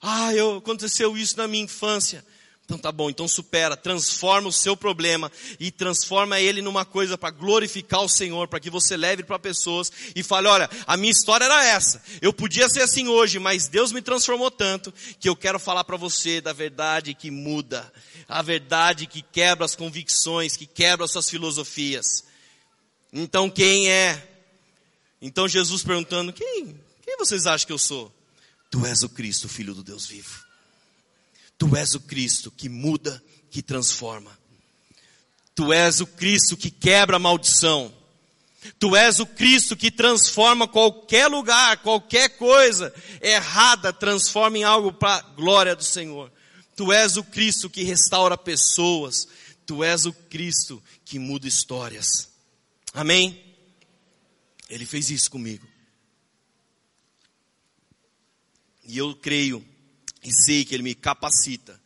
Ah, 0.00 0.34
eu, 0.34 0.58
aconteceu 0.58 1.16
isso 1.16 1.38
na 1.38 1.48
minha 1.48 1.64
infância. 1.64 2.22
Então 2.66 2.78
tá 2.78 2.92
bom, 2.92 3.08
então 3.08 3.26
supera, 3.26 3.76
transforma 3.76 4.48
o 4.48 4.52
seu 4.52 4.76
problema 4.76 5.32
e 5.58 5.70
transforma 5.70 6.40
ele 6.40 6.60
numa 6.62 6.84
coisa 6.84 7.16
para 7.16 7.30
glorificar 7.30 8.02
o 8.02 8.08
Senhor, 8.08 8.46
para 8.48 8.60
que 8.60 8.70
você 8.70 8.96
leve 8.96 9.22
para 9.22 9.38
pessoas 9.38 9.90
e 10.14 10.22
fale, 10.22 10.48
olha, 10.48 10.68
a 10.86 10.96
minha 10.96 11.12
história 11.12 11.44
era 11.44 11.64
essa. 11.64 12.02
Eu 12.22 12.32
podia 12.32 12.68
ser 12.68 12.82
assim 12.82 13.08
hoje, 13.08 13.38
mas 13.38 13.68
Deus 13.68 13.90
me 13.90 14.02
transformou 14.02 14.50
tanto 14.50 14.92
que 15.18 15.28
eu 15.28 15.36
quero 15.36 15.58
falar 15.58 15.84
para 15.84 15.96
você 15.96 16.40
da 16.40 16.52
verdade 16.52 17.14
que 17.14 17.30
muda, 17.30 17.90
a 18.28 18.40
verdade 18.42 19.06
que 19.06 19.22
quebra 19.22 19.64
as 19.64 19.74
convicções, 19.74 20.56
que 20.56 20.66
quebra 20.66 21.04
as 21.04 21.10
suas 21.10 21.28
filosofias. 21.28 22.33
Então 23.14 23.48
quem 23.48 23.88
é? 23.88 24.28
Então 25.22 25.46
Jesus 25.46 25.84
perguntando, 25.84 26.32
quem? 26.32 26.74
Quem 27.04 27.16
vocês 27.16 27.46
acham 27.46 27.66
que 27.68 27.72
eu 27.72 27.78
sou? 27.78 28.12
Tu 28.68 28.84
és 28.84 29.04
o 29.04 29.08
Cristo, 29.08 29.48
filho 29.48 29.72
do 29.72 29.84
Deus 29.84 30.04
vivo. 30.04 30.42
Tu 31.56 31.76
és 31.76 31.94
o 31.94 32.00
Cristo 32.00 32.50
que 32.50 32.68
muda, 32.68 33.22
que 33.52 33.62
transforma. 33.62 34.36
Tu 35.54 35.72
és 35.72 36.00
o 36.00 36.06
Cristo 36.06 36.56
que 36.56 36.72
quebra 36.72 37.16
a 37.16 37.20
maldição. 37.20 37.94
Tu 38.80 38.96
és 38.96 39.20
o 39.20 39.26
Cristo 39.26 39.76
que 39.76 39.92
transforma 39.92 40.66
qualquer 40.66 41.28
lugar, 41.28 41.78
qualquer 41.82 42.30
coisa 42.30 42.92
errada, 43.22 43.92
transforma 43.92 44.58
em 44.58 44.64
algo 44.64 44.92
para 44.92 45.18
a 45.18 45.22
glória 45.22 45.76
do 45.76 45.84
Senhor. 45.84 46.32
Tu 46.74 46.92
és 46.92 47.16
o 47.16 47.22
Cristo 47.22 47.70
que 47.70 47.84
restaura 47.84 48.36
pessoas. 48.36 49.28
Tu 49.64 49.84
és 49.84 50.04
o 50.04 50.12
Cristo 50.12 50.82
que 51.04 51.20
muda 51.20 51.46
histórias. 51.46 52.33
Amém? 52.94 53.44
Ele 54.70 54.86
fez 54.86 55.10
isso 55.10 55.28
comigo. 55.28 55.66
E 58.84 58.96
eu 58.96 59.16
creio 59.16 59.66
e 60.22 60.32
sei 60.32 60.64
que 60.64 60.74
Ele 60.74 60.84
me 60.84 60.94
capacita, 60.94 61.80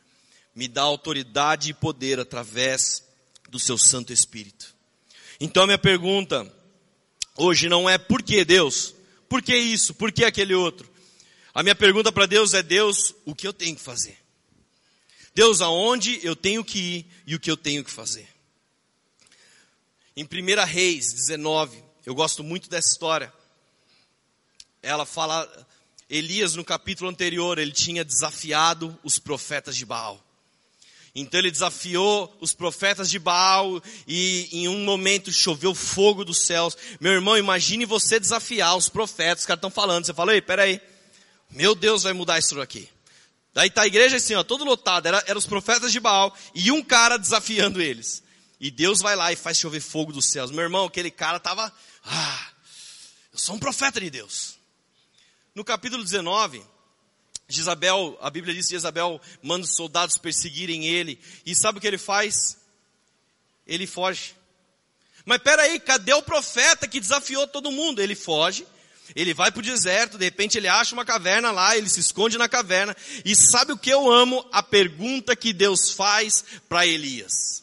me 0.55 0.69
dá 0.69 0.83
autoridade 0.83 1.71
e 1.71 1.75
poder 1.75 2.21
através 2.21 3.03
do 3.49 3.59
Seu 3.59 3.79
Santo 3.79 4.13
Espírito. 4.13 4.75
Então 5.41 5.65
minha 5.65 5.79
pergunta 5.79 6.55
hoje 7.37 7.71
não 7.71 7.89
é 7.89 7.97
por 7.97 8.23
que 8.23 8.45
Deus? 8.45 8.95
Por 9.31 9.41
que 9.41 9.57
isso? 9.57 9.95
Por 9.95 10.13
que 10.13 10.25
aquele 10.25 10.55
outro? 10.55 10.91
A 11.55 11.63
minha 11.63 11.75
pergunta 11.75 12.13
para 12.13 12.27
Deus 12.27 12.53
é: 12.53 12.63
Deus, 12.63 13.15
o 13.25 13.35
que 13.35 13.47
eu 13.47 13.53
tenho 13.53 13.75
que 13.75 13.83
fazer? 13.83 14.19
Deus, 15.35 15.61
aonde 15.61 16.21
eu 16.23 16.37
tenho 16.37 16.63
que 16.63 16.79
ir 16.79 17.07
e 17.27 17.35
o 17.35 17.41
que 17.41 17.51
eu 17.51 17.57
tenho 17.57 17.83
que 17.83 17.91
fazer? 17.91 18.29
Em 20.19 20.25
1 20.25 20.67
Reis 20.67 21.13
19, 21.13 21.81
eu 22.05 22.13
gosto 22.13 22.43
muito 22.43 22.69
dessa 22.69 22.89
história. 22.89 23.33
Ela 24.83 25.07
fala 25.07 25.49
Elias, 26.11 26.57
no 26.57 26.65
capítulo 26.65 27.09
anterior, 27.09 27.57
ele 27.57 27.71
tinha 27.71 28.05
desafiado 28.05 28.99
os 29.05 29.21
profetas 29.21 29.77
de 29.77 29.87
Baal. 29.87 30.21
Então 31.15 31.39
ele 31.39 31.53
desafiou 31.53 32.37
os 32.41 32.53
profetas 32.53 33.09
de 33.09 33.17
Baal 33.21 33.81
e 34.09 34.49
em 34.51 34.67
um 34.67 34.83
momento 34.83 35.31
choveu 35.31 35.73
fogo 35.73 36.25
dos 36.25 36.39
céus. 36.47 36.77
Meu 36.99 37.13
irmão, 37.13 37.39
imagine 37.39 37.87
você 37.87 38.19
desafiar 38.19 38.77
os 38.77 38.89
profetas, 38.89 39.43
os 39.43 39.47
caras 39.47 39.59
estão 39.59 39.71
falando. 39.71 40.05
Você 40.05 40.13
fala, 40.13 40.35
ei, 40.35 40.43
peraí, 40.43 40.81
meu 41.49 41.77
Deus 41.77 42.03
vai 42.03 42.13
mudar 42.13 42.41
isso 42.41 42.61
aqui. 42.61 42.89
Daí 43.55 43.71
tá 43.71 43.83
a 43.83 43.87
igreja 43.87 44.17
assim, 44.17 44.35
ó, 44.35 44.43
todo 44.43 44.65
lotado, 44.65 45.07
era, 45.07 45.23
era 45.29 45.39
os 45.39 45.47
profetas 45.47 45.93
de 45.93 46.01
Baal 46.01 46.37
e 46.57 46.73
um 46.73 46.83
cara 46.83 47.17
desafiando 47.17 47.81
eles. 47.81 48.27
E 48.61 48.71
Deus 48.71 49.01
vai 49.01 49.15
lá 49.15 49.33
e 49.33 49.37
faz 49.37 49.59
chover 49.59 49.81
fogo 49.81 50.13
dos 50.13 50.27
céus. 50.27 50.51
Meu 50.51 50.63
irmão, 50.63 50.87
aquele 50.87 51.11
cara 51.11 51.39
tava, 51.39 51.73
ah, 52.05 52.51
eu 53.33 53.39
sou 53.39 53.55
um 53.55 53.59
profeta 53.59 54.01
de 54.01 54.11
Deus. 54.11 54.59
No 55.55 55.65
capítulo 55.65 56.03
19, 56.03 56.65
Jezabel, 57.49 58.19
a 58.21 58.29
Bíblia 58.31 58.55
diz 58.55 58.67
que 58.67 58.75
Jezabel 58.75 59.21
manda 59.43 59.65
os 59.65 59.75
soldados 59.75 60.19
perseguirem 60.19 60.87
ele. 60.87 61.19
E 61.47 61.55
sabe 61.55 61.79
o 61.79 61.81
que 61.81 61.87
ele 61.87 61.99
faz? 61.99 62.59
Ele 63.67 63.87
foge. 63.87 64.35
Mas 65.25 65.39
peraí, 65.39 65.79
cadê 65.79 66.13
o 66.15 66.23
profeta 66.23 66.89
que 66.89 67.01
desafiou 67.01 67.47
todo 67.47 67.71
mundo? 67.71 68.01
Ele 68.01 68.15
foge, 68.15 68.67
ele 69.15 69.35
vai 69.35 69.51
para 69.51 69.61
o 69.61 69.63
deserto, 69.63 70.19
de 70.19 70.25
repente 70.25 70.59
ele 70.59 70.69
acha 70.69 70.95
uma 70.95 71.05
caverna 71.05 71.51
lá, 71.51 71.77
ele 71.77 71.89
se 71.89 72.01
esconde 72.01 72.39
na 72.39 72.49
caverna. 72.49 72.97
E 73.25 73.37
sabe 73.37 73.73
o 73.73 73.79
que 73.79 73.91
eu 73.91 74.11
amo? 74.11 74.45
A 74.53 74.63
pergunta 74.63 75.37
que 75.37 75.53
Deus 75.53 75.91
faz 75.91 76.45
para 76.69 76.87
Elias. 76.87 77.63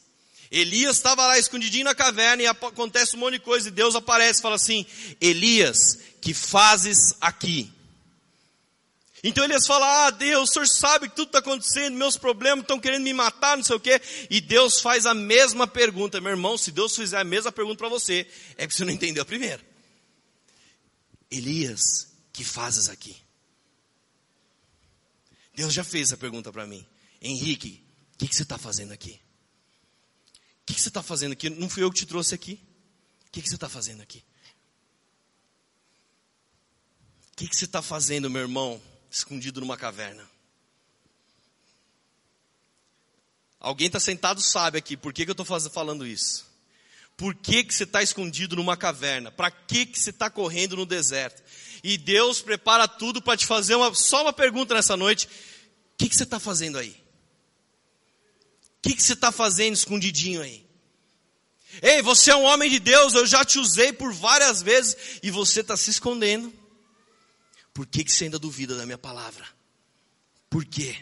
Elias 0.57 0.95
estava 0.95 1.27
lá 1.27 1.37
escondidinho 1.37 1.83
na 1.83 1.93
caverna 1.93 2.41
e 2.41 2.47
acontece 2.47 3.17
um 3.17 3.19
monte 3.19 3.33
de 3.33 3.39
coisa 3.39 3.67
e 3.67 3.71
Deus 3.71 3.93
aparece 3.93 4.39
e 4.39 4.41
fala 4.41 4.55
assim, 4.55 4.85
Elias, 5.19 5.99
que 6.21 6.33
fazes 6.33 7.13
aqui? 7.19 7.69
Então 9.21 9.43
Elias 9.43 9.67
fala, 9.67 10.05
ah 10.05 10.11
Deus, 10.11 10.49
o 10.49 10.53
senhor 10.53 10.65
sabe 10.65 11.09
que 11.09 11.15
tudo 11.17 11.27
está 11.27 11.39
acontecendo, 11.39 11.97
meus 11.97 12.15
problemas 12.15 12.63
estão 12.63 12.79
querendo 12.79 13.03
me 13.03 13.13
matar, 13.13 13.57
não 13.57 13.65
sei 13.65 13.75
o 13.75 13.79
quê. 13.81 14.01
E 14.29 14.39
Deus 14.39 14.79
faz 14.79 15.05
a 15.05 15.13
mesma 15.13 15.67
pergunta. 15.67 16.21
Meu 16.21 16.31
irmão, 16.31 16.57
se 16.57 16.71
Deus 16.71 16.95
fizer 16.95 17.17
a 17.17 17.25
mesma 17.25 17.51
pergunta 17.51 17.79
para 17.79 17.89
você, 17.89 18.25
é 18.55 18.65
porque 18.65 18.77
você 18.77 18.85
não 18.85 18.93
entendeu 18.93 19.23
a 19.23 19.25
primeira. 19.25 19.61
Elias, 21.29 22.07
que 22.31 22.45
fazes 22.45 22.87
aqui? 22.87 23.17
Deus 25.53 25.73
já 25.73 25.83
fez 25.83 26.13
a 26.13 26.17
pergunta 26.17 26.49
para 26.49 26.65
mim. 26.65 26.85
Henrique, 27.21 27.83
o 28.13 28.17
que, 28.19 28.27
que, 28.29 28.35
você 28.35 28.43
está 28.43 28.57
fazendo 28.57 28.93
aqui? 28.93 29.19
Que, 30.75 30.77
que, 30.77 30.81
você 30.81 30.89
está 30.89 31.01
fazendo 31.01 31.31
aqui? 31.31 31.49
Não 31.49 31.69
fui 31.69 31.83
eu 31.83 31.91
que 31.91 31.99
te 31.99 32.05
trouxe 32.05 32.35
aqui. 32.35 32.59
O 33.27 33.31
que, 33.31 33.41
que 33.41 33.47
você 33.47 33.55
está 33.55 33.69
fazendo 33.69 34.01
aqui? 34.01 34.23
O 37.31 37.35
que, 37.37 37.47
que 37.47 37.55
você 37.55 37.65
está 37.65 37.81
fazendo, 37.81 38.29
meu 38.29 38.41
irmão? 38.41 38.81
escondido 39.17 39.61
numa 39.61 39.77
caverna. 39.77 40.29
Alguém 43.59 43.87
está 43.87 43.99
sentado 43.99 44.41
sabe 44.41 44.77
aqui, 44.77 44.97
por 44.97 45.13
que, 45.13 45.23
que 45.23 45.31
eu 45.31 45.37
estou 45.39 45.45
falando 45.69 46.05
isso? 46.05 46.45
Por 47.17 47.33
que, 47.33 47.63
que 47.63 47.73
você 47.73 47.83
está 47.83 48.03
escondido 48.03 48.57
numa 48.57 48.75
caverna? 48.75 49.31
Para 49.31 49.49
que, 49.49 49.85
que 49.85 49.97
você 49.97 50.09
está 50.09 50.29
correndo 50.29 50.75
no 50.75 50.85
deserto? 50.85 51.41
E 51.81 51.97
Deus 51.97 52.41
prepara 52.41 52.87
tudo 52.87 53.21
para 53.21 53.37
te 53.37 53.45
fazer 53.45 53.75
uma, 53.75 53.93
só 53.95 54.23
uma 54.23 54.33
pergunta 54.33 54.73
nessa 54.73 54.97
noite. 54.97 55.25
O 55.25 55.29
que, 55.97 56.09
que 56.09 56.15
você 56.15 56.23
está 56.23 56.39
fazendo 56.39 56.77
aí? 56.77 56.91
O 56.91 58.81
que, 58.81 58.95
que 58.95 59.01
você 59.01 59.13
está 59.13 59.31
fazendo 59.31 59.73
escondidinho 59.75 60.41
aí? 60.41 60.64
Ei, 61.81 62.01
você 62.01 62.31
é 62.31 62.35
um 62.35 62.43
homem 62.43 62.69
de 62.69 62.79
Deus, 62.79 63.13
eu 63.13 63.25
já 63.25 63.43
te 63.43 63.59
usei 63.59 63.91
por 63.91 64.13
várias 64.13 64.61
vezes 64.61 65.19
e 65.21 65.29
você 65.29 65.61
está 65.61 65.75
se 65.75 65.89
escondendo. 65.89 66.53
Por 67.73 67.85
que, 67.85 68.03
que 68.03 68.11
você 68.11 68.25
ainda 68.25 68.39
duvida 68.39 68.75
da 68.75 68.85
minha 68.85 68.97
palavra? 68.97 69.45
Por 70.49 70.63
quê? 70.63 70.97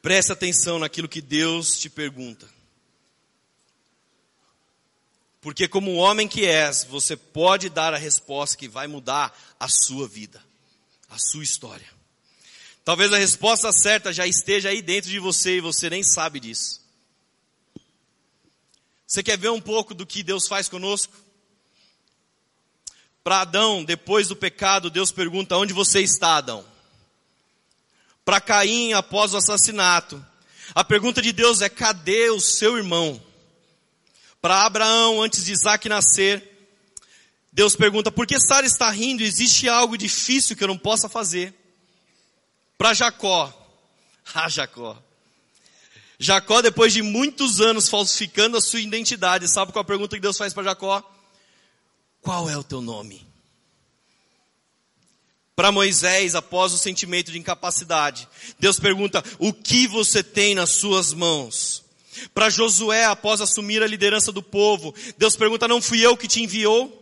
Preste 0.00 0.32
atenção 0.32 0.78
naquilo 0.78 1.08
que 1.08 1.20
Deus 1.20 1.78
te 1.78 1.88
pergunta. 1.88 2.48
Porque, 5.40 5.66
como 5.66 5.94
homem 5.96 6.28
que 6.28 6.46
és, 6.46 6.84
você 6.84 7.16
pode 7.16 7.68
dar 7.68 7.92
a 7.92 7.98
resposta 7.98 8.56
que 8.56 8.68
vai 8.68 8.86
mudar 8.86 9.36
a 9.58 9.68
sua 9.68 10.06
vida, 10.06 10.42
a 11.10 11.18
sua 11.18 11.42
história. 11.42 11.86
Talvez 12.84 13.12
a 13.12 13.18
resposta 13.18 13.72
certa 13.72 14.12
já 14.12 14.26
esteja 14.26 14.68
aí 14.68 14.80
dentro 14.82 15.10
de 15.10 15.18
você 15.18 15.56
e 15.56 15.60
você 15.60 15.88
nem 15.88 16.02
sabe 16.02 16.38
disso. 16.38 16.83
Você 19.14 19.22
quer 19.22 19.38
ver 19.38 19.50
um 19.50 19.60
pouco 19.60 19.94
do 19.94 20.04
que 20.04 20.24
Deus 20.24 20.48
faz 20.48 20.68
conosco? 20.68 21.14
Para 23.22 23.42
Adão, 23.42 23.84
depois 23.84 24.26
do 24.26 24.34
pecado, 24.34 24.90
Deus 24.90 25.12
pergunta: 25.12 25.56
onde 25.56 25.72
você 25.72 26.00
está, 26.00 26.38
Adão? 26.38 26.64
Para 28.24 28.40
Caim, 28.40 28.92
após 28.92 29.32
o 29.32 29.36
assassinato, 29.36 30.20
a 30.74 30.82
pergunta 30.82 31.22
de 31.22 31.30
Deus 31.30 31.60
é: 31.60 31.68
cadê 31.68 32.28
o 32.30 32.40
seu 32.40 32.76
irmão? 32.76 33.22
Para 34.42 34.66
Abraão, 34.66 35.22
antes 35.22 35.44
de 35.44 35.52
Isaac 35.52 35.88
nascer, 35.88 36.68
Deus 37.52 37.76
pergunta: 37.76 38.10
por 38.10 38.26
que 38.26 38.40
Sara 38.40 38.66
está 38.66 38.90
rindo? 38.90 39.22
Existe 39.22 39.68
algo 39.68 39.96
difícil 39.96 40.56
que 40.56 40.64
eu 40.64 40.68
não 40.68 40.76
possa 40.76 41.08
fazer? 41.08 41.54
Para 42.76 42.92
Jacó, 42.92 43.78
ah, 44.34 44.48
Jacó. 44.48 45.00
Jacó, 46.18 46.62
depois 46.62 46.92
de 46.92 47.02
muitos 47.02 47.60
anos 47.60 47.88
falsificando 47.88 48.56
a 48.56 48.60
sua 48.60 48.80
identidade, 48.80 49.48
sabe 49.48 49.72
qual 49.72 49.82
a 49.82 49.86
pergunta 49.86 50.16
que 50.16 50.22
Deus 50.22 50.36
faz 50.36 50.52
para 50.52 50.64
Jacó? 50.64 51.02
Qual 52.20 52.48
é 52.48 52.56
o 52.56 52.64
teu 52.64 52.80
nome? 52.80 53.26
Para 55.56 55.70
Moisés, 55.70 56.34
após 56.34 56.72
o 56.72 56.78
sentimento 56.78 57.30
de 57.30 57.38
incapacidade, 57.38 58.28
Deus 58.58 58.80
pergunta: 58.80 59.22
O 59.38 59.52
que 59.52 59.86
você 59.86 60.22
tem 60.22 60.54
nas 60.54 60.70
suas 60.70 61.12
mãos? 61.12 61.84
Para 62.32 62.50
Josué, 62.50 63.04
após 63.04 63.40
assumir 63.40 63.82
a 63.82 63.86
liderança 63.86 64.32
do 64.32 64.42
povo, 64.42 64.94
Deus 65.16 65.36
pergunta: 65.36 65.68
Não 65.68 65.82
fui 65.82 66.04
eu 66.04 66.16
que 66.16 66.28
te 66.28 66.42
enviou? 66.42 67.00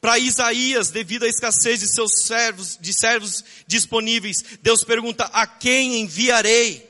Para 0.00 0.18
Isaías, 0.18 0.90
devido 0.90 1.24
à 1.24 1.28
escassez 1.28 1.80
de 1.80 1.88
seus 1.88 2.22
servos, 2.24 2.78
de 2.80 2.92
servos 2.92 3.44
disponíveis, 3.66 4.36
Deus 4.62 4.82
pergunta: 4.82 5.24
A 5.32 5.46
quem 5.46 6.00
enviarei? 6.00 6.89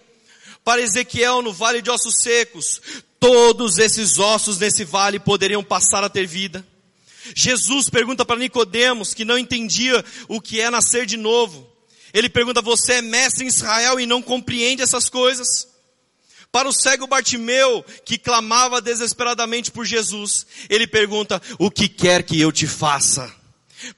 Para 0.64 0.82
Ezequiel, 0.82 1.42
no 1.42 1.52
vale 1.52 1.82
de 1.82 1.90
ossos 1.90 2.16
secos, 2.22 2.80
todos 3.18 3.78
esses 3.78 4.18
ossos 4.18 4.58
nesse 4.58 4.84
vale 4.84 5.18
poderiam 5.18 5.62
passar 5.62 6.04
a 6.04 6.08
ter 6.08 6.26
vida. 6.26 6.66
Jesus 7.34 7.88
pergunta 7.88 8.24
para 8.24 8.40
Nicodemos, 8.40 9.14
que 9.14 9.24
não 9.24 9.38
entendia 9.38 10.04
o 10.28 10.40
que 10.40 10.60
é 10.60 10.70
nascer 10.70 11.06
de 11.06 11.16
novo. 11.16 11.68
Ele 12.12 12.28
pergunta: 12.28 12.62
"Você 12.62 12.94
é 12.94 13.02
mestre 13.02 13.44
em 13.44 13.48
Israel 13.48 14.00
e 14.00 14.06
não 14.06 14.22
compreende 14.22 14.82
essas 14.82 15.08
coisas?" 15.08 15.68
Para 16.52 16.68
o 16.68 16.72
cego 16.72 17.06
Bartimeu, 17.06 17.84
que 18.04 18.18
clamava 18.18 18.80
desesperadamente 18.80 19.70
por 19.70 19.84
Jesus, 19.84 20.46
ele 20.68 20.86
pergunta: 20.86 21.40
O 21.58 21.70
que 21.70 21.88
quer 21.88 22.24
que 22.24 22.40
eu 22.40 22.50
te 22.50 22.66
faça? 22.66 23.32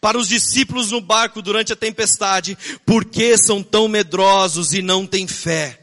Para 0.00 0.18
os 0.18 0.28
discípulos 0.28 0.90
no 0.90 1.00
barco 1.00 1.40
durante 1.40 1.72
a 1.72 1.76
tempestade, 1.76 2.56
por 2.84 3.04
que 3.04 3.36
são 3.38 3.62
tão 3.62 3.88
medrosos 3.88 4.72
e 4.72 4.82
não 4.82 5.06
têm 5.06 5.26
fé? 5.26 5.81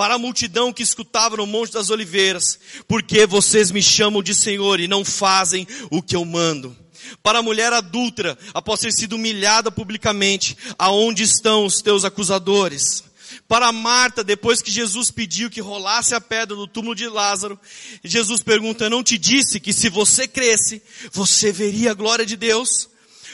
Para 0.00 0.14
a 0.14 0.18
multidão 0.18 0.72
que 0.72 0.82
escutava 0.82 1.36
no 1.36 1.46
Monte 1.46 1.74
das 1.74 1.90
Oliveiras, 1.90 2.58
por 2.88 3.02
que 3.02 3.26
vocês 3.26 3.70
me 3.70 3.82
chamam 3.82 4.22
de 4.22 4.34
Senhor 4.34 4.80
e 4.80 4.88
não 4.88 5.04
fazem 5.04 5.68
o 5.90 6.00
que 6.00 6.16
eu 6.16 6.24
mando? 6.24 6.74
Para 7.22 7.40
a 7.40 7.42
mulher 7.42 7.70
adúltera, 7.70 8.38
após 8.54 8.80
ter 8.80 8.94
sido 8.94 9.16
humilhada 9.16 9.70
publicamente, 9.70 10.56
aonde 10.78 11.22
estão 11.22 11.66
os 11.66 11.82
teus 11.82 12.02
acusadores? 12.02 13.04
Para 13.46 13.70
Marta, 13.72 14.24
depois 14.24 14.62
que 14.62 14.70
Jesus 14.70 15.10
pediu 15.10 15.50
que 15.50 15.60
rolasse 15.60 16.14
a 16.14 16.20
pedra 16.20 16.56
do 16.56 16.66
túmulo 16.66 16.94
de 16.94 17.06
Lázaro, 17.06 17.60
Jesus 18.02 18.42
pergunta, 18.42 18.88
não 18.88 19.04
te 19.04 19.18
disse 19.18 19.60
que 19.60 19.74
se 19.74 19.90
você 19.90 20.26
cresce, 20.26 20.82
você 21.12 21.52
veria 21.52 21.90
a 21.90 21.94
glória 21.94 22.24
de 22.24 22.36
Deus? 22.36 22.88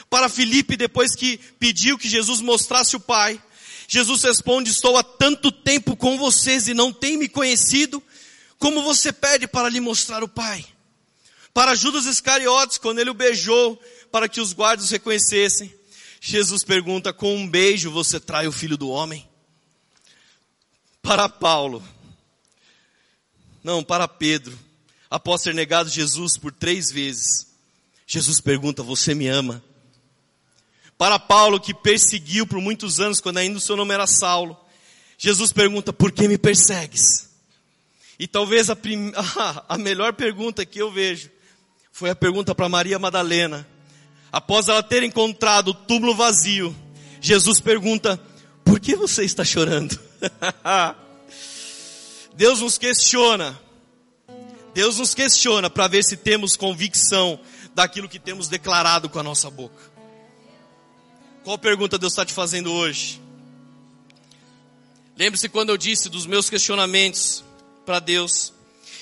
Para 0.09 0.27
Filipe, 0.27 0.75
depois 0.75 1.15
que 1.15 1.39
pediu 1.57 1.97
que 1.97 2.09
Jesus 2.09 2.41
mostrasse 2.41 2.97
o 2.97 2.99
Pai, 2.99 3.41
Jesus 3.87 4.23
responde, 4.23 4.69
estou 4.69 4.97
há 4.97 5.03
tanto 5.03 5.51
tempo 5.51 5.95
com 5.95 6.17
vocês 6.17 6.67
e 6.67 6.73
não 6.73 6.91
tem 6.91 7.17
me 7.17 7.29
conhecido, 7.29 8.03
como 8.59 8.81
você 8.81 9.13
pede 9.13 9.47
para 9.47 9.69
lhe 9.69 9.79
mostrar 9.79 10.23
o 10.23 10.27
Pai? 10.27 10.65
Para 11.53 11.73
Judas 11.73 12.05
Iscariotes, 12.05 12.77
quando 12.77 12.99
ele 12.99 13.09
o 13.09 13.13
beijou, 13.13 13.81
para 14.11 14.27
que 14.27 14.41
os 14.41 14.53
guardas 14.53 14.91
reconhecessem, 14.91 15.73
Jesus 16.19 16.63
pergunta, 16.63 17.13
com 17.13 17.35
um 17.35 17.47
beijo 17.47 17.89
você 17.89 18.19
trai 18.19 18.47
o 18.47 18.51
filho 18.51 18.77
do 18.77 18.89
homem? 18.89 19.27
para 21.07 21.29
Paulo. 21.29 21.81
Não, 23.63 23.81
para 23.81 24.09
Pedro. 24.09 24.59
Após 25.09 25.41
ter 25.41 25.55
negado 25.55 25.89
Jesus 25.89 26.35
por 26.35 26.51
três 26.51 26.91
vezes, 26.91 27.47
Jesus 28.05 28.41
pergunta: 28.41 28.83
Você 28.83 29.15
me 29.15 29.25
ama? 29.29 29.63
Para 30.97 31.19
Paulo, 31.19 31.59
que 31.59 31.73
perseguiu 31.73 32.47
por 32.47 32.59
muitos 32.59 32.99
anos, 32.99 33.21
quando 33.21 33.37
ainda 33.37 33.57
o 33.57 33.61
seu 33.61 33.75
nome 33.75 33.93
era 33.93 34.07
Saulo, 34.07 34.57
Jesus 35.17 35.53
pergunta: 35.53 35.93
Por 35.93 36.11
que 36.11 36.27
me 36.27 36.37
persegues? 36.37 37.29
E 38.19 38.27
talvez 38.27 38.69
a, 38.69 38.75
prim... 38.75 39.11
a 39.69 39.77
melhor 39.77 40.13
pergunta 40.13 40.65
que 40.65 40.81
eu 40.81 40.91
vejo 40.91 41.29
foi 41.91 42.09
a 42.09 42.15
pergunta 42.15 42.55
para 42.55 42.67
Maria 42.67 42.97
Madalena. 42.97 43.67
Após 44.31 44.67
ela 44.67 44.83
ter 44.83 45.03
encontrado 45.03 45.69
o 45.69 45.73
túmulo 45.73 46.15
vazio, 46.15 46.75
Jesus 47.21 47.59
pergunta: 47.59 48.19
Por 48.65 48.79
que 48.79 48.95
você 48.95 49.23
está 49.23 49.45
chorando? 49.45 49.97
Deus 52.35 52.61
nos 52.61 52.77
questiona. 52.77 53.59
Deus 54.73 54.99
nos 54.99 55.15
questiona 55.15 55.71
para 55.71 55.87
ver 55.87 56.03
se 56.03 56.15
temos 56.15 56.55
convicção 56.55 57.39
daquilo 57.73 58.09
que 58.09 58.19
temos 58.19 58.47
declarado 58.47 59.09
com 59.09 59.17
a 59.17 59.23
nossa 59.23 59.49
boca. 59.49 59.96
Qual 61.47 61.57
pergunta 61.57 61.97
Deus 61.97 62.11
está 62.11 62.25
te 62.25 62.33
fazendo 62.33 62.73
hoje? 62.73 63.21
Lembre-se 65.15 65.47
quando 65.47 65.69
eu 65.69 65.77
disse 65.77 66.09
dos 66.09 66.25
meus 66.25 66.49
questionamentos 66.49 67.41
para 67.85 67.99
Deus. 67.99 68.51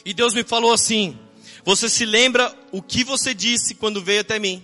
E 0.06 0.14
Deus 0.14 0.36
me 0.36 0.44
falou 0.44 0.72
assim: 0.72 1.18
Você 1.64 1.90
se 1.90 2.06
lembra 2.06 2.56
o 2.72 2.84
que 2.84 3.04
você 3.04 3.34
disse 3.34 3.74
quando 3.74 4.00
veio 4.00 4.22
até 4.22 4.38
mim? 4.38 4.64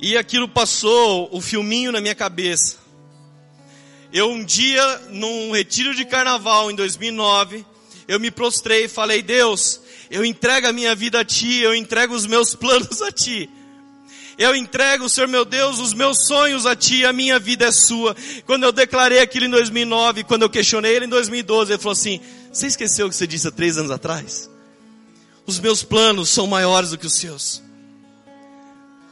E 0.00 0.16
aquilo 0.16 0.48
passou 0.48 1.28
o 1.30 1.40
filminho 1.40 1.92
na 1.92 2.00
minha 2.00 2.16
cabeça. 2.16 2.78
Eu 4.12 4.28
um 4.28 4.44
dia, 4.44 4.98
num 5.10 5.52
retiro 5.52 5.94
de 5.94 6.04
carnaval 6.04 6.72
em 6.72 6.74
2009, 6.74 7.64
eu 8.08 8.18
me 8.18 8.32
prostrei 8.32 8.86
e 8.86 8.88
falei, 8.88 9.22
Deus, 9.22 9.80
eu 10.10 10.24
entrego 10.24 10.66
a 10.66 10.72
minha 10.72 10.92
vida 10.96 11.20
a 11.20 11.24
Ti, 11.24 11.58
eu 11.58 11.72
entrego 11.72 12.16
os 12.16 12.26
meus 12.26 12.52
planos 12.58 13.00
a 13.00 13.12
Ti. 13.12 13.48
Eu 14.38 14.54
entrego, 14.54 15.08
Senhor 15.08 15.28
meu 15.28 15.44
Deus, 15.46 15.78
os 15.78 15.94
meus 15.94 16.26
sonhos 16.26 16.66
a 16.66 16.76
Ti, 16.76 17.06
a 17.06 17.12
minha 17.12 17.38
vida 17.38 17.66
é 17.66 17.72
Sua. 17.72 18.14
Quando 18.44 18.64
eu 18.64 18.72
declarei 18.72 19.20
aquilo 19.20 19.46
em 19.46 19.50
2009, 19.50 20.24
quando 20.24 20.42
eu 20.42 20.50
questionei 20.50 20.94
Ele 20.94 21.06
em 21.06 21.08
2012, 21.08 21.72
Ele 21.72 21.78
falou 21.78 21.92
assim, 21.92 22.20
você 22.52 22.66
esqueceu 22.66 23.06
o 23.06 23.10
que 23.10 23.16
você 23.16 23.26
disse 23.26 23.48
há 23.48 23.50
três 23.50 23.78
anos 23.78 23.90
atrás? 23.90 24.50
Os 25.46 25.58
meus 25.58 25.82
planos 25.82 26.28
são 26.28 26.46
maiores 26.46 26.90
do 26.90 26.98
que 26.98 27.06
os 27.06 27.14
seus. 27.14 27.62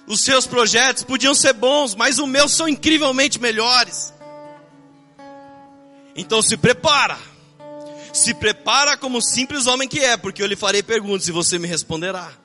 Os 0.07 0.20
seus 0.20 0.47
projetos 0.47 1.03
podiam 1.05 1.35
ser 1.35 1.55
bons, 1.55 1.95
mas 1.95 2.18
os 2.18 2.29
meus 2.29 2.53
são 2.53 2.68
incrivelmente 2.68 3.41
melhores. 3.41 4.12
Então 6.14 6.43
se 6.43 6.57
prepara. 6.57 7.18
Se 8.12 8.35
prepara 8.35 8.97
como 8.97 9.22
simples 9.22 9.66
homem 9.66 9.89
que 9.89 10.01
é, 10.01 10.16
porque 10.16 10.43
eu 10.43 10.47
lhe 10.47 10.55
farei 10.55 10.83
perguntas 10.83 11.27
e 11.29 11.33
você 11.33 11.59
me 11.59 11.66
responderá. 11.66 12.44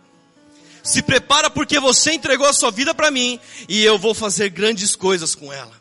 Se 0.84 1.02
prepara 1.02 1.50
porque 1.50 1.80
você 1.80 2.14
entregou 2.14 2.48
a 2.48 2.54
sua 2.54 2.72
vida 2.72 2.94
para 2.94 3.12
mim 3.12 3.40
e 3.68 3.84
eu 3.84 3.98
vou 3.98 4.14
fazer 4.14 4.50
grandes 4.50 4.96
coisas 4.96 5.36
com 5.36 5.52
ela. 5.52 5.78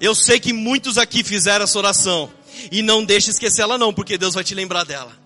Eu 0.00 0.14
sei 0.14 0.38
que 0.38 0.52
muitos 0.52 0.96
aqui 0.96 1.24
fizeram 1.24 1.64
essa 1.64 1.78
oração 1.78 2.30
e 2.70 2.82
não 2.82 3.04
deixe 3.04 3.30
esquecer 3.30 3.62
ela 3.62 3.78
não, 3.78 3.92
porque 3.92 4.16
Deus 4.16 4.34
vai 4.34 4.44
te 4.44 4.54
lembrar 4.54 4.84
dela. 4.84 5.16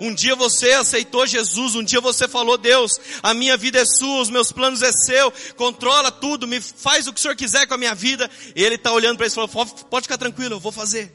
Um 0.00 0.14
dia 0.14 0.36
você 0.36 0.72
aceitou 0.72 1.26
Jesus, 1.26 1.74
um 1.74 1.82
dia 1.82 2.00
você 2.00 2.28
falou, 2.28 2.58
Deus, 2.58 3.00
a 3.22 3.32
minha 3.32 3.56
vida 3.56 3.78
é 3.78 3.84
sua, 3.84 4.20
os 4.20 4.28
meus 4.28 4.52
planos 4.52 4.82
é 4.82 4.92
seu, 4.92 5.32
controla 5.56 6.10
tudo, 6.12 6.46
me 6.46 6.60
faz 6.60 7.06
o 7.06 7.12
que 7.12 7.18
o 7.18 7.22
Senhor 7.22 7.34
quiser 7.34 7.66
com 7.66 7.74
a 7.74 7.78
minha 7.78 7.94
vida. 7.94 8.30
E 8.54 8.62
Ele 8.62 8.74
está 8.74 8.92
olhando 8.92 9.16
para 9.16 9.26
isso 9.26 9.40
e 9.40 9.48
falou, 9.48 9.66
pode 9.66 10.04
ficar 10.04 10.18
tranquilo, 10.18 10.56
eu 10.56 10.60
vou 10.60 10.72
fazer. 10.72 11.14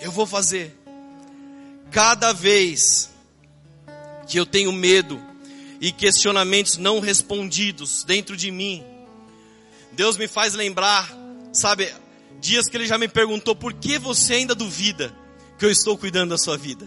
Eu 0.00 0.12
vou 0.12 0.26
fazer. 0.26 0.76
Cada 1.90 2.32
vez 2.32 3.10
que 4.28 4.38
eu 4.38 4.46
tenho 4.46 4.72
medo 4.72 5.29
e 5.80 5.90
questionamentos 5.90 6.76
não 6.76 7.00
respondidos 7.00 8.04
dentro 8.04 8.36
de 8.36 8.50
mim, 8.50 8.84
Deus 9.92 10.16
me 10.16 10.28
faz 10.28 10.54
lembrar, 10.54 11.10
sabe, 11.52 11.92
dias 12.40 12.68
que 12.68 12.76
Ele 12.76 12.86
já 12.86 12.98
me 12.98 13.08
perguntou, 13.08 13.56
por 13.56 13.72
que 13.72 13.98
você 13.98 14.34
ainda 14.34 14.54
duvida 14.54 15.14
que 15.58 15.64
eu 15.64 15.70
estou 15.70 15.96
cuidando 15.96 16.30
da 16.30 16.38
sua 16.38 16.56
vida? 16.56 16.86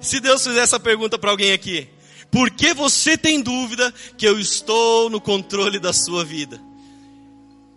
Se 0.00 0.20
Deus 0.20 0.42
fizer 0.42 0.60
essa 0.60 0.80
pergunta 0.80 1.18
para 1.18 1.30
alguém 1.30 1.52
aqui, 1.52 1.88
por 2.30 2.50
que 2.50 2.72
você 2.72 3.16
tem 3.16 3.40
dúvida 3.40 3.92
que 4.16 4.26
eu 4.26 4.38
estou 4.38 5.10
no 5.10 5.20
controle 5.20 5.78
da 5.78 5.92
sua 5.92 6.24
vida? 6.24 6.60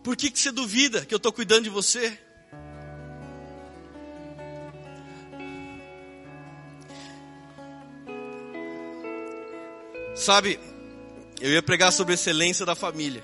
Por 0.03 0.15
que, 0.15 0.31
que 0.31 0.39
você 0.39 0.51
duvida 0.51 1.05
que 1.05 1.13
eu 1.13 1.17
estou 1.17 1.31
cuidando 1.31 1.63
de 1.63 1.69
você? 1.69 2.17
Sabe, 10.15 10.59
eu 11.39 11.51
ia 11.51 11.63
pregar 11.63 11.91
sobre 11.91 12.13
a 12.13 12.15
excelência 12.15 12.65
da 12.65 12.75
família. 12.75 13.23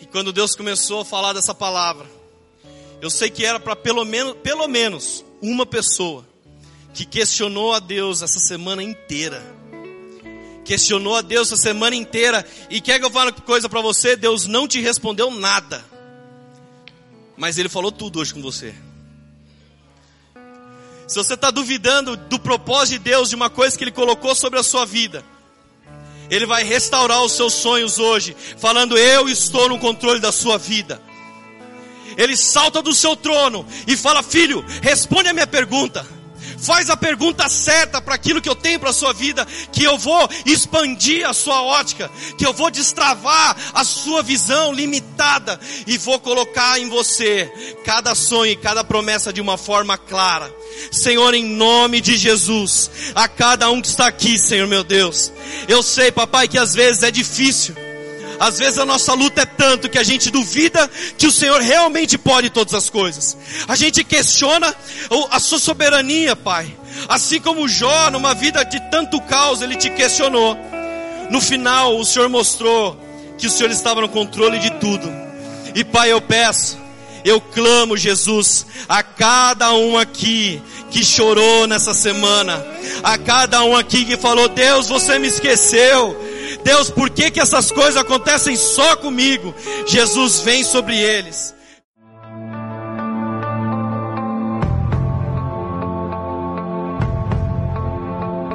E 0.00 0.06
quando 0.06 0.32
Deus 0.32 0.54
começou 0.54 1.00
a 1.00 1.04
falar 1.04 1.32
dessa 1.32 1.54
palavra, 1.54 2.06
eu 3.00 3.10
sei 3.10 3.30
que 3.30 3.44
era 3.44 3.58
para 3.58 3.74
pelo 3.74 4.04
menos, 4.04 4.36
pelo 4.42 4.68
menos 4.68 5.24
uma 5.40 5.66
pessoa 5.66 6.26
que 6.92 7.04
questionou 7.04 7.72
a 7.72 7.78
Deus 7.78 8.22
essa 8.22 8.38
semana 8.38 8.82
inteira. 8.82 9.42
Questionou 10.64 11.16
a 11.16 11.22
Deus 11.22 11.52
essa 11.52 11.62
semana 11.62 11.94
inteira. 11.94 12.44
E 12.68 12.80
quer 12.80 12.98
que 12.98 13.04
eu 13.04 13.10
fale 13.10 13.32
coisa 13.32 13.68
para 13.68 13.80
você? 13.80 14.16
Deus 14.16 14.46
não 14.46 14.66
te 14.66 14.80
respondeu 14.80 15.30
nada. 15.30 15.84
Mas 17.36 17.58
Ele 17.58 17.68
falou 17.68 17.92
tudo 17.92 18.18
hoje 18.20 18.34
com 18.34 18.42
você. 18.42 18.74
Se 21.06 21.16
você 21.16 21.34
está 21.34 21.50
duvidando 21.50 22.16
do 22.16 22.38
propósito 22.38 22.98
de 22.98 23.10
Deus, 23.10 23.28
de 23.28 23.36
uma 23.36 23.48
coisa 23.48 23.76
que 23.76 23.84
Ele 23.84 23.92
colocou 23.92 24.34
sobre 24.34 24.58
a 24.58 24.62
sua 24.62 24.84
vida, 24.84 25.24
Ele 26.28 26.46
vai 26.46 26.64
restaurar 26.64 27.22
os 27.22 27.32
seus 27.32 27.52
sonhos 27.54 27.98
hoje, 27.98 28.36
falando: 28.58 28.98
Eu 28.98 29.28
estou 29.28 29.68
no 29.68 29.78
controle 29.78 30.20
da 30.20 30.32
sua 30.32 30.58
vida. 30.58 31.00
Ele 32.16 32.36
salta 32.36 32.82
do 32.82 32.94
seu 32.94 33.14
trono 33.14 33.64
e 33.86 33.96
fala: 33.96 34.22
Filho, 34.22 34.64
responde 34.82 35.28
a 35.28 35.32
minha 35.32 35.46
pergunta. 35.46 36.15
Faz 36.58 36.90
a 36.90 36.96
pergunta 36.96 37.48
certa 37.48 38.00
para 38.00 38.14
aquilo 38.14 38.40
que 38.40 38.48
eu 38.48 38.54
tenho 38.54 38.80
para 38.80 38.90
a 38.90 38.94
sua 38.94 39.12
vida, 39.12 39.46
que 39.72 39.84
eu 39.84 39.98
vou 39.98 40.28
expandir 40.44 41.28
a 41.28 41.32
sua 41.32 41.62
ótica, 41.62 42.10
que 42.36 42.46
eu 42.46 42.52
vou 42.52 42.70
destravar 42.70 43.56
a 43.74 43.84
sua 43.84 44.22
visão 44.22 44.72
limitada 44.72 45.58
e 45.86 45.98
vou 45.98 46.18
colocar 46.18 46.78
em 46.78 46.88
você 46.88 47.50
cada 47.84 48.14
sonho 48.14 48.52
e 48.52 48.56
cada 48.56 48.82
promessa 48.82 49.32
de 49.32 49.40
uma 49.40 49.56
forma 49.56 49.96
clara. 49.98 50.52
Senhor, 50.90 51.34
em 51.34 51.44
nome 51.44 52.00
de 52.00 52.16
Jesus, 52.16 52.90
a 53.14 53.28
cada 53.28 53.70
um 53.70 53.80
que 53.80 53.88
está 53.88 54.06
aqui, 54.06 54.38
Senhor 54.38 54.66
meu 54.66 54.84
Deus, 54.84 55.32
eu 55.68 55.82
sei, 55.82 56.10
papai, 56.10 56.48
que 56.48 56.58
às 56.58 56.74
vezes 56.74 57.02
é 57.02 57.10
difícil. 57.10 57.85
Às 58.38 58.58
vezes 58.58 58.78
a 58.78 58.84
nossa 58.84 59.14
luta 59.14 59.42
é 59.42 59.46
tanto 59.46 59.88
que 59.88 59.98
a 59.98 60.02
gente 60.02 60.30
duvida 60.30 60.90
que 61.16 61.26
o 61.26 61.32
Senhor 61.32 61.60
realmente 61.60 62.18
pode 62.18 62.50
todas 62.50 62.74
as 62.74 62.90
coisas. 62.90 63.36
A 63.66 63.74
gente 63.74 64.04
questiona 64.04 64.74
a 65.30 65.40
sua 65.40 65.58
soberania, 65.58 66.36
Pai. 66.36 66.74
Assim 67.08 67.40
como 67.40 67.68
Jó, 67.68 68.10
numa 68.10 68.34
vida 68.34 68.64
de 68.64 68.80
tanto 68.90 69.20
caos, 69.22 69.62
ele 69.62 69.76
te 69.76 69.90
questionou. 69.90 70.56
No 71.30 71.40
final, 71.40 71.98
o 71.98 72.04
Senhor 72.04 72.28
mostrou 72.28 73.00
que 73.38 73.46
o 73.46 73.50
Senhor 73.50 73.70
estava 73.70 74.00
no 74.00 74.08
controle 74.08 74.58
de 74.58 74.70
tudo. 74.72 75.10
E 75.74 75.84
Pai, 75.84 76.12
eu 76.12 76.20
peço, 76.20 76.78
Eu 77.26 77.40
clamo, 77.40 77.96
Jesus, 77.96 78.64
a 78.88 79.02
cada 79.02 79.74
um 79.74 79.98
aqui 79.98 80.62
que 80.92 81.04
chorou 81.04 81.66
nessa 81.66 81.92
semana, 81.92 82.64
a 83.02 83.18
cada 83.18 83.64
um 83.64 83.74
aqui 83.74 84.04
que 84.04 84.16
falou, 84.16 84.48
Deus, 84.48 84.86
você 84.86 85.18
me 85.18 85.26
esqueceu. 85.26 86.16
Deus, 86.62 86.88
por 86.88 87.10
que 87.10 87.32
que 87.32 87.40
essas 87.40 87.68
coisas 87.72 87.96
acontecem 87.96 88.54
só 88.54 88.94
comigo? 88.94 89.52
Jesus 89.88 90.38
vem 90.38 90.62
sobre 90.62 90.96
eles. 90.96 91.52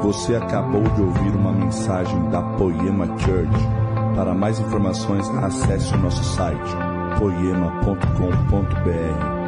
Você 0.02 0.34
acabou 0.36 0.84
de 0.84 1.02
ouvir 1.02 1.36
uma 1.36 1.52
mensagem 1.52 2.30
da 2.30 2.42
Poema 2.42 3.06
Church. 3.20 4.16
Para 4.16 4.34
mais 4.34 4.60
informações, 4.60 5.28
acesse 5.44 5.94
o 5.94 5.98
nosso 5.98 6.24
site 6.24 6.91
poema.com.br 7.18 9.41